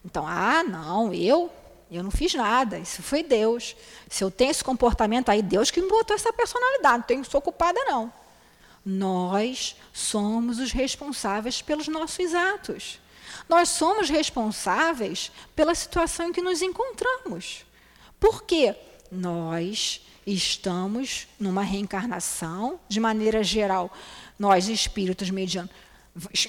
Então, 0.03 0.25
ah, 0.27 0.63
não, 0.63 1.13
eu, 1.13 1.49
eu 1.89 2.03
não 2.03 2.11
fiz 2.11 2.33
nada, 2.33 2.77
isso 2.77 3.01
foi 3.01 3.23
Deus. 3.23 3.75
Se 4.09 4.23
eu 4.23 4.29
tenho 4.29 4.51
esse 4.51 4.63
comportamento 4.63 5.29
aí, 5.29 5.41
Deus 5.41 5.71
que 5.71 5.81
me 5.81 5.89
botou 5.89 6.15
essa 6.15 6.31
personalidade, 6.31 6.97
não 6.97 7.03
tenho 7.03 7.25
sou 7.25 7.41
culpada 7.41 7.79
não. 7.85 8.13
Nós 8.85 9.75
somos 9.91 10.59
os 10.59 10.71
responsáveis 10.71 11.61
pelos 11.61 11.87
nossos 11.87 12.33
atos. 12.35 12.99
Nós 13.49 13.69
somos 13.69 14.09
responsáveis 14.09 15.31
pela 15.55 15.73
situação 15.73 16.29
em 16.29 16.31
que 16.31 16.41
nos 16.41 16.61
encontramos. 16.61 17.65
Por 18.19 18.43
quê? 18.43 18.75
Nós 19.11 20.01
estamos 20.25 21.27
numa 21.39 21.61
reencarnação, 21.61 22.79
de 22.87 22.99
maneira 22.99 23.43
geral, 23.43 23.91
nós 24.37 24.67
espíritos 24.67 25.29
medianos, 25.29 25.71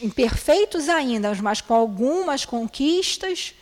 imperfeitos 0.02 0.88
ainda, 0.88 1.34
mas 1.36 1.60
com 1.60 1.74
algumas 1.74 2.44
conquistas, 2.44 3.54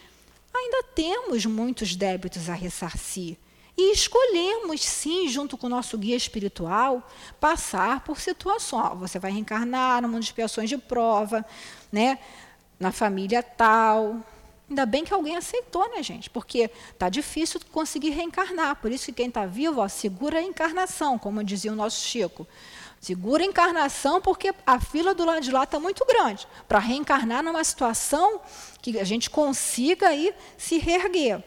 ainda 0.54 0.82
temos 0.94 1.46
muitos 1.46 1.96
débitos 1.96 2.48
a 2.48 2.54
ressarcir. 2.54 3.36
E 3.76 3.92
escolhemos, 3.92 4.82
sim, 4.82 5.28
junto 5.28 5.56
com 5.56 5.66
o 5.66 5.70
nosso 5.70 5.98
guia 5.98 6.16
espiritual, 6.16 7.08
passar 7.40 8.04
por 8.04 8.20
situações. 8.20 8.98
Você 9.00 9.18
vai 9.18 9.32
reencarnar 9.32 10.00
numa 10.02 10.20
de 10.20 10.26
expiações 10.26 10.68
de 10.68 10.78
prova, 10.78 11.44
né? 11.90 12.18
na 12.78 12.92
família 12.92 13.42
tal. 13.42 14.20
Ainda 14.68 14.86
bem 14.86 15.04
que 15.04 15.12
alguém 15.12 15.36
aceitou, 15.36 15.88
né, 15.90 16.02
gente? 16.02 16.30
Porque 16.30 16.70
está 16.90 17.08
difícil 17.08 17.60
conseguir 17.70 18.10
reencarnar. 18.10 18.76
Por 18.76 18.90
isso 18.90 19.06
que 19.06 19.12
quem 19.12 19.28
está 19.28 19.44
vivo, 19.46 19.80
ó, 19.80 19.88
segura 19.88 20.38
a 20.38 20.42
encarnação, 20.42 21.18
como 21.18 21.44
dizia 21.44 21.72
o 21.72 21.76
nosso 21.76 22.04
Chico. 22.04 22.46
Segura 23.00 23.42
a 23.42 23.46
encarnação, 23.46 24.20
porque 24.20 24.54
a 24.66 24.80
fila 24.80 25.14
do 25.14 25.24
lado 25.24 25.42
de 25.42 25.50
lá 25.50 25.64
está 25.64 25.78
muito 25.78 26.04
grande. 26.06 26.48
Para 26.66 26.78
reencarnar 26.78 27.42
numa 27.42 27.62
situação 27.62 28.40
que 28.80 28.98
a 28.98 29.04
gente 29.04 29.28
consiga 29.28 30.08
aí 30.08 30.34
se 30.56 30.78
reerguer. 30.78 31.44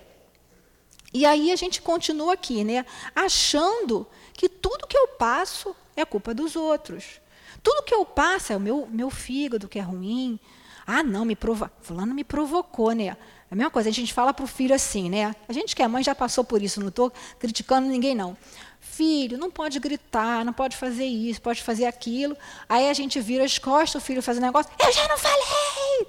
E 1.14 1.26
aí 1.26 1.52
a 1.52 1.56
gente 1.56 1.82
continua 1.82 2.34
aqui, 2.34 2.64
né? 2.64 2.86
Achando 3.16 4.06
que 4.34 4.50
tudo 4.50 4.88
que 4.88 4.98
eu 4.98 5.08
passo 5.10 5.76
é 5.96 6.06
culpa 6.06 6.34
dos 6.34 6.56
outros. 6.56 7.22
Tudo 7.64 7.84
que 7.84 7.94
eu 7.94 8.06
passo 8.06 8.54
é 8.54 8.58
o 8.58 8.60
meu, 8.60 8.88
meu 8.92 9.10
fígado 9.10 9.68
que 9.68 9.80
é 9.80 9.82
ruim. 9.82 10.40
Ah, 10.86 11.04
não, 11.04 11.26
me 11.26 11.36
provo... 11.36 11.70
fulano 11.82 12.14
me 12.14 12.24
provocou, 12.24 12.92
né? 12.92 13.18
É 13.50 13.54
a 13.54 13.56
mesma 13.56 13.72
coisa, 13.72 13.90
a 13.90 13.94
gente 13.94 14.14
fala 14.14 14.34
para 14.34 14.44
o 14.44 14.48
filho 14.48 14.76
assim, 14.76 15.10
né? 15.10 15.34
A 15.48 15.54
gente 15.54 15.76
que 15.76 15.82
é 15.82 15.88
mãe 15.88 16.04
já 16.04 16.14
passou 16.14 16.44
por 16.44 16.62
isso, 16.62 16.80
não 16.82 16.90
estou 16.90 17.12
criticando 17.40 17.88
ninguém, 17.88 18.14
não. 18.14 18.38
Filho, 18.80 19.38
não 19.38 19.50
pode 19.50 19.80
gritar, 19.80 20.44
não 20.44 20.54
pode 20.54 20.76
fazer 20.76 21.06
isso, 21.06 21.42
pode 21.42 21.64
fazer 21.64 21.86
aquilo. 21.86 22.38
Aí 22.68 22.90
a 22.90 22.94
gente 22.94 23.20
vira 23.20 23.44
as 23.46 23.58
costas, 23.58 24.02
o 24.02 24.06
filho 24.06 24.22
faz 24.22 24.38
um 24.38 24.42
negócio, 24.42 24.72
eu 24.80 24.92
já 24.92 25.08
não 25.08 25.18
falei! 25.18 26.08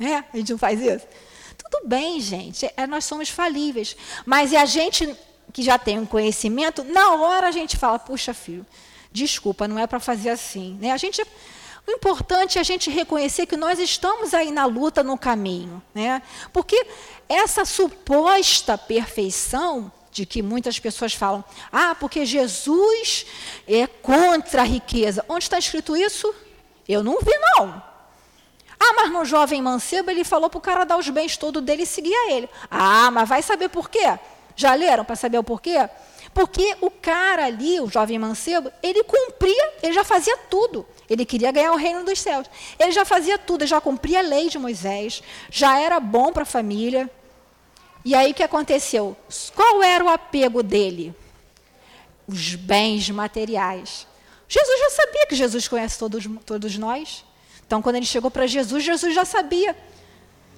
É, 0.00 0.16
a 0.16 0.36
gente 0.36 0.50
não 0.50 0.58
faz 0.58 0.80
isso? 0.80 1.06
Tudo 1.74 1.88
bem, 1.88 2.20
gente, 2.20 2.70
é, 2.76 2.86
nós 2.86 3.04
somos 3.04 3.28
falíveis. 3.28 3.96
Mas 4.24 4.52
é 4.52 4.60
a 4.60 4.64
gente 4.64 5.16
que 5.52 5.60
já 5.60 5.76
tem 5.76 5.98
um 5.98 6.06
conhecimento, 6.06 6.84
na 6.84 7.14
hora 7.14 7.48
a 7.48 7.50
gente 7.50 7.76
fala, 7.76 7.98
puxa, 7.98 8.32
filho, 8.32 8.64
desculpa, 9.10 9.66
não 9.66 9.78
é 9.78 9.86
para 9.86 9.98
fazer 9.98 10.30
assim. 10.30 10.78
Né? 10.80 10.92
A 10.92 10.96
gente, 10.96 11.20
o 11.86 11.90
importante 11.90 12.58
é 12.58 12.60
a 12.60 12.64
gente 12.64 12.90
reconhecer 12.90 13.46
que 13.46 13.56
nós 13.56 13.80
estamos 13.80 14.34
aí 14.34 14.52
na 14.52 14.66
luta, 14.66 15.02
no 15.02 15.18
caminho. 15.18 15.82
Né? 15.92 16.22
Porque 16.52 16.86
essa 17.28 17.64
suposta 17.64 18.78
perfeição 18.78 19.90
de 20.12 20.24
que 20.24 20.42
muitas 20.42 20.78
pessoas 20.78 21.12
falam, 21.12 21.44
ah, 21.72 21.96
porque 21.96 22.24
Jesus 22.24 23.26
é 23.66 23.88
contra 23.88 24.62
a 24.62 24.64
riqueza. 24.64 25.24
Onde 25.28 25.44
está 25.44 25.58
escrito 25.58 25.96
isso? 25.96 26.32
Eu 26.88 27.02
não 27.02 27.18
vi, 27.18 27.32
não. 27.56 27.93
Ah, 28.86 28.92
mas 28.96 29.10
no 29.10 29.24
jovem 29.24 29.62
mancebo 29.62 30.10
ele 30.10 30.24
falou 30.24 30.50
para 30.50 30.58
o 30.58 30.60
cara 30.60 30.84
dar 30.84 30.98
os 30.98 31.08
bens 31.08 31.38
todos 31.38 31.62
dele 31.62 31.84
e 31.84 31.86
seguir 31.86 32.14
a 32.14 32.32
ele. 32.32 32.50
Ah, 32.70 33.10
mas 33.10 33.26
vai 33.26 33.40
saber 33.40 33.70
por 33.70 33.88
quê? 33.88 34.18
Já 34.54 34.74
leram 34.74 35.06
para 35.06 35.16
saber 35.16 35.38
o 35.38 35.44
porquê? 35.44 35.88
Porque 36.34 36.76
o 36.82 36.90
cara 36.90 37.46
ali, 37.46 37.80
o 37.80 37.88
jovem 37.88 38.18
mancebo, 38.18 38.70
ele 38.82 39.02
cumpria, 39.04 39.72
ele 39.82 39.94
já 39.94 40.04
fazia 40.04 40.36
tudo. 40.50 40.86
Ele 41.08 41.24
queria 41.24 41.50
ganhar 41.50 41.72
o 41.72 41.76
reino 41.76 42.04
dos 42.04 42.20
céus. 42.20 42.46
Ele 42.78 42.92
já 42.92 43.06
fazia 43.06 43.38
tudo, 43.38 43.62
ele 43.62 43.70
já 43.70 43.80
cumpria 43.80 44.18
a 44.18 44.22
lei 44.22 44.50
de 44.50 44.58
Moisés, 44.58 45.22
já 45.50 45.80
era 45.80 45.98
bom 45.98 46.30
para 46.30 46.42
a 46.42 46.46
família. 46.46 47.10
E 48.04 48.14
aí 48.14 48.32
o 48.32 48.34
que 48.34 48.42
aconteceu? 48.42 49.16
Qual 49.54 49.82
era 49.82 50.04
o 50.04 50.10
apego 50.10 50.62
dele? 50.62 51.14
Os 52.28 52.54
bens 52.54 53.08
materiais. 53.08 54.06
Jesus 54.46 54.78
já 54.78 54.90
sabia 54.90 55.26
que 55.26 55.34
Jesus 55.34 55.68
conhece 55.68 55.98
todos, 55.98 56.24
todos 56.44 56.76
nós. 56.76 57.24
Então, 57.66 57.80
quando 57.82 57.96
ele 57.96 58.06
chegou 58.06 58.30
para 58.30 58.46
Jesus, 58.46 58.84
Jesus 58.84 59.14
já 59.14 59.24
sabia. 59.24 59.76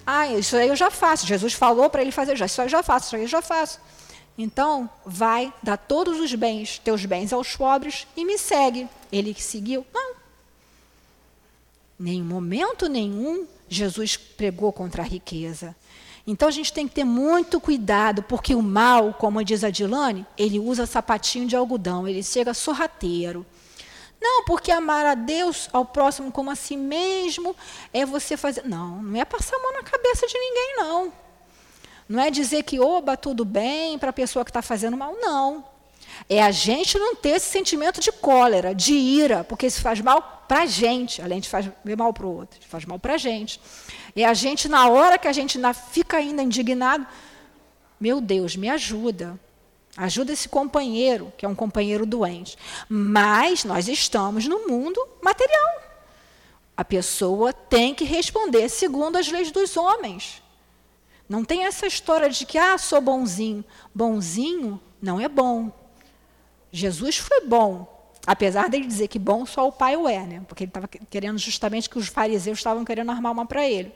Ah, 0.07 0.29
isso 0.29 0.57
aí 0.57 0.69
eu 0.69 0.77
já 0.77 0.91
faço. 0.91 1.27
Jesus 1.27 1.53
falou 1.53 1.91
para 1.91 2.03
ele 2.03 2.13
fazer, 2.13 2.35
isso 2.35 2.61
aí 2.61 2.67
eu 2.67 2.71
já 2.71 2.83
faço, 2.83 3.07
isso 3.07 3.17
aí 3.17 3.23
eu 3.23 3.29
já 3.29 3.43
faço. 3.43 3.81
Então, 4.39 4.89
vai, 5.05 5.53
dá 5.63 5.77
todos 5.77 6.21
os 6.21 6.35
bens, 6.35 6.79
teus 6.79 7.05
bens 7.07 7.33
aos 7.33 7.57
pobres 7.57 8.07
e 8.17 8.25
me 8.25 8.37
segue. 8.37 8.89
Ele 9.11 9.33
que 9.33 9.43
seguiu? 9.43 9.87
Não. 9.93 10.15
Nem 11.99 12.23
momento 12.23 12.89
nenhum 12.89 13.47
Jesus 13.69 14.17
pregou 14.17 14.73
contra 14.73 15.03
a 15.03 15.07
riqueza. 15.07 15.75
Então 16.27 16.49
a 16.49 16.53
gente 16.53 16.73
tem 16.73 16.89
que 16.89 16.95
ter 16.95 17.05
muito 17.05 17.61
cuidado, 17.61 18.23
porque 18.23 18.55
o 18.55 18.63
mal, 18.63 19.15
como 19.15 19.45
diz 19.45 19.63
a 19.63 19.71
Dilane, 19.71 20.27
ele 20.37 20.59
usa 20.59 20.85
sapatinho 20.85 21.47
de 21.47 21.55
algodão, 21.55 22.07
ele 22.07 22.23
chega 22.23 22.53
sorrateiro. 22.53 23.47
Não, 24.27 24.43
porque 24.43 24.73
amar 24.73 25.07
a 25.07 25.15
Deus, 25.15 25.69
ao 25.73 25.85
próximo 25.85 26.33
como 26.33 26.51
a 26.51 26.57
si 26.57 26.77
mesmo, 26.77 27.55
é 27.93 28.05
você 28.05 28.37
fazer. 28.37 28.65
Não, 28.65 29.01
não 29.01 29.21
é 29.21 29.25
passar 29.25 29.55
a 29.55 29.61
mão 29.61 29.73
na 29.73 29.85
cabeça 29.85 30.27
de 30.27 30.35
ninguém, 30.37 30.75
não. 30.79 31.13
Não 32.09 32.21
é 32.21 32.29
dizer 32.29 32.65
que, 32.65 32.81
oba, 32.81 33.17
tudo 33.17 33.45
bem 33.45 33.97
para 34.01 34.11
a 34.11 34.13
pessoa 34.13 34.45
que 34.45 34.51
está 34.51 34.61
fazendo 34.61 34.97
mal, 34.97 35.17
não. 35.21 35.65
É 36.29 36.43
a 36.43 36.51
gente 36.51 36.99
não 36.99 37.15
ter 37.15 37.37
esse 37.37 37.47
sentimento 37.47 38.01
de 38.01 38.11
cólera, 38.11 38.75
de 38.75 38.95
ira, 38.95 39.45
porque 39.45 39.67
isso 39.67 39.81
faz 39.81 40.01
mal 40.01 40.45
para 40.49 40.63
a 40.63 40.67
gente, 40.67 41.23
além 41.23 41.39
de 41.39 41.49
fazer 41.49 41.73
mal 41.97 42.13
para 42.13 42.27
o 42.27 42.37
outro, 42.37 42.59
faz 42.69 42.85
mal 42.85 42.99
para 42.99 43.15
a 43.15 43.19
gente. 43.19 43.61
É 44.17 44.25
a 44.25 44.35
gente, 44.35 44.69
na 44.69 44.89
hora 44.89 45.19
que 45.19 45.29
a 45.29 45.33
gente 45.33 45.57
fica 45.93 46.17
ainda 46.17 46.43
indignado, 46.43 47.07
meu 48.01 48.21
Deus, 48.21 48.57
me 48.57 48.69
ajuda. 48.69 49.39
Ajuda 49.97 50.33
esse 50.33 50.49
companheiro, 50.49 51.33
que 51.39 51.47
é 51.47 51.49
um 51.49 51.55
companheiro 51.55 52.05
doente. 52.05 52.59
Mas 52.89 53.65
nós 53.65 53.89
estamos 53.89 54.47
no 54.47 54.69
mundo 54.69 55.01
material. 55.23 55.83
A 56.77 56.85
pessoa 56.85 57.53
tem 57.53 57.95
que 57.95 58.05
responder 58.05 58.69
segundo 58.69 59.17
as 59.17 59.29
leis 59.29 59.51
dos 59.51 59.77
homens. 59.77 60.43
Não 61.29 61.45
tem 61.45 61.65
essa 61.65 61.87
história 61.87 62.29
de 62.29 62.45
que, 62.45 62.59
ah, 62.59 62.77
sou 62.77 63.01
bonzinho. 63.01 63.65
Bonzinho 63.95 64.81
não 65.01 65.19
é 65.19 65.29
bom. 65.29 65.73
Jesus 66.71 67.17
foi 67.17 67.47
bom, 67.47 68.13
apesar 68.27 68.69
dele 68.69 68.87
dizer 68.87 69.09
que 69.09 69.19
bom 69.19 69.47
só 69.47 69.67
o 69.67 69.73
Pai 69.73 69.97
o 69.97 70.07
é, 70.07 70.27
né? 70.27 70.45
porque 70.47 70.65
ele 70.65 70.71
estava 70.71 70.87
querendo 70.87 71.39
justamente 71.39 71.89
que 71.89 71.99
os 71.99 72.09
fariseus 72.09 72.59
estavam 72.59 72.85
querendo 72.85 73.11
armar 73.11 73.33
uma 73.33 73.47
para 73.47 73.67
ele. 73.67 73.95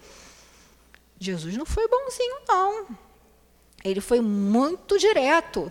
Jesus 1.18 1.56
não 1.58 1.66
foi 1.66 1.86
bonzinho, 1.86 2.36
não. 2.48 2.86
Ele 3.84 4.00
foi 4.00 4.20
muito 4.20 4.98
direto. 4.98 5.70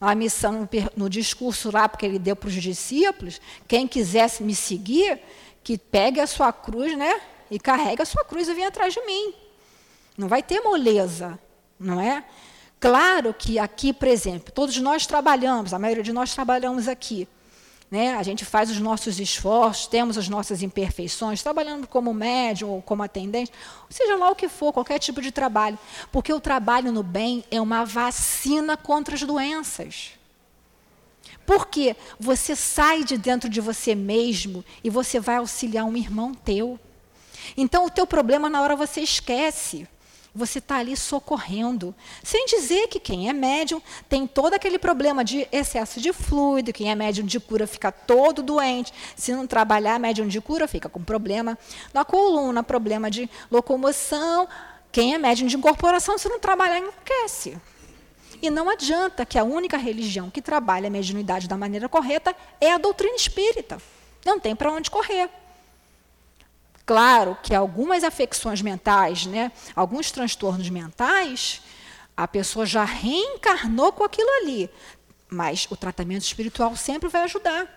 A 0.00 0.14
missão 0.14 0.68
no 0.96 1.10
discurso 1.10 1.70
lá, 1.72 1.88
porque 1.88 2.06
ele 2.06 2.18
deu 2.18 2.36
para 2.36 2.48
os 2.48 2.54
discípulos, 2.54 3.40
quem 3.66 3.86
quisesse 3.86 4.42
me 4.42 4.54
seguir, 4.54 5.20
que 5.64 5.76
pegue 5.76 6.20
a 6.20 6.26
sua 6.26 6.52
cruz, 6.52 6.96
né? 6.96 7.20
E 7.50 7.58
carregue 7.58 8.02
a 8.02 8.06
sua 8.06 8.24
cruz 8.24 8.48
e 8.48 8.54
venha 8.54 8.68
atrás 8.68 8.94
de 8.94 9.00
mim. 9.04 9.34
Não 10.16 10.28
vai 10.28 10.42
ter 10.42 10.60
moleza, 10.60 11.38
não 11.78 12.00
é? 12.00 12.24
Claro 12.80 13.34
que 13.34 13.58
aqui, 13.58 13.92
por 13.92 14.06
exemplo, 14.06 14.52
todos 14.52 14.76
nós 14.78 15.06
trabalhamos, 15.06 15.74
a 15.74 15.78
maioria 15.78 16.02
de 16.02 16.12
nós 16.12 16.32
trabalhamos 16.32 16.86
aqui. 16.86 17.26
Né? 17.90 18.14
A 18.14 18.22
gente 18.22 18.44
faz 18.44 18.70
os 18.70 18.78
nossos 18.78 19.18
esforços, 19.18 19.86
temos 19.86 20.18
as 20.18 20.28
nossas 20.28 20.62
imperfeições, 20.62 21.42
trabalhando 21.42 21.86
como 21.86 22.12
médium 22.12 22.68
ou 22.68 22.82
como 22.82 23.02
atendente, 23.02 23.50
seja 23.88 24.14
lá 24.16 24.30
o 24.30 24.36
que 24.36 24.48
for, 24.48 24.72
qualquer 24.72 24.98
tipo 24.98 25.22
de 25.22 25.32
trabalho. 25.32 25.78
Porque 26.12 26.32
o 26.32 26.40
trabalho 26.40 26.92
no 26.92 27.02
bem 27.02 27.42
é 27.50 27.60
uma 27.60 27.84
vacina 27.84 28.76
contra 28.76 29.14
as 29.14 29.22
doenças. 29.22 30.12
Porque 31.46 31.96
você 32.20 32.54
sai 32.54 33.04
de 33.04 33.16
dentro 33.16 33.48
de 33.48 33.58
você 33.58 33.94
mesmo 33.94 34.62
e 34.84 34.90
você 34.90 35.18
vai 35.18 35.36
auxiliar 35.36 35.86
um 35.86 35.96
irmão 35.96 36.34
teu. 36.34 36.78
Então 37.56 37.86
o 37.86 37.90
teu 37.90 38.06
problema 38.06 38.50
na 38.50 38.60
hora 38.60 38.76
você 38.76 39.00
esquece. 39.00 39.88
Você 40.34 40.58
está 40.58 40.76
ali 40.76 40.96
socorrendo. 40.96 41.94
Sem 42.22 42.46
dizer 42.46 42.88
que 42.88 43.00
quem 43.00 43.28
é 43.28 43.32
médium 43.32 43.80
tem 44.08 44.26
todo 44.26 44.54
aquele 44.54 44.78
problema 44.78 45.24
de 45.24 45.48
excesso 45.50 46.00
de 46.00 46.12
fluido, 46.12 46.72
quem 46.72 46.90
é 46.90 46.94
médium 46.94 47.26
de 47.26 47.40
cura 47.40 47.66
fica 47.66 47.90
todo 47.90 48.42
doente. 48.42 48.92
Se 49.16 49.32
não 49.32 49.46
trabalhar 49.46 49.98
médium 49.98 50.28
de 50.28 50.40
cura, 50.40 50.68
fica 50.68 50.88
com 50.88 51.02
problema 51.02 51.58
na 51.92 52.04
coluna, 52.04 52.62
problema 52.62 53.10
de 53.10 53.28
locomoção. 53.50 54.48
Quem 54.92 55.14
é 55.14 55.18
médium 55.18 55.46
de 55.46 55.56
incorporação, 55.56 56.18
se 56.18 56.28
não 56.28 56.38
trabalhar, 56.38 56.78
enlouquece. 56.78 57.56
E 58.40 58.50
não 58.50 58.70
adianta 58.70 59.26
que 59.26 59.38
a 59.38 59.44
única 59.44 59.76
religião 59.76 60.30
que 60.30 60.40
trabalha 60.40 60.86
a 60.86 60.90
mediunidade 60.90 61.48
da 61.48 61.56
maneira 61.56 61.88
correta 61.88 62.34
é 62.60 62.72
a 62.72 62.78
doutrina 62.78 63.16
espírita. 63.16 63.78
Não 64.24 64.38
tem 64.38 64.54
para 64.54 64.70
onde 64.70 64.90
correr. 64.90 65.28
Claro 66.88 67.36
que 67.42 67.54
algumas 67.54 68.02
afecções 68.02 68.62
mentais, 68.62 69.26
né, 69.26 69.52
alguns 69.76 70.10
transtornos 70.10 70.70
mentais, 70.70 71.60
a 72.16 72.26
pessoa 72.26 72.64
já 72.64 72.82
reencarnou 72.82 73.92
com 73.92 74.04
aquilo 74.04 74.30
ali, 74.40 74.70
mas 75.28 75.68
o 75.70 75.76
tratamento 75.76 76.22
espiritual 76.22 76.74
sempre 76.76 77.10
vai 77.10 77.24
ajudar. 77.24 77.68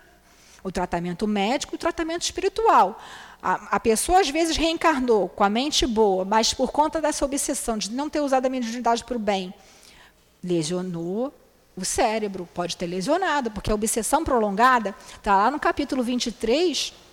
O 0.64 0.72
tratamento 0.72 1.28
médico 1.28 1.76
o 1.76 1.78
tratamento 1.78 2.22
espiritual. 2.22 3.01
A, 3.43 3.76
a, 3.76 3.80
pessoa 3.82 4.22
às 4.22 4.30
vezes 4.30 4.55
reencarnou 4.55 5.28
com 5.28 5.43
a 5.43 5.49
mente 5.49 5.86
boa, 5.86 6.24
mas 6.24 6.53
por 6.53 6.72
conta 6.72 7.01
dessa 7.01 7.26
obsessão 7.26 7.78
de 7.78 7.91
não 7.91 8.09
ter 8.09 8.22
usado 8.22 8.45
a 8.45 8.49
mediunidade 8.49 9.03
para 9.03 9.18
o 9.18 9.20
bem, 9.20 9.53
lesionou 10.41 11.34
o 11.76 11.84
cérebro, 11.84 12.47
pode 12.53 12.78
ter 12.78 12.88
lesionado, 12.88 13.51
porque 13.51 13.70
a 13.70 13.76
obsessão 13.76 14.24
prolongada 14.24 14.95
está 15.18 15.36
lá 15.36 15.51
no 15.51 15.59
capítulo 15.59 16.01
23 16.01 17.11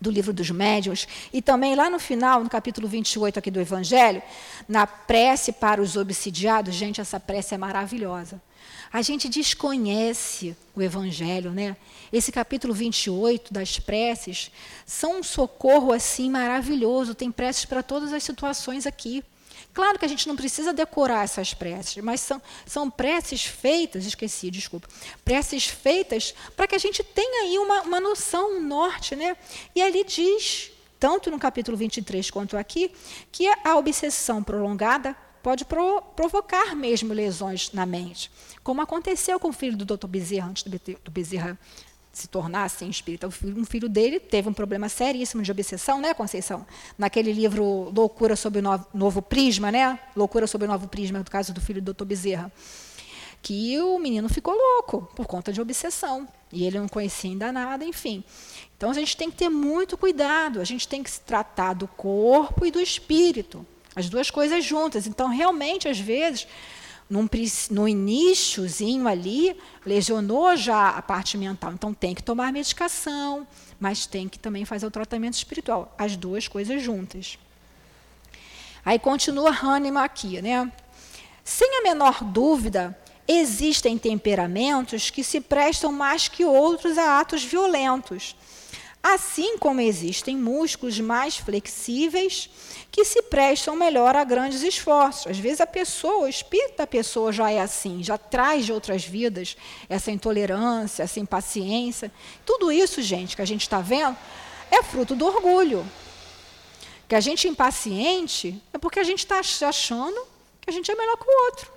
do 0.00 0.10
livro 0.10 0.32
dos 0.32 0.50
médiuns, 0.50 1.06
e 1.32 1.40
também 1.40 1.74
lá 1.74 1.88
no 1.88 1.98
final, 1.98 2.42
no 2.42 2.50
capítulo 2.50 2.86
28 2.86 3.38
aqui 3.38 3.50
do 3.50 3.60
Evangelho, 3.60 4.22
na 4.68 4.86
prece 4.86 5.52
para 5.52 5.80
os 5.80 5.96
obsidiados, 5.96 6.74
gente, 6.74 7.00
essa 7.00 7.18
prece 7.18 7.54
é 7.54 7.58
maravilhosa. 7.58 8.40
A 8.92 9.02
gente 9.02 9.28
desconhece 9.28 10.56
o 10.74 10.80
Evangelho, 10.80 11.50
né? 11.50 11.76
Esse 12.12 12.30
capítulo 12.30 12.72
28 12.72 13.52
das 13.52 13.78
preces 13.78 14.52
são 14.86 15.18
um 15.18 15.22
socorro 15.22 15.92
assim 15.92 16.30
maravilhoso, 16.30 17.14
tem 17.14 17.32
preces 17.32 17.64
para 17.64 17.82
todas 17.82 18.12
as 18.12 18.22
situações 18.22 18.86
aqui. 18.86 19.24
Claro 19.74 19.98
que 19.98 20.04
a 20.04 20.08
gente 20.08 20.28
não 20.28 20.36
precisa 20.36 20.72
decorar 20.72 21.24
essas 21.24 21.52
preces, 21.52 22.02
mas 22.02 22.20
são, 22.20 22.40
são 22.64 22.88
preces 22.88 23.44
feitas, 23.44 24.06
esqueci, 24.06 24.48
desculpa, 24.48 24.88
preces 25.24 25.66
feitas 25.66 26.32
para 26.56 26.68
que 26.68 26.76
a 26.76 26.78
gente 26.78 27.02
tenha 27.02 27.42
aí 27.42 27.58
uma, 27.58 27.82
uma 27.82 28.00
noção, 28.00 28.58
um 28.58 28.62
norte, 28.62 29.16
né? 29.16 29.36
E 29.74 29.82
ali 29.82 30.04
diz, 30.04 30.70
tanto 31.00 31.28
no 31.28 31.40
capítulo 31.40 31.76
23 31.76 32.30
quanto 32.30 32.56
aqui, 32.56 32.92
que 33.32 33.48
a 33.64 33.76
obsessão 33.76 34.44
prolongada 34.44 35.16
pode 35.42 35.64
pro, 35.64 36.00
provocar 36.14 36.76
mesmo 36.76 37.12
lesões 37.12 37.72
na 37.72 37.84
mente, 37.84 38.30
como 38.62 38.80
aconteceu 38.80 39.40
com 39.40 39.48
o 39.48 39.52
filho 39.52 39.76
do 39.76 39.84
Dr. 39.84 40.06
Bezerra, 40.06 40.50
antes 40.50 40.62
do, 40.62 40.80
do 41.02 41.10
Bezerra 41.10 41.58
se 42.14 42.28
tornasse 42.28 42.76
assim, 42.76 42.88
espírita. 42.88 43.26
Um 43.26 43.64
filho 43.64 43.88
dele 43.88 44.20
teve 44.20 44.48
um 44.48 44.52
problema 44.52 44.88
seríssimo 44.88 45.42
de 45.42 45.50
obsessão, 45.50 46.00
né, 46.00 46.14
Conceição? 46.14 46.64
Naquele 46.96 47.32
livro 47.32 47.92
Loucura 47.94 48.36
sobre 48.36 48.60
o 48.60 48.62
Novo, 48.62 48.86
Novo 48.94 49.20
Prisma, 49.20 49.72
né? 49.72 49.98
Loucura 50.14 50.46
sobre 50.46 50.66
o 50.66 50.70
Novo 50.70 50.88
Prisma, 50.88 51.22
do 51.22 51.30
caso 51.30 51.52
do 51.52 51.60
filho 51.60 51.82
do 51.82 51.92
Dr. 51.92 52.04
Bezerra. 52.04 52.52
Que 53.42 53.78
o 53.80 53.98
menino 53.98 54.28
ficou 54.28 54.54
louco 54.54 55.10
por 55.14 55.26
conta 55.26 55.52
de 55.52 55.60
obsessão. 55.60 56.26
E 56.52 56.64
ele 56.64 56.78
não 56.78 56.88
conhecia 56.88 57.30
ainda 57.30 57.50
nada, 57.50 57.84
enfim. 57.84 58.24
Então 58.76 58.90
a 58.90 58.94
gente 58.94 59.16
tem 59.16 59.30
que 59.30 59.36
ter 59.36 59.48
muito 59.48 59.98
cuidado, 59.98 60.60
a 60.60 60.64
gente 60.64 60.86
tem 60.86 61.02
que 61.02 61.10
se 61.10 61.20
tratar 61.20 61.74
do 61.74 61.88
corpo 61.88 62.64
e 62.64 62.70
do 62.70 62.80
espírito, 62.80 63.66
as 63.94 64.08
duas 64.08 64.30
coisas 64.30 64.64
juntas. 64.64 65.06
Então, 65.06 65.28
realmente, 65.28 65.88
às 65.88 65.98
vezes, 65.98 66.46
num, 67.08 67.28
no 67.70 67.88
iníciozinho 67.88 69.06
ali, 69.06 69.56
lesionou 69.84 70.56
já 70.56 70.90
a 70.90 71.02
parte 71.02 71.36
mental. 71.36 71.72
Então 71.72 71.92
tem 71.92 72.14
que 72.14 72.22
tomar 72.22 72.52
medicação, 72.52 73.46
mas 73.78 74.06
tem 74.06 74.28
que 74.28 74.38
também 74.38 74.64
fazer 74.64 74.86
o 74.86 74.90
tratamento 74.90 75.34
espiritual. 75.34 75.94
As 75.98 76.16
duas 76.16 76.48
coisas 76.48 76.82
juntas. 76.82 77.38
Aí 78.84 78.98
continua 78.98 79.50
Hahnemann 79.50 80.04
aqui, 80.04 80.42
né? 80.42 80.70
Sem 81.42 81.78
a 81.78 81.82
menor 81.82 82.24
dúvida, 82.24 82.96
existem 83.26 83.98
temperamentos 83.98 85.10
que 85.10 85.24
se 85.24 85.40
prestam 85.40 85.92
mais 85.92 86.28
que 86.28 86.44
outros 86.44 86.98
a 86.98 87.20
atos 87.20 87.44
violentos. 87.44 88.36
Assim 89.04 89.58
como 89.58 89.82
existem 89.82 90.34
músculos 90.34 90.98
mais 90.98 91.36
flexíveis 91.36 92.48
que 92.90 93.04
se 93.04 93.20
prestam 93.20 93.76
melhor 93.76 94.16
a 94.16 94.24
grandes 94.24 94.62
esforços. 94.62 95.26
Às 95.26 95.38
vezes 95.38 95.60
a 95.60 95.66
pessoa, 95.66 96.24
o 96.24 96.26
espírito 96.26 96.78
da 96.78 96.86
pessoa 96.86 97.30
já 97.30 97.50
é 97.50 97.60
assim, 97.60 98.02
já 98.02 98.16
traz 98.16 98.64
de 98.64 98.72
outras 98.72 99.04
vidas 99.04 99.58
essa 99.90 100.10
intolerância, 100.10 101.02
essa 101.02 101.20
impaciência. 101.20 102.10
Tudo 102.46 102.72
isso, 102.72 103.02
gente, 103.02 103.36
que 103.36 103.42
a 103.42 103.44
gente 103.44 103.60
está 103.60 103.78
vendo, 103.78 104.16
é 104.70 104.82
fruto 104.82 105.14
do 105.14 105.26
orgulho. 105.26 105.86
Que 107.06 107.14
a 107.14 107.20
gente 107.20 107.46
é 107.46 107.50
impaciente 107.50 108.58
é 108.72 108.78
porque 108.78 109.00
a 109.00 109.04
gente 109.04 109.18
está 109.18 109.38
achando 109.68 110.18
que 110.62 110.70
a 110.70 110.72
gente 110.72 110.90
é 110.90 110.94
melhor 110.94 111.18
que 111.18 111.28
o 111.28 111.44
outro. 111.44 111.70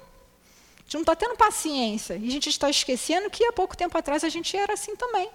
A 0.78 0.82
gente 0.84 0.94
não 0.94 1.02
está 1.02 1.14
tendo 1.14 1.36
paciência. 1.36 2.14
E 2.14 2.26
a 2.26 2.32
gente 2.32 2.48
está 2.48 2.70
esquecendo 2.70 3.30
que 3.30 3.44
há 3.44 3.52
pouco 3.52 3.76
tempo 3.76 3.98
atrás 3.98 4.24
a 4.24 4.30
gente 4.30 4.56
era 4.56 4.72
assim 4.72 4.96
também. 4.96 5.30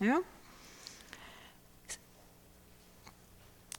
Né? 0.00 0.20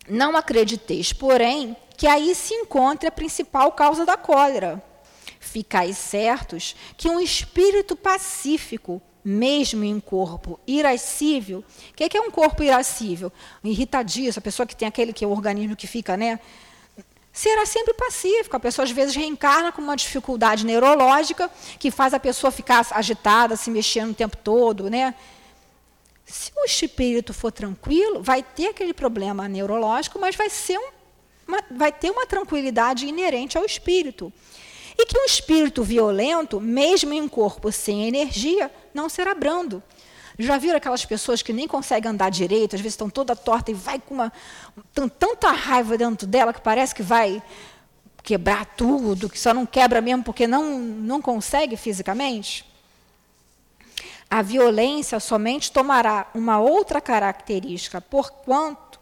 Não 0.08 0.36
acrediteis, 0.36 1.12
porém, 1.12 1.76
que 1.97 2.08
aí 2.08 2.36
se 2.36 2.53
encontre 2.53 3.08
a 3.08 3.12
principal 3.12 3.72
causa 3.72 4.06
da 4.06 4.18
cólera. 4.18 4.82
Ficais 5.39 5.97
certos 5.97 6.76
que 6.97 7.10
um 7.10 7.20
espírito 7.20 7.95
pacífico, 7.95 9.01
mesmo 9.24 9.84
em 9.84 9.99
corpo 9.99 10.60
irascível, 10.68 11.64
o 11.89 11.93
que, 11.93 12.03
é 12.03 12.10
que 12.10 12.18
é 12.18 12.22
um 12.22 12.30
corpo 12.30 12.62
irascível? 12.62 13.32
Irritadiço, 13.64 14.39
a 14.39 14.41
pessoa 14.41 14.66
que 14.66 14.76
tem 14.76 14.88
aquele 14.88 15.14
que 15.14 15.24
é 15.24 15.28
o 15.28 15.32
organismo 15.32 15.76
que 15.76 15.88
fica, 15.88 16.16
né? 16.16 16.39
Será 17.36 17.66
sempre 17.66 17.93
pacífico. 17.93 18.56
A 18.56 18.60
pessoa 18.62 18.86
às 18.86 18.91
vezes 18.91 19.14
reencarna 19.14 19.70
com 19.72 19.82
uma 19.82 19.97
dificuldade 19.97 20.66
neurológica 20.66 21.51
que 21.78 21.91
faz 21.91 22.14
a 22.14 22.20
pessoa 22.20 22.49
ficar 22.49 22.88
agitada, 22.91 23.58
se 23.58 23.70
mexendo 23.70 24.12
o 24.12 24.16
tempo 24.16 24.38
todo, 24.38 24.89
né? 24.89 25.14
Se 26.26 26.51
o 26.55 26.65
espírito 26.65 27.34
for 27.34 27.51
tranquilo, 27.51 28.23
vai 28.23 28.41
ter 28.41 28.69
aquele 28.69 28.93
problema 28.93 29.47
neurológico, 29.47 30.19
mas 30.19 30.36
vai, 30.36 30.49
ser 30.49 30.78
um, 30.78 30.89
uma, 31.47 31.63
vai 31.71 31.91
ter 31.91 32.09
uma 32.09 32.26
tranquilidade 32.26 33.05
inerente 33.05 33.57
ao 33.57 33.63
espírito. 33.63 34.34
E 34.97 35.05
que 35.05 35.17
um 35.17 35.26
espírito 35.26 35.84
violento, 35.84 36.59
mesmo 36.59 37.13
em 37.13 37.21
um 37.21 37.28
corpo 37.28 37.71
sem 37.71 38.07
energia, 38.07 38.71
não 38.93 39.07
será 39.07 39.36
brando. 39.36 39.84
Já 40.38 40.57
viram 40.57 40.78
aquelas 40.78 41.05
pessoas 41.05 41.41
que 41.41 41.53
nem 41.53 41.67
conseguem 41.67 42.11
andar 42.11 42.30
direito, 42.30 42.76
às 42.76 42.82
vezes 42.82 42.93
estão 42.93 43.09
toda 43.09 43.36
torta 43.36 43.71
e 43.71 43.73
vai 43.73 43.99
com 43.99 44.15
uma 44.15 44.32
tanta 45.17 45.51
raiva 45.51 45.97
dentro 45.97 46.28
dela 46.28 46.53
que 46.53 46.59
parece 46.59 46.93
que 46.93 47.03
vai 47.03 47.41
quebrar 48.23 48.65
tudo, 48.65 49.30
que 49.30 49.39
só 49.39 49.53
não 49.53 49.65
quebra 49.65 50.01
mesmo 50.01 50.23
porque 50.23 50.47
não, 50.47 50.80
não 50.80 51.21
consegue 51.21 51.78
fisicamente? 51.78 52.65
A 54.30 54.41
violência 54.41 55.19
somente 55.19 55.71
tomará 55.71 56.28
uma 56.34 56.59
outra 56.59 56.99
característica, 56.99 58.01
porquanto 58.01 58.99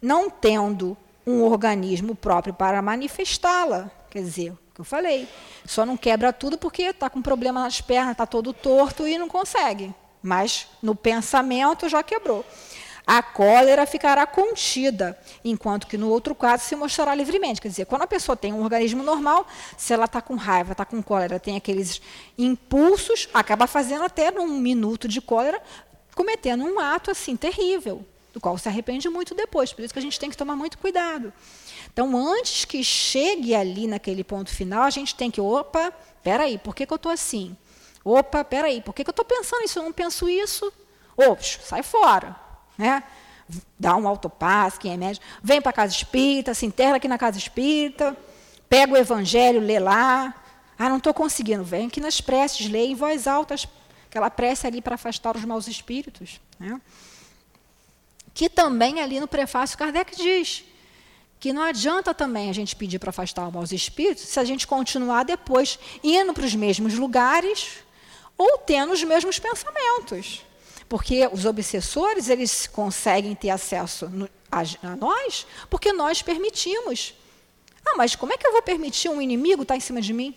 não 0.00 0.28
tendo 0.28 0.96
um 1.26 1.42
organismo 1.42 2.14
próprio 2.14 2.52
para 2.52 2.82
manifestá-la. 2.82 3.90
Quer 4.10 4.22
dizer, 4.22 4.50
o 4.50 4.58
que 4.74 4.80
eu 4.80 4.84
falei, 4.84 5.28
só 5.64 5.86
não 5.86 5.96
quebra 5.96 6.32
tudo 6.32 6.58
porque 6.58 6.82
está 6.82 7.08
com 7.08 7.22
problema 7.22 7.62
nas 7.62 7.80
pernas, 7.80 8.12
está 8.12 8.26
todo 8.26 8.52
torto 8.52 9.08
e 9.08 9.16
não 9.16 9.28
consegue. 9.28 9.94
Mas 10.22 10.66
no 10.82 10.94
pensamento 10.94 11.88
já 11.88 12.02
quebrou. 12.02 12.44
A 13.06 13.22
cólera 13.22 13.84
ficará 13.84 14.26
contida, 14.26 15.18
enquanto 15.44 15.86
que 15.86 15.98
no 15.98 16.08
outro 16.08 16.34
caso 16.34 16.64
se 16.64 16.74
mostrará 16.74 17.14
livremente. 17.14 17.60
Quer 17.60 17.68
dizer, 17.68 17.84
quando 17.84 18.02
a 18.02 18.06
pessoa 18.06 18.34
tem 18.34 18.52
um 18.52 18.62
organismo 18.62 19.02
normal, 19.02 19.46
se 19.76 19.92
ela 19.92 20.06
está 20.06 20.22
com 20.22 20.36
raiva, 20.36 20.72
está 20.72 20.86
com 20.86 21.02
cólera, 21.02 21.38
tem 21.38 21.54
aqueles 21.54 22.00
impulsos, 22.38 23.28
acaba 23.34 23.66
fazendo 23.66 24.04
até 24.04 24.30
num 24.30 24.48
minuto 24.58 25.06
de 25.06 25.20
cólera, 25.20 25.62
cometendo 26.14 26.64
um 26.64 26.80
ato 26.80 27.10
assim 27.10 27.36
terrível, 27.36 28.06
do 28.32 28.40
qual 28.40 28.56
se 28.56 28.68
arrepende 28.68 29.06
muito 29.10 29.34
depois. 29.34 29.70
Por 29.70 29.84
isso 29.84 29.92
que 29.92 29.98
a 29.98 30.02
gente 30.02 30.18
tem 30.18 30.30
que 30.30 30.36
tomar 30.36 30.56
muito 30.56 30.78
cuidado. 30.78 31.30
Então, 31.92 32.16
antes 32.16 32.64
que 32.64 32.82
chegue 32.82 33.54
ali 33.54 33.86
naquele 33.86 34.24
ponto 34.24 34.50
final, 34.50 34.82
a 34.82 34.90
gente 34.90 35.14
tem 35.14 35.30
que, 35.30 35.42
opa, 35.42 35.92
peraí, 36.22 36.56
por 36.56 36.74
que, 36.74 36.86
que 36.86 36.92
eu 36.92 36.96
estou 36.96 37.12
assim? 37.12 37.54
Opa, 38.02 38.42
peraí, 38.42 38.80
por 38.80 38.94
que, 38.94 39.04
que 39.04 39.10
eu 39.10 39.12
estou 39.12 39.26
pensando 39.26 39.62
isso? 39.62 39.78
Eu 39.78 39.82
não 39.82 39.92
penso 39.92 40.26
isso. 40.26 40.72
Ops, 41.16 41.60
sai 41.62 41.82
fora. 41.82 42.43
Né? 42.76 43.02
Dá 43.78 43.96
um 43.96 44.08
autopasse, 44.08 44.78
quem 44.78 44.92
é 44.92 44.96
médico, 44.96 45.24
vem 45.42 45.60
para 45.60 45.70
a 45.70 45.74
casa 45.74 45.92
espírita, 45.92 46.54
se 46.54 46.66
enterra 46.66 46.96
aqui 46.96 47.08
na 47.08 47.18
casa 47.18 47.38
espírita, 47.38 48.16
pega 48.68 48.92
o 48.92 48.96
evangelho, 48.96 49.60
lê 49.60 49.78
lá. 49.78 50.34
Ah, 50.78 50.88
não 50.88 50.96
estou 50.96 51.14
conseguindo. 51.14 51.62
Vem 51.62 51.86
aqui 51.86 52.00
nas 52.00 52.20
preces, 52.20 52.68
lê 52.68 52.86
em 52.86 52.94
voz 52.94 53.26
alta 53.26 53.54
aquela 54.08 54.30
prece 54.30 54.66
ali 54.66 54.80
para 54.80 54.94
afastar 54.94 55.36
os 55.36 55.44
maus 55.44 55.66
espíritos. 55.66 56.40
Né? 56.58 56.80
Que 58.32 58.48
também 58.48 59.00
ali 59.00 59.20
no 59.20 59.28
prefácio 59.28 59.76
Kardec 59.76 60.16
diz 60.16 60.64
que 61.38 61.52
não 61.52 61.62
adianta 61.62 62.14
também 62.14 62.48
a 62.48 62.54
gente 62.54 62.74
pedir 62.74 62.98
para 62.98 63.10
afastar 63.10 63.46
os 63.46 63.52
maus 63.52 63.70
espíritos 63.70 64.24
se 64.24 64.40
a 64.40 64.44
gente 64.44 64.66
continuar 64.66 65.24
depois 65.24 65.78
indo 66.02 66.32
para 66.32 66.46
os 66.46 66.54
mesmos 66.54 66.94
lugares 66.94 67.84
ou 68.38 68.58
tendo 68.58 68.92
os 68.92 69.04
mesmos 69.04 69.38
pensamentos. 69.38 70.42
Porque 70.94 71.28
os 71.32 71.44
obsessores, 71.44 72.28
eles 72.28 72.68
conseguem 72.68 73.34
ter 73.34 73.50
acesso 73.50 74.08
a, 74.48 74.94
nós 74.94 75.44
porque 75.68 75.92
nós 75.92 76.22
permitimos. 76.22 77.14
Ah, 77.84 77.96
mas 77.96 78.14
como 78.14 78.32
é 78.32 78.36
que 78.36 78.46
eu 78.46 78.52
vou 78.52 78.62
permitir 78.62 79.08
um 79.08 79.20
inimigo 79.20 79.62
estar 79.62 79.76
em 79.76 79.80
cima 79.80 80.00
de 80.00 80.12
mim? 80.12 80.36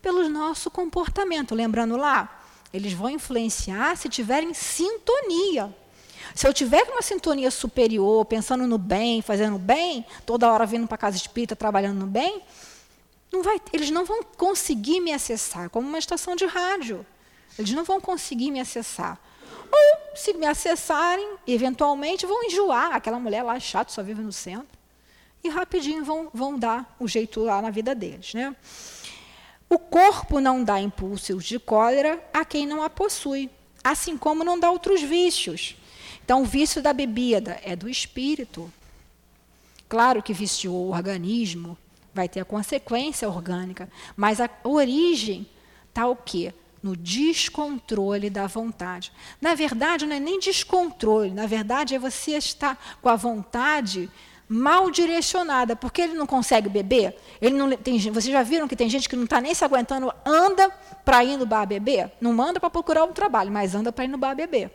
Pelo 0.00 0.28
nosso 0.28 0.70
comportamento. 0.70 1.56
Lembrando 1.56 1.96
lá, 1.96 2.40
eles 2.72 2.92
vão 2.92 3.10
influenciar 3.10 3.96
se 3.96 4.08
tiverem 4.08 4.54
sintonia. 4.54 5.74
Se 6.36 6.46
eu 6.46 6.54
tiver 6.54 6.84
uma 6.84 7.02
sintonia 7.02 7.50
superior, 7.50 8.24
pensando 8.26 8.68
no 8.68 8.78
bem, 8.78 9.22
fazendo 9.22 9.58
bem, 9.58 10.06
toda 10.24 10.52
hora 10.52 10.64
vindo 10.66 10.86
para 10.86 10.94
a 10.94 10.98
casa 10.98 11.16
espírita, 11.16 11.56
trabalhando 11.56 11.98
no 11.98 12.06
bem, 12.06 12.42
não 13.32 13.42
vai, 13.42 13.60
eles 13.72 13.90
não 13.90 14.04
vão 14.04 14.22
conseguir 14.22 15.00
me 15.00 15.12
acessar, 15.12 15.68
como 15.68 15.88
uma 15.88 15.98
estação 15.98 16.36
de 16.36 16.46
rádio. 16.46 17.04
Eles 17.58 17.72
não 17.72 17.82
vão 17.82 18.00
conseguir 18.00 18.52
me 18.52 18.60
acessar. 18.60 19.18
Ou, 19.70 20.16
se 20.16 20.32
me 20.34 20.46
acessarem, 20.46 21.36
eventualmente 21.46 22.26
vão 22.26 22.44
enjoar. 22.44 22.94
Aquela 22.94 23.18
mulher 23.18 23.42
lá 23.42 23.58
chata, 23.58 23.92
só 23.92 24.02
vive 24.02 24.22
no 24.22 24.32
centro. 24.32 24.78
E 25.42 25.48
rapidinho 25.48 26.04
vão, 26.04 26.30
vão 26.32 26.58
dar 26.58 26.96
o 26.98 27.06
jeito 27.06 27.40
lá 27.40 27.60
na 27.60 27.70
vida 27.70 27.94
deles. 27.94 28.32
Né? 28.34 28.54
O 29.68 29.78
corpo 29.78 30.40
não 30.40 30.62
dá 30.64 30.80
impulsos 30.80 31.44
de 31.44 31.58
cólera 31.58 32.22
a 32.32 32.44
quem 32.44 32.66
não 32.66 32.82
a 32.82 32.88
possui, 32.88 33.50
assim 33.82 34.16
como 34.16 34.44
não 34.44 34.58
dá 34.58 34.70
outros 34.70 35.02
vícios. 35.02 35.76
Então, 36.24 36.42
o 36.42 36.46
vício 36.46 36.80
da 36.80 36.92
bebida 36.92 37.60
é 37.62 37.76
do 37.76 37.88
espírito. 37.88 38.72
Claro 39.88 40.22
que 40.22 40.32
viciou 40.32 40.86
o 40.86 40.90
organismo, 40.90 41.76
vai 42.14 42.28
ter 42.28 42.40
a 42.40 42.44
consequência 42.44 43.28
orgânica, 43.28 43.88
mas 44.16 44.40
a 44.40 44.48
origem 44.62 45.46
está 45.88 46.06
o 46.06 46.16
quê? 46.16 46.54
No 46.84 46.94
descontrole 46.94 48.28
da 48.28 48.46
vontade. 48.46 49.10
Na 49.40 49.54
verdade, 49.54 50.04
não 50.04 50.14
é 50.14 50.20
nem 50.20 50.38
descontrole, 50.38 51.30
na 51.30 51.46
verdade 51.46 51.94
é 51.94 51.98
você 51.98 52.32
estar 52.32 52.78
com 53.00 53.08
a 53.08 53.16
vontade 53.16 54.10
mal 54.46 54.90
direcionada, 54.90 55.74
porque 55.74 56.02
ele 56.02 56.12
não 56.12 56.26
consegue 56.26 56.68
beber. 56.68 57.16
Ele 57.40 57.56
não 57.56 57.74
tem, 57.74 57.98
vocês 57.98 58.26
já 58.26 58.42
viram 58.42 58.68
que 58.68 58.76
tem 58.76 58.90
gente 58.90 59.08
que 59.08 59.16
não 59.16 59.24
está 59.24 59.40
nem 59.40 59.54
se 59.54 59.64
aguentando, 59.64 60.12
anda 60.26 60.68
para 61.02 61.24
ir 61.24 61.38
no 61.38 61.46
bar 61.46 61.64
beber? 61.64 62.12
Não 62.20 62.34
manda 62.34 62.60
para 62.60 62.68
procurar 62.68 63.04
um 63.04 63.14
trabalho, 63.14 63.50
mas 63.50 63.74
anda 63.74 63.90
para 63.90 64.04
ir 64.04 64.08
no 64.08 64.18
bar 64.18 64.36
beber. 64.36 64.70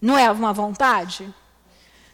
Não 0.00 0.16
é 0.16 0.30
uma 0.30 0.52
vontade? 0.52 1.34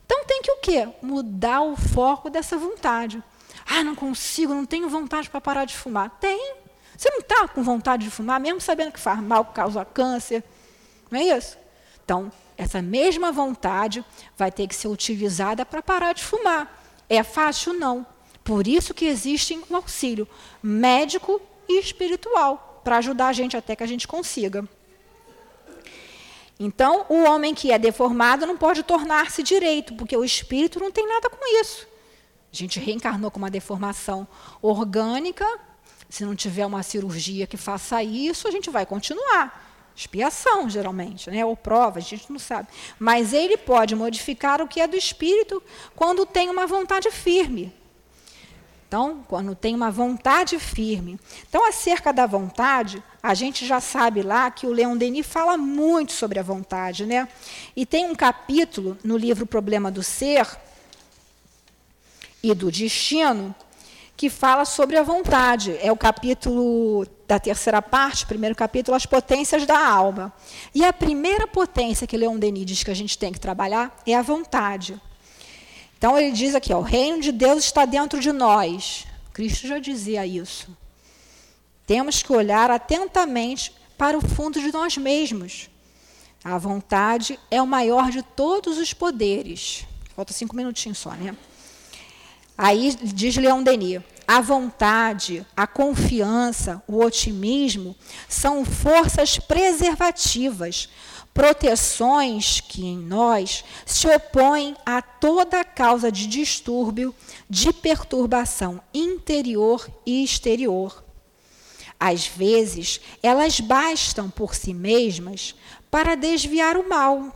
Então 0.07 0.25
tem 0.25 0.41
que 0.41 0.51
o 0.51 0.57
quê? 0.57 0.89
Mudar 1.03 1.61
o 1.61 1.77
foco 1.77 2.31
dessa 2.31 2.57
vontade. 2.57 3.23
Ah, 3.67 3.85
não 3.85 3.95
consigo, 3.95 4.55
não 4.55 4.65
tenho 4.65 4.89
vontade 4.89 5.29
para 5.29 5.39
parar 5.39 5.67
de 5.67 5.77
fumar. 5.77 6.17
Tem. 6.19 6.68
Você 6.99 7.09
não 7.11 7.21
está 7.21 7.47
com 7.47 7.63
vontade 7.63 8.03
de 8.03 8.11
fumar, 8.11 8.41
mesmo 8.41 8.61
sabendo 8.61 8.91
que 8.91 8.99
faz 8.99 9.23
mal, 9.23 9.45
causa 9.45 9.85
câncer. 9.85 10.43
Não 11.09 11.21
é 11.21 11.39
isso? 11.39 11.57
Então, 12.05 12.33
essa 12.57 12.83
mesma 12.83 13.31
vontade 13.31 14.05
vai 14.37 14.51
ter 14.51 14.67
que 14.67 14.75
ser 14.75 14.89
utilizada 14.89 15.65
para 15.65 15.81
parar 15.81 16.13
de 16.13 16.25
fumar. 16.25 16.83
É 17.09 17.23
fácil? 17.23 17.73
Não. 17.73 18.05
Por 18.43 18.67
isso 18.67 18.93
que 18.93 19.05
existe 19.05 19.57
um 19.71 19.77
auxílio 19.77 20.27
médico 20.61 21.41
e 21.69 21.79
espiritual, 21.79 22.81
para 22.83 22.97
ajudar 22.97 23.29
a 23.29 23.33
gente 23.33 23.57
até 23.57 23.77
que 23.77 23.85
a 23.85 23.87
gente 23.87 24.09
consiga. 24.09 24.69
Então, 26.59 27.07
o 27.09 27.23
homem 27.23 27.55
que 27.55 27.71
é 27.71 27.79
deformado 27.79 28.45
não 28.45 28.57
pode 28.57 28.83
tornar-se 28.83 29.45
direito, 29.45 29.95
porque 29.95 30.17
o 30.17 30.25
espírito 30.25 30.81
não 30.81 30.91
tem 30.91 31.07
nada 31.07 31.31
com 31.31 31.61
isso. 31.61 31.87
A 32.53 32.57
gente 32.57 32.81
reencarnou 32.81 33.31
com 33.31 33.39
uma 33.39 33.51
deformação 33.51 34.27
orgânica, 34.61 35.47
se 36.09 36.25
não 36.25 36.35
tiver 36.35 36.65
uma 36.65 36.83
cirurgia 36.83 37.47
que 37.47 37.57
faça 37.57 38.03
isso, 38.03 38.49
a 38.49 38.51
gente 38.51 38.71
vai 38.71 38.87
continuar. 38.87 39.67
Expiação, 39.95 40.71
geralmente, 40.71 41.29
né? 41.31 41.45
ou 41.45 41.57
prova, 41.57 41.99
a 41.99 42.03
gente 42.03 42.31
não 42.31 42.39
sabe. 42.39 42.69
Mas 42.99 43.33
ele 43.33 43.57
pode 43.57 43.95
modificar 43.97 44.63
o 44.63 44.69
que 44.69 44.81
é 44.81 44.87
do 44.87 44.97
espírito 44.97 45.63
quando 45.97 46.25
tem 46.25 46.49
uma 46.49 46.67
vontade 46.67 47.11
firme. 47.11 47.73
Então, 48.87 49.23
quando 49.29 49.55
tem 49.55 49.75
uma 49.75 49.91
vontade 49.91 50.59
firme. 50.59 51.21
Então, 51.47 51.69
acerca 51.69 52.11
da 52.11 52.27
vontade, 52.27 53.03
a 53.23 53.35
gente 53.35 53.67
já 53.67 53.81
sabe 53.81 54.23
lá 54.23 54.51
que 54.51 54.67
o 54.67 54.73
Leon 54.73 54.97
Denis 54.97 55.27
fala 55.27 55.59
muito 55.59 56.13
sobre 56.13 56.39
a 56.39 56.43
vontade. 56.43 57.05
Né? 57.05 57.29
E 57.77 57.85
tem 57.85 58.07
um 58.07 58.15
capítulo 58.15 58.97
no 59.05 59.19
livro 59.19 59.45
Problema 59.45 59.91
do 59.91 60.03
Ser 60.03 60.49
e 62.43 62.55
do 62.55 62.71
Destino, 62.71 63.55
que 64.19 64.29
fala 64.29 64.65
sobre 64.65 64.97
a 64.97 65.03
vontade. 65.05 65.79
É 65.81 65.93
o 65.93 65.97
capítulo 65.97 67.07
da 67.29 67.39
terceira 67.39 67.81
parte, 67.81 68.27
primeiro 68.27 68.57
capítulo, 68.57 68.97
as 68.97 69.07
potências 69.07 69.65
da 69.65 69.79
alma. 69.79 70.35
E 70.75 70.85
a 70.85 70.93
primeira 70.93 71.47
potência 71.47 72.05
que 72.05 72.17
Leon 72.17 72.37
Denis 72.37 72.67
diz 72.67 72.83
que 72.83 72.91
a 72.91 72.95
gente 72.95 73.17
tem 73.17 73.33
que 73.33 73.39
trabalhar 73.39 73.97
é 74.05 74.17
a 74.17 74.21
vontade. 74.21 75.01
Então 75.97 76.19
ele 76.19 76.33
diz 76.33 76.57
aqui, 76.57 76.75
ó, 76.75 76.79
o 76.79 76.83
reino 76.83 77.21
de 77.21 77.31
Deus 77.31 77.65
está 77.65 77.85
dentro 77.85 78.19
de 78.19 78.33
nós. 78.33 79.07
Cristo 79.33 79.69
já 79.69 79.79
dizia 79.79 80.27
isso. 80.27 80.77
Temos 81.87 82.21
que 82.21 82.33
olhar 82.33 82.73
atentamente 82.73 83.73
para 83.97 84.19
o 84.19 84.21
fundo 84.21 84.61
de 84.61 84.73
nós 84.73 84.97
mesmos. 84.97 85.71
A 86.43 86.59
vontade 86.59 87.39
é 87.53 87.63
o 87.63 87.67
maior 87.69 88.11
de 88.11 88.23
todos 88.23 88.79
os 88.79 88.93
poderes. 88.93 89.87
Falta 90.17 90.33
cinco 90.33 90.57
minutinhos 90.57 90.99
só, 90.99 91.11
né? 91.13 91.37
Aí 92.59 92.95
diz 93.01 93.37
Leon 93.37 93.63
Denis: 93.63 94.03
a 94.27 94.41
vontade, 94.41 95.47
a 95.57 95.65
confiança, 95.65 96.83
o 96.89 96.99
otimismo 96.99 97.95
são 98.29 98.65
forças 98.65 99.39
preservativas, 99.39 100.89
proteções 101.33 102.61
que 102.61 102.85
em 102.85 102.99
nós 102.99 103.65
se 103.87 104.09
opõem 104.09 104.75
a 104.85 105.01
toda 105.01 105.65
causa 105.65 106.11
de 106.11 106.27
distúrbio, 106.27 107.15
de 107.49 107.73
perturbação 107.73 108.81
interior 108.93 109.89
e 110.05 110.25
exterior. 110.25 111.05
Às 112.01 112.27
vezes, 112.27 113.01
elas 113.23 113.61
bastam 113.61 114.29
por 114.29 114.53
si 114.55 114.75
mesmas 114.75 115.55
para 115.91 116.17
desviar 116.17 116.77
o 116.77 116.89
mal, 116.89 117.35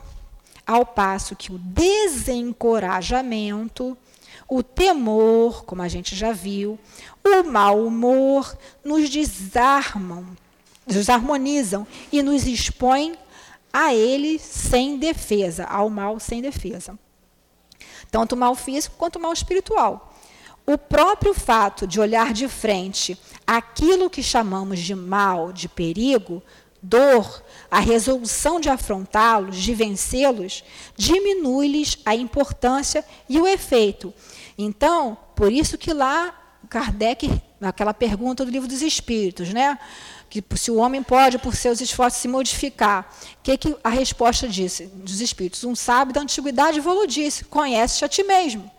ao 0.67 0.85
passo 0.85 1.35
que 1.35 1.53
o 1.53 1.59
desencorajamento, 1.59 3.97
o 4.55 4.63
temor, 4.63 5.65
como 5.65 5.81
a 5.81 5.89
gente 5.89 6.15
já 6.15 6.31
viu, 6.31 6.79
o 7.25 7.43
mau 7.43 7.87
humor 7.87 8.55
nos 8.85 9.09
desarmam, 9.09 10.27
desarmonizam 10.87 11.87
e 12.13 12.23
nos 12.23 12.47
expõem 12.47 13.17
a 13.73 13.95
ele 13.95 14.39
sem 14.39 14.99
defesa, 14.99 15.65
ao 15.65 15.89
mal 15.89 16.21
sem 16.21 16.43
defesa. 16.43 16.99
Tanto 18.11 18.35
o 18.35 18.37
mal 18.37 18.55
físico 18.55 18.95
quanto 18.99 19.17
o 19.17 19.23
mal 19.23 19.33
espiritual. 19.33 20.15
O 20.67 20.77
próprio 20.77 21.33
fato 21.33 21.87
de 21.87 21.99
olhar 21.99 22.35
de 22.35 22.47
frente 22.47 23.19
aquilo 23.47 24.11
que 24.11 24.23
chamamos 24.23 24.81
de 24.81 24.95
mal, 24.95 25.51
de 25.51 25.67
perigo, 25.67 26.43
dor, 26.83 27.43
a 27.71 27.79
resolução 27.79 28.59
de 28.59 28.69
afrontá-los, 28.69 29.57
de 29.57 29.73
vencê-los, 29.73 30.65
diminui-lhes 30.97 31.99
a 32.05 32.15
importância 32.15 33.05
e 33.29 33.41
o 33.41 33.47
efeito. 33.47 34.13
Então, 34.57 35.17
por 35.35 35.53
isso 35.53 35.79
que 35.79 35.93
lá 35.93 36.39
Kardec, 36.69 37.31
naquela 37.61 37.93
pergunta 37.93 38.45
do 38.45 38.51
livro 38.51 38.69
dos 38.69 38.83
Espíritos, 38.83 39.53
né? 39.53 39.79
que 40.33 40.43
se 40.57 40.71
o 40.71 40.77
homem 40.77 41.03
pode, 41.03 41.37
por 41.37 41.55
seus 41.55 41.83
esforços, 41.83 42.23
se 42.23 42.27
modificar. 42.27 43.07
O 43.35 43.43
que, 43.43 43.59
que 43.59 43.77
a 43.85 43.91
resposta 43.91 44.49
disse 44.49 44.87
dos 44.87 45.21
Espíritos? 45.21 45.63
Um 45.63 45.77
sábio 45.77 46.15
da 46.15 46.23
antiguidade 46.23 46.81
falou 46.81 47.07
disse, 47.07 47.45
conhece-te 47.45 48.07
a 48.07 48.09
ti 48.09 48.23
mesmo. 48.23 48.71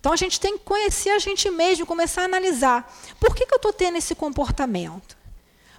Então 0.00 0.10
a 0.10 0.16
gente 0.16 0.40
tem 0.40 0.56
que 0.56 0.64
conhecer 0.64 1.10
a 1.10 1.18
gente 1.18 1.50
mesmo, 1.50 1.84
começar 1.84 2.22
a 2.22 2.24
analisar. 2.24 2.90
Por 3.20 3.34
que, 3.34 3.44
que 3.44 3.52
eu 3.52 3.56
estou 3.56 3.74
tendo 3.74 3.98
esse 3.98 4.14
comportamento? 4.14 5.18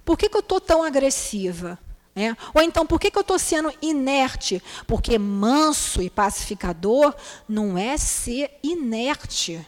Por 0.05 0.15
que, 0.19 0.29
que 0.29 0.37
eu 0.37 0.41
estou 0.41 0.61
tão 0.61 0.83
agressiva? 0.83 1.79
É. 2.17 2.35
Ou 2.51 2.63
então, 2.63 2.83
por 2.83 2.99
que, 2.99 3.11
que 3.11 3.17
eu 3.17 3.21
estou 3.21 3.37
sendo 3.37 3.71
inerte? 3.79 4.61
Porque 4.87 5.19
manso 5.19 6.01
e 6.01 6.09
pacificador 6.09 7.13
não 7.47 7.77
é 7.77 7.95
ser 7.95 8.57
inerte. 8.63 9.63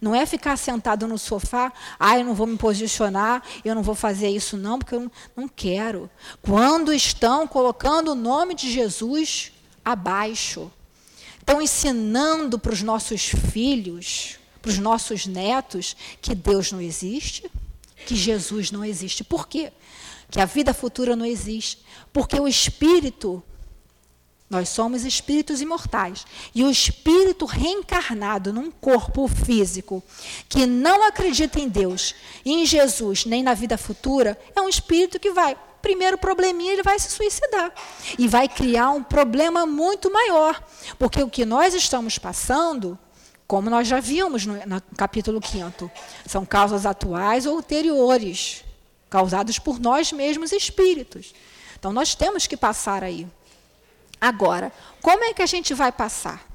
Não 0.00 0.12
é 0.12 0.26
ficar 0.26 0.56
sentado 0.56 1.06
no 1.06 1.16
sofá, 1.16 1.72
ah, 1.98 2.18
eu 2.18 2.24
não 2.24 2.34
vou 2.34 2.46
me 2.46 2.56
posicionar, 2.56 3.42
eu 3.64 3.74
não 3.74 3.82
vou 3.82 3.94
fazer 3.94 4.30
isso 4.30 4.56
não, 4.56 4.78
porque 4.78 4.96
eu 4.96 5.12
não 5.36 5.46
quero. 5.46 6.10
Quando 6.42 6.92
estão 6.92 7.46
colocando 7.46 8.12
o 8.12 8.14
nome 8.16 8.54
de 8.54 8.72
Jesus 8.72 9.52
abaixo, 9.84 10.72
estão 11.38 11.62
ensinando 11.62 12.58
para 12.58 12.72
os 12.72 12.82
nossos 12.82 13.26
filhos, 13.52 14.38
para 14.62 14.70
os 14.70 14.78
nossos 14.78 15.26
netos, 15.26 15.94
que 16.20 16.34
Deus 16.34 16.72
não 16.72 16.80
existe, 16.80 17.48
que 18.06 18.16
Jesus 18.16 18.70
não 18.70 18.84
existe. 18.84 19.22
Por 19.22 19.46
quê? 19.46 19.70
Que 20.30 20.40
a 20.40 20.44
vida 20.44 20.72
futura 20.72 21.16
não 21.16 21.26
existe. 21.26 21.84
Porque 22.12 22.38
o 22.38 22.46
Espírito 22.46 23.42
nós 24.50 24.68
somos 24.68 25.04
espíritos 25.04 25.60
imortais. 25.60 26.26
E 26.52 26.64
o 26.64 26.70
espírito 26.70 27.44
reencarnado 27.44 28.52
num 28.52 28.68
corpo 28.68 29.28
físico 29.28 30.02
que 30.48 30.66
não 30.66 31.06
acredita 31.06 31.60
em 31.60 31.68
Deus, 31.68 32.16
em 32.44 32.66
Jesus, 32.66 33.24
nem 33.24 33.44
na 33.44 33.54
vida 33.54 33.78
futura, 33.78 34.36
é 34.56 34.60
um 34.60 34.68
espírito 34.68 35.20
que 35.20 35.30
vai, 35.30 35.56
primeiro 35.80 36.18
probleminha, 36.18 36.72
ele 36.72 36.82
vai 36.82 36.98
se 36.98 37.12
suicidar. 37.12 37.72
E 38.18 38.26
vai 38.26 38.48
criar 38.48 38.90
um 38.90 39.04
problema 39.04 39.64
muito 39.64 40.12
maior. 40.12 40.60
Porque 40.98 41.22
o 41.22 41.30
que 41.30 41.44
nós 41.44 41.72
estamos 41.72 42.18
passando, 42.18 42.98
como 43.46 43.70
nós 43.70 43.86
já 43.86 44.00
vimos 44.00 44.44
no, 44.46 44.54
no 44.66 44.82
capítulo 44.96 45.40
5, 45.46 45.88
são 46.26 46.44
causas 46.44 46.84
atuais 46.84 47.46
ou 47.46 47.54
ulteriores, 47.54 48.64
causadas 49.10 49.58
por 49.58 49.80
nós 49.80 50.12
mesmos 50.12 50.52
espíritos. 50.52 51.34
Então 51.78 51.92
nós 51.92 52.14
temos 52.14 52.46
que 52.46 52.56
passar 52.56 53.04
aí. 53.04 53.26
Agora, 54.20 54.72
como 55.02 55.24
é 55.24 55.34
que 55.34 55.42
a 55.42 55.46
gente 55.46 55.74
vai 55.74 55.90
passar? 55.90 56.46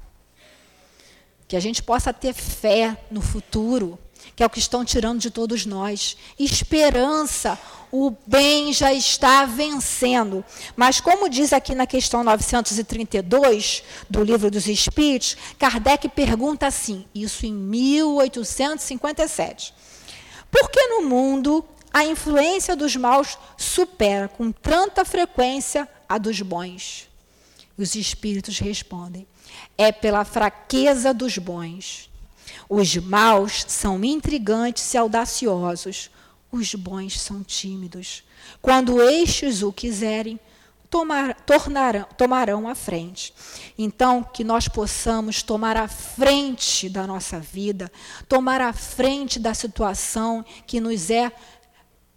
Que 1.46 1.56
a 1.56 1.60
gente 1.60 1.82
possa 1.82 2.10
ter 2.12 2.32
fé 2.32 2.96
no 3.10 3.20
futuro, 3.20 3.98
que 4.34 4.42
é 4.42 4.46
o 4.46 4.50
que 4.50 4.58
estão 4.58 4.84
tirando 4.84 5.20
de 5.20 5.30
todos 5.30 5.66
nós. 5.66 6.16
Esperança, 6.38 7.58
o 7.90 8.12
bem 8.26 8.72
já 8.72 8.92
está 8.92 9.44
vencendo. 9.44 10.44
Mas, 10.76 11.00
como 11.00 11.28
diz 11.28 11.52
aqui 11.52 11.74
na 11.74 11.86
questão 11.86 12.22
932 12.24 13.82
do 14.08 14.22
Livro 14.22 14.50
dos 14.50 14.66
Espíritos, 14.66 15.36
Kardec 15.58 16.08
pergunta 16.08 16.66
assim, 16.66 17.04
isso 17.14 17.44
em 17.46 17.52
1857. 17.52 19.74
Por 20.50 20.70
que 20.70 20.86
no 20.86 21.02
mundo 21.02 21.62
a 21.96 22.04
influência 22.04 22.76
dos 22.76 22.94
maus 22.94 23.38
supera 23.56 24.28
com 24.28 24.52
tanta 24.52 25.02
frequência 25.02 25.88
a 26.06 26.18
dos 26.18 26.42
bons? 26.42 27.08
Os 27.74 27.94
espíritos 27.94 28.58
respondem: 28.58 29.26
é 29.78 29.90
pela 29.90 30.22
fraqueza 30.22 31.14
dos 31.14 31.38
bons. 31.38 32.10
Os 32.68 32.94
maus 32.98 33.64
são 33.66 34.04
intrigantes 34.04 34.92
e 34.92 34.98
audaciosos, 34.98 36.10
os 36.52 36.74
bons 36.74 37.18
são 37.18 37.42
tímidos. 37.42 38.22
Quando 38.60 39.00
estes 39.00 39.62
o 39.62 39.72
quiserem, 39.72 40.38
tomar, 40.90 41.34
tornarão, 41.46 42.06
tomarão 42.16 42.68
a 42.68 42.74
frente. 42.74 43.32
Então, 43.76 44.22
que 44.22 44.44
nós 44.44 44.68
possamos 44.68 45.42
tomar 45.42 45.76
a 45.76 45.88
frente 45.88 46.88
da 46.88 47.06
nossa 47.06 47.38
vida, 47.38 47.90
tomar 48.28 48.60
a 48.60 48.72
frente 48.72 49.38
da 49.38 49.54
situação 49.54 50.44
que 50.66 50.80
nos 50.80 51.10
é 51.10 51.32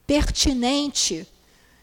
pertinente 0.09 1.27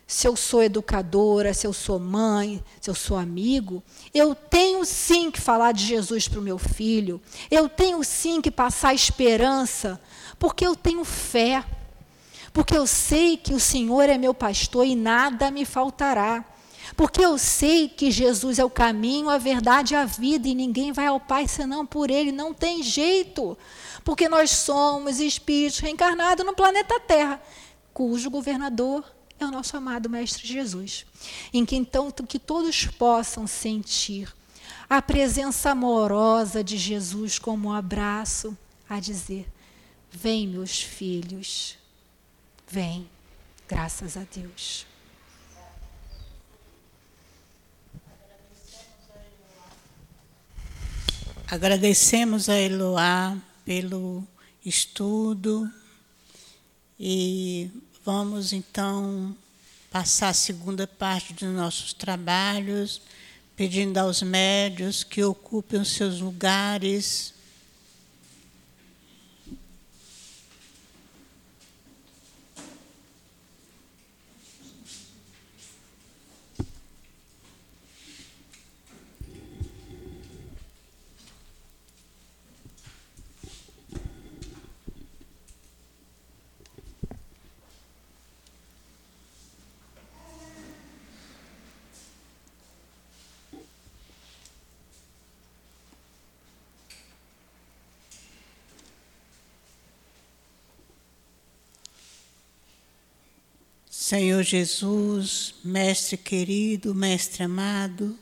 se 0.05 0.27
eu 0.27 0.35
sou 0.35 0.61
educadora, 0.61 1.55
se 1.55 1.65
eu 1.65 1.73
sou 1.73 2.01
mãe, 2.01 2.61
se 2.81 2.91
eu 2.91 2.95
sou 2.95 3.17
amigo, 3.17 3.81
eu 4.13 4.35
tenho 4.35 4.85
sim 4.85 5.31
que 5.31 5.41
falar 5.41 5.71
de 5.71 5.85
Jesus 5.85 6.27
para 6.27 6.41
o 6.41 6.43
meu 6.43 6.59
filho, 6.59 7.21
eu 7.49 7.69
tenho 7.69 8.03
sim 8.03 8.41
que 8.41 8.51
passar 8.51 8.93
esperança, 8.93 10.01
porque 10.41 10.67
eu 10.67 10.75
tenho 10.75 11.05
fé, 11.05 11.65
porque 12.53 12.77
eu 12.77 12.85
sei 12.85 13.37
que 13.37 13.55
o 13.55 13.61
Senhor 13.61 14.11
é 14.11 14.19
meu 14.19 14.35
pastor 14.35 14.85
e 14.85 14.97
nada 14.97 15.49
me 15.49 15.65
faltará. 15.65 16.45
Porque 16.97 17.21
eu 17.21 17.37
sei 17.37 17.89
que 17.89 18.11
Jesus 18.11 18.59
é 18.59 18.65
o 18.65 18.71
caminho, 18.71 19.29
a 19.29 19.39
verdade 19.39 19.93
e 19.93 19.97
a 19.97 20.05
vida, 20.05 20.47
e 20.49 20.55
ninguém 20.55 20.93
vai 20.93 21.07
ao 21.07 21.19
Pai 21.19 21.49
senão 21.49 21.85
por 21.85 22.11
Ele, 22.11 22.31
não 22.31 22.55
tem 22.55 22.83
jeito. 22.83 23.59
Porque 24.05 24.29
nós 24.29 24.51
somos 24.53 25.19
espíritos 25.19 25.81
reencarnados 25.81 26.47
no 26.47 26.55
planeta 26.55 27.01
Terra, 27.01 27.43
cujo 27.97 28.29
governador 28.29 29.11
é 29.41 29.47
o 29.47 29.51
nosso 29.51 29.75
amado 29.75 30.11
Mestre 30.11 30.47
Jesus. 30.47 31.07
Em 31.51 31.65
que 31.65 31.75
então 31.75 32.11
que 32.11 32.39
todos 32.39 32.85
possam 32.85 33.47
sentir 33.47 34.31
a 34.87 35.01
presença 35.01 35.71
amorosa 35.71 36.63
de 36.63 36.77
Jesus 36.77 37.39
como 37.39 37.69
um 37.69 37.73
abraço 37.73 38.55
a 38.87 39.01
dizer: 39.01 39.49
Vem, 40.11 40.47
meus 40.47 40.83
filhos, 40.83 41.79
vem, 42.69 43.09
graças 43.67 44.15
a 44.19 44.27
Deus. 44.31 44.87
Agradecemos 51.51 52.51
a 52.51 52.59
Eloá 52.59 53.39
pelo 53.65 54.23
estudo 54.63 55.67
e 57.01 57.71
Vamos 58.07 58.53
então 58.53 59.37
passar 59.91 60.29
a 60.29 60.33
segunda 60.33 60.87
parte 60.87 61.35
dos 61.35 61.53
nossos 61.53 61.93
trabalhos, 61.93 63.03
pedindo 63.57 63.99
aos 63.99 64.23
médios 64.23 65.03
que 65.03 65.25
ocupem 65.25 65.81
os 65.81 65.89
seus 65.89 66.21
lugares 66.21 67.35
Senhor 104.09 104.45
Jesus, 104.45 105.57
Mestre 105.65 106.17
querido, 106.17 106.95
Mestre 106.95 107.43
amado, 107.43 108.17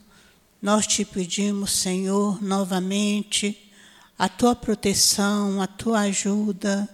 nós 0.62 0.86
te 0.86 1.04
pedimos, 1.04 1.72
Senhor, 1.72 2.42
novamente, 2.42 3.70
a 4.18 4.26
tua 4.26 4.56
proteção, 4.56 5.60
a 5.60 5.66
tua 5.66 6.00
ajuda 6.00 6.88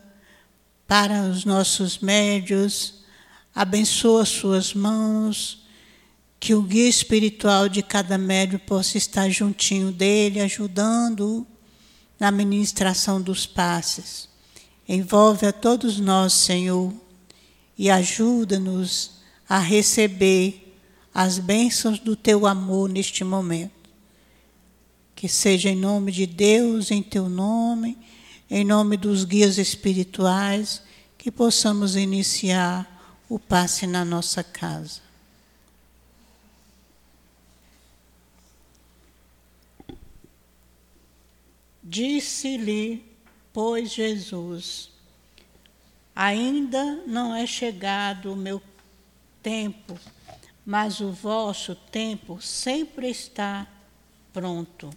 para 0.88 1.22
os 1.22 1.45
nossos 1.45 2.01
médios, 2.01 3.05
abençoa 3.55 4.24
suas 4.24 4.74
mãos, 4.74 5.64
que 6.41 6.53
o 6.53 6.61
guia 6.61 6.88
espiritual 6.88 7.68
de 7.68 7.84
cada 7.84 8.18
médio 8.18 8.59
possa 8.59 8.99
estar 8.99 9.30
juntinho 9.30 9.93
dele, 9.93 10.41
ajudando 10.41 11.47
na 12.18 12.32
ministração 12.32 13.22
dos 13.22 13.47
passes. 13.47 14.28
Envolve 14.88 15.47
a 15.47 15.53
todos 15.53 16.01
nós, 16.01 16.32
Senhor, 16.32 16.93
e 17.81 17.89
ajuda-nos 17.89 19.22
a 19.49 19.59
receber 19.59 20.76
as 21.14 21.39
bênçãos 21.39 21.99
do 21.99 22.14
teu 22.14 22.47
amor 22.47 22.91
neste 22.91 23.24
momento. 23.24 23.89
Que 25.16 25.26
seja 25.26 25.70
em 25.70 25.76
nome 25.76 26.12
de 26.12 26.26
Deus, 26.26 26.91
em 26.91 27.03
teu 27.03 27.26
nome, 27.26 27.97
em 28.51 28.66
nome 28.66 28.99
dos 28.99 29.24
guias 29.24 29.57
espirituais, 29.57 30.83
que 31.16 31.31
possamos 31.31 31.97
iniciar 31.97 33.16
o 33.31 33.39
passe 33.39 33.87
na 33.87 34.05
nossa 34.05 34.45
casa. 34.45 35.01
Disse-lhe, 41.83 43.03
pois, 43.55 43.91
Jesus: 43.91 44.89
Ainda 46.23 47.03
não 47.07 47.35
é 47.35 47.47
chegado 47.47 48.31
o 48.31 48.37
meu 48.37 48.61
tempo, 49.43 49.99
mas 50.66 51.01
o 51.01 51.11
vosso 51.11 51.75
tempo 51.75 52.43
sempre 52.43 53.09
está 53.09 53.66
pronto. 54.31 54.91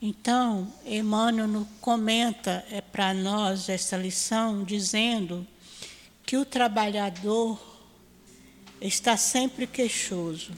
Então, 0.00 0.74
Emmanuel 0.84 1.64
comenta 1.80 2.66
é, 2.68 2.80
para 2.80 3.14
nós 3.14 3.68
essa 3.68 3.96
lição, 3.96 4.64
dizendo 4.64 5.46
que 6.26 6.36
o 6.36 6.44
trabalhador 6.44 7.56
está 8.80 9.16
sempre 9.16 9.68
queixoso. 9.68 10.50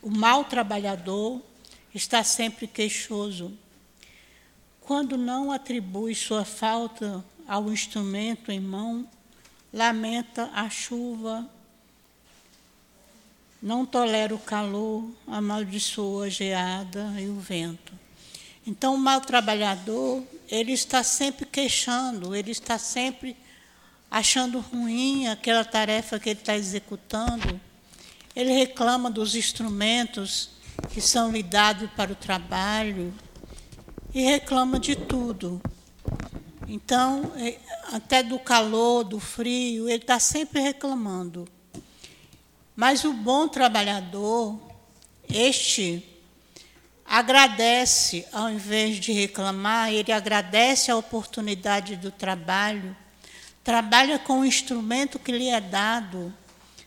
O 0.00 0.08
mau 0.08 0.44
trabalhador 0.44 1.42
está 1.94 2.24
sempre 2.24 2.66
queixoso. 2.66 3.52
Quando 4.80 5.18
não 5.18 5.52
atribui 5.52 6.14
sua 6.14 6.46
falta 6.46 7.22
ao 7.46 7.72
instrumento 7.72 8.50
em 8.50 8.60
mão, 8.60 9.08
lamenta 9.72 10.50
a 10.54 10.68
chuva, 10.68 11.48
não 13.62 13.84
tolera 13.84 14.34
o 14.34 14.38
calor, 14.38 15.10
amaldiçoa 15.26 16.26
a 16.26 16.28
geada 16.28 17.14
e 17.18 17.28
o 17.28 17.38
vento. 17.38 17.92
Então, 18.66 18.94
o 18.94 18.98
mau 18.98 19.20
trabalhador, 19.20 20.24
ele 20.48 20.72
está 20.72 21.02
sempre 21.02 21.46
queixando, 21.46 22.34
ele 22.34 22.50
está 22.50 22.78
sempre 22.78 23.36
achando 24.10 24.60
ruim 24.60 25.28
aquela 25.28 25.64
tarefa 25.64 26.18
que 26.18 26.30
ele 26.30 26.40
está 26.40 26.56
executando. 26.56 27.60
Ele 28.34 28.52
reclama 28.52 29.10
dos 29.10 29.34
instrumentos 29.34 30.50
que 30.90 31.00
são 31.00 31.30
lhe 31.30 31.42
dados 31.42 31.90
para 31.92 32.12
o 32.12 32.16
trabalho 32.16 33.14
e 34.12 34.22
reclama 34.22 34.78
de 34.78 34.96
tudo. 34.96 35.60
Então, 36.68 37.32
é, 37.36 37.58
até 37.92 38.22
do 38.22 38.38
calor, 38.38 39.04
do 39.04 39.20
frio, 39.20 39.88
ele 39.88 40.02
está 40.02 40.18
sempre 40.18 40.60
reclamando. 40.60 41.46
Mas 42.74 43.04
o 43.04 43.12
bom 43.12 43.46
trabalhador, 43.46 44.58
este, 45.32 46.04
agradece, 47.04 48.26
ao 48.32 48.50
invés 48.50 48.96
de 48.96 49.12
reclamar, 49.12 49.92
ele 49.92 50.10
agradece 50.10 50.90
a 50.90 50.96
oportunidade 50.96 51.94
do 51.96 52.10
trabalho, 52.10 52.96
trabalha 53.62 54.18
com 54.18 54.40
o 54.40 54.44
instrumento 54.44 55.20
que 55.20 55.30
lhe 55.30 55.48
é 55.48 55.60
dado, 55.60 56.34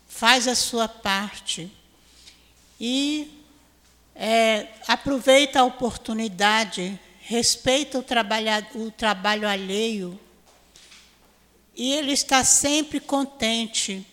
faz 0.07 0.47
a 0.47 0.55
sua 0.55 0.89
parte 0.89 1.71
e 2.79 3.43
é, 4.13 4.67
aproveita 4.87 5.61
a 5.61 5.63
oportunidade 5.63 6.99
respeita 7.29 7.99
o, 7.99 8.03
o 8.83 8.89
trabalho 8.89 9.47
alheio 9.47 10.19
e 11.75 11.93
ele 11.93 12.11
está 12.11 12.43
sempre 12.43 12.99
contente. 12.99 14.03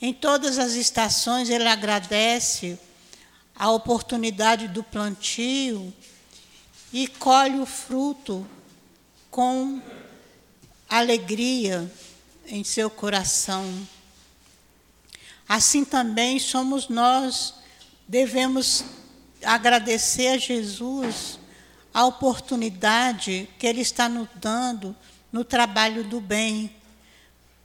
Em 0.00 0.10
todas 0.14 0.58
as 0.58 0.72
estações, 0.72 1.50
ele 1.50 1.68
agradece 1.68 2.78
a 3.54 3.70
oportunidade 3.70 4.68
do 4.68 4.82
plantio 4.82 5.92
e 6.90 7.06
colhe 7.06 7.58
o 7.60 7.66
fruto 7.66 8.48
com 9.30 9.82
alegria 10.88 11.92
em 12.46 12.64
seu 12.64 12.88
coração. 12.88 13.86
Assim 15.46 15.84
também 15.84 16.38
somos 16.38 16.88
nós, 16.88 17.52
devemos 18.08 18.82
agradecer 19.42 20.28
a 20.28 20.38
Jesus 20.38 21.41
a 21.92 22.04
oportunidade 22.04 23.48
que 23.58 23.66
Ele 23.66 23.80
está 23.80 24.08
nos 24.08 24.28
dando 24.34 24.96
no 25.30 25.44
trabalho 25.44 26.04
do 26.04 26.20
bem. 26.20 26.74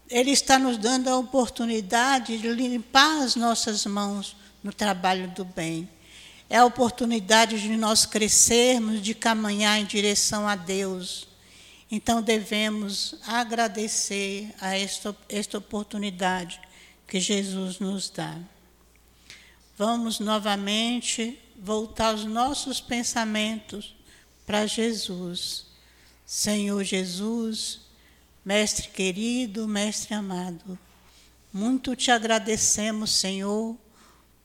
Ele 0.10 0.32
está 0.32 0.58
nos 0.58 0.78
dando 0.78 1.10
a 1.10 1.18
oportunidade 1.18 2.38
de 2.38 2.48
limpar 2.50 3.24
as 3.24 3.36
nossas 3.36 3.86
mãos 3.86 4.36
no 4.64 4.74
trabalho 4.74 5.30
do 5.32 5.44
bem. 5.44 5.90
É 6.50 6.58
a 6.58 6.66
oportunidade 6.66 7.62
de 7.62 7.76
nós 7.76 8.06
crescermos, 8.06 9.02
de 9.02 9.14
caminhar 9.14 9.80
em 9.80 9.86
direção 9.86 10.48
a 10.48 10.56
Deus. 10.56 11.28
Então 11.92 12.22
devemos 12.22 13.16
agradecer 13.26 14.54
a 14.62 14.78
esta, 14.78 15.16
esta 15.28 15.58
oportunidade 15.58 16.60
que 17.06 17.20
Jesus 17.20 17.80
nos 17.80 18.10
dá. 18.10 18.38
Vamos 19.78 20.20
novamente 20.20 21.38
voltar 21.58 22.14
os 22.14 22.26
nossos 22.26 22.80
pensamentos 22.80 23.97
para 24.48 24.66
Jesus. 24.66 25.68
Senhor 26.26 26.84
Jesus, 26.84 27.82
Mestre 28.44 28.88
querido, 28.88 29.68
Mestre 29.68 30.14
amado, 30.16 30.80
muito 31.52 31.96
te 31.96 32.12
agradecemos, 32.12 33.12
Senhor, 33.12 33.78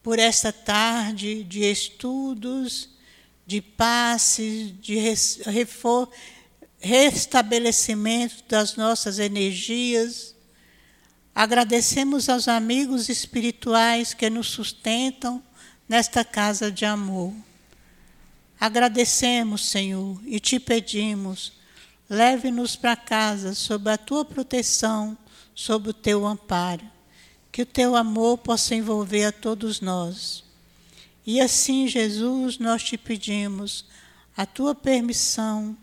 por 0.01 0.19
esta 0.19 0.51
tarde 0.51 1.43
de 1.43 1.71
estudos, 1.71 2.89
de 3.47 3.61
passes, 3.61 4.73
de 4.81 4.99
restabelecimento 6.79 8.43
das 8.49 8.75
nossas 8.75 9.19
energias. 9.19 10.35
Agradecemos 11.33 12.27
aos 12.27 12.49
amigos 12.49 13.07
espirituais 13.07 14.13
que 14.13 14.29
nos 14.29 14.47
sustentam 14.47 15.41
nesta 15.87 16.25
casa 16.25 16.69
de 16.69 16.85
amor. 16.85 17.33
Agradecemos, 18.63 19.65
Senhor, 19.65 20.21
e 20.25 20.39
te 20.39 20.57
pedimos, 20.57 21.51
leve-nos 22.09 22.77
para 22.77 22.95
casa 22.95 23.53
sob 23.53 23.91
a 23.91 23.97
tua 23.97 24.23
proteção, 24.23 25.17
sob 25.53 25.89
o 25.89 25.93
teu 25.93 26.25
amparo, 26.25 26.89
que 27.51 27.63
o 27.63 27.65
teu 27.65 27.93
amor 27.93 28.37
possa 28.37 28.73
envolver 28.73 29.25
a 29.25 29.33
todos 29.33 29.81
nós. 29.81 30.45
E 31.25 31.41
assim, 31.41 31.89
Jesus, 31.89 32.57
nós 32.57 32.81
te 32.81 32.97
pedimos 32.97 33.83
a 34.33 34.45
tua 34.45 34.73
permissão, 34.73 35.75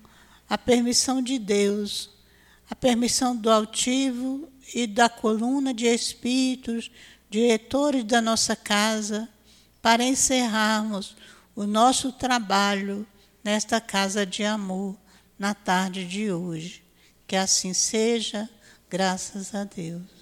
a 0.49 0.57
permissão 0.57 1.20
de 1.20 1.39
Deus, 1.39 2.09
a 2.70 2.74
permissão 2.74 3.37
do 3.37 3.51
altivo 3.51 4.49
e 4.74 4.87
da 4.87 5.11
coluna 5.11 5.74
de 5.74 5.85
espíritos, 5.85 6.91
diretores 7.28 8.05
da 8.05 8.22
nossa 8.22 8.57
casa, 8.57 9.28
para 9.83 10.03
encerrarmos 10.03 11.14
o 11.61 11.67
nosso 11.67 12.11
trabalho 12.11 13.07
nesta 13.45 13.83
casa 13.83 14.25
de 14.25 14.43
amor 14.43 14.97
na 15.39 15.53
tarde 15.53 16.07
de 16.07 16.33
hoje. 16.33 16.83
Que 17.27 17.37
assim 17.37 17.75
seja, 17.75 18.49
graças 18.89 19.55
a 19.55 19.65
Deus. 19.65 20.20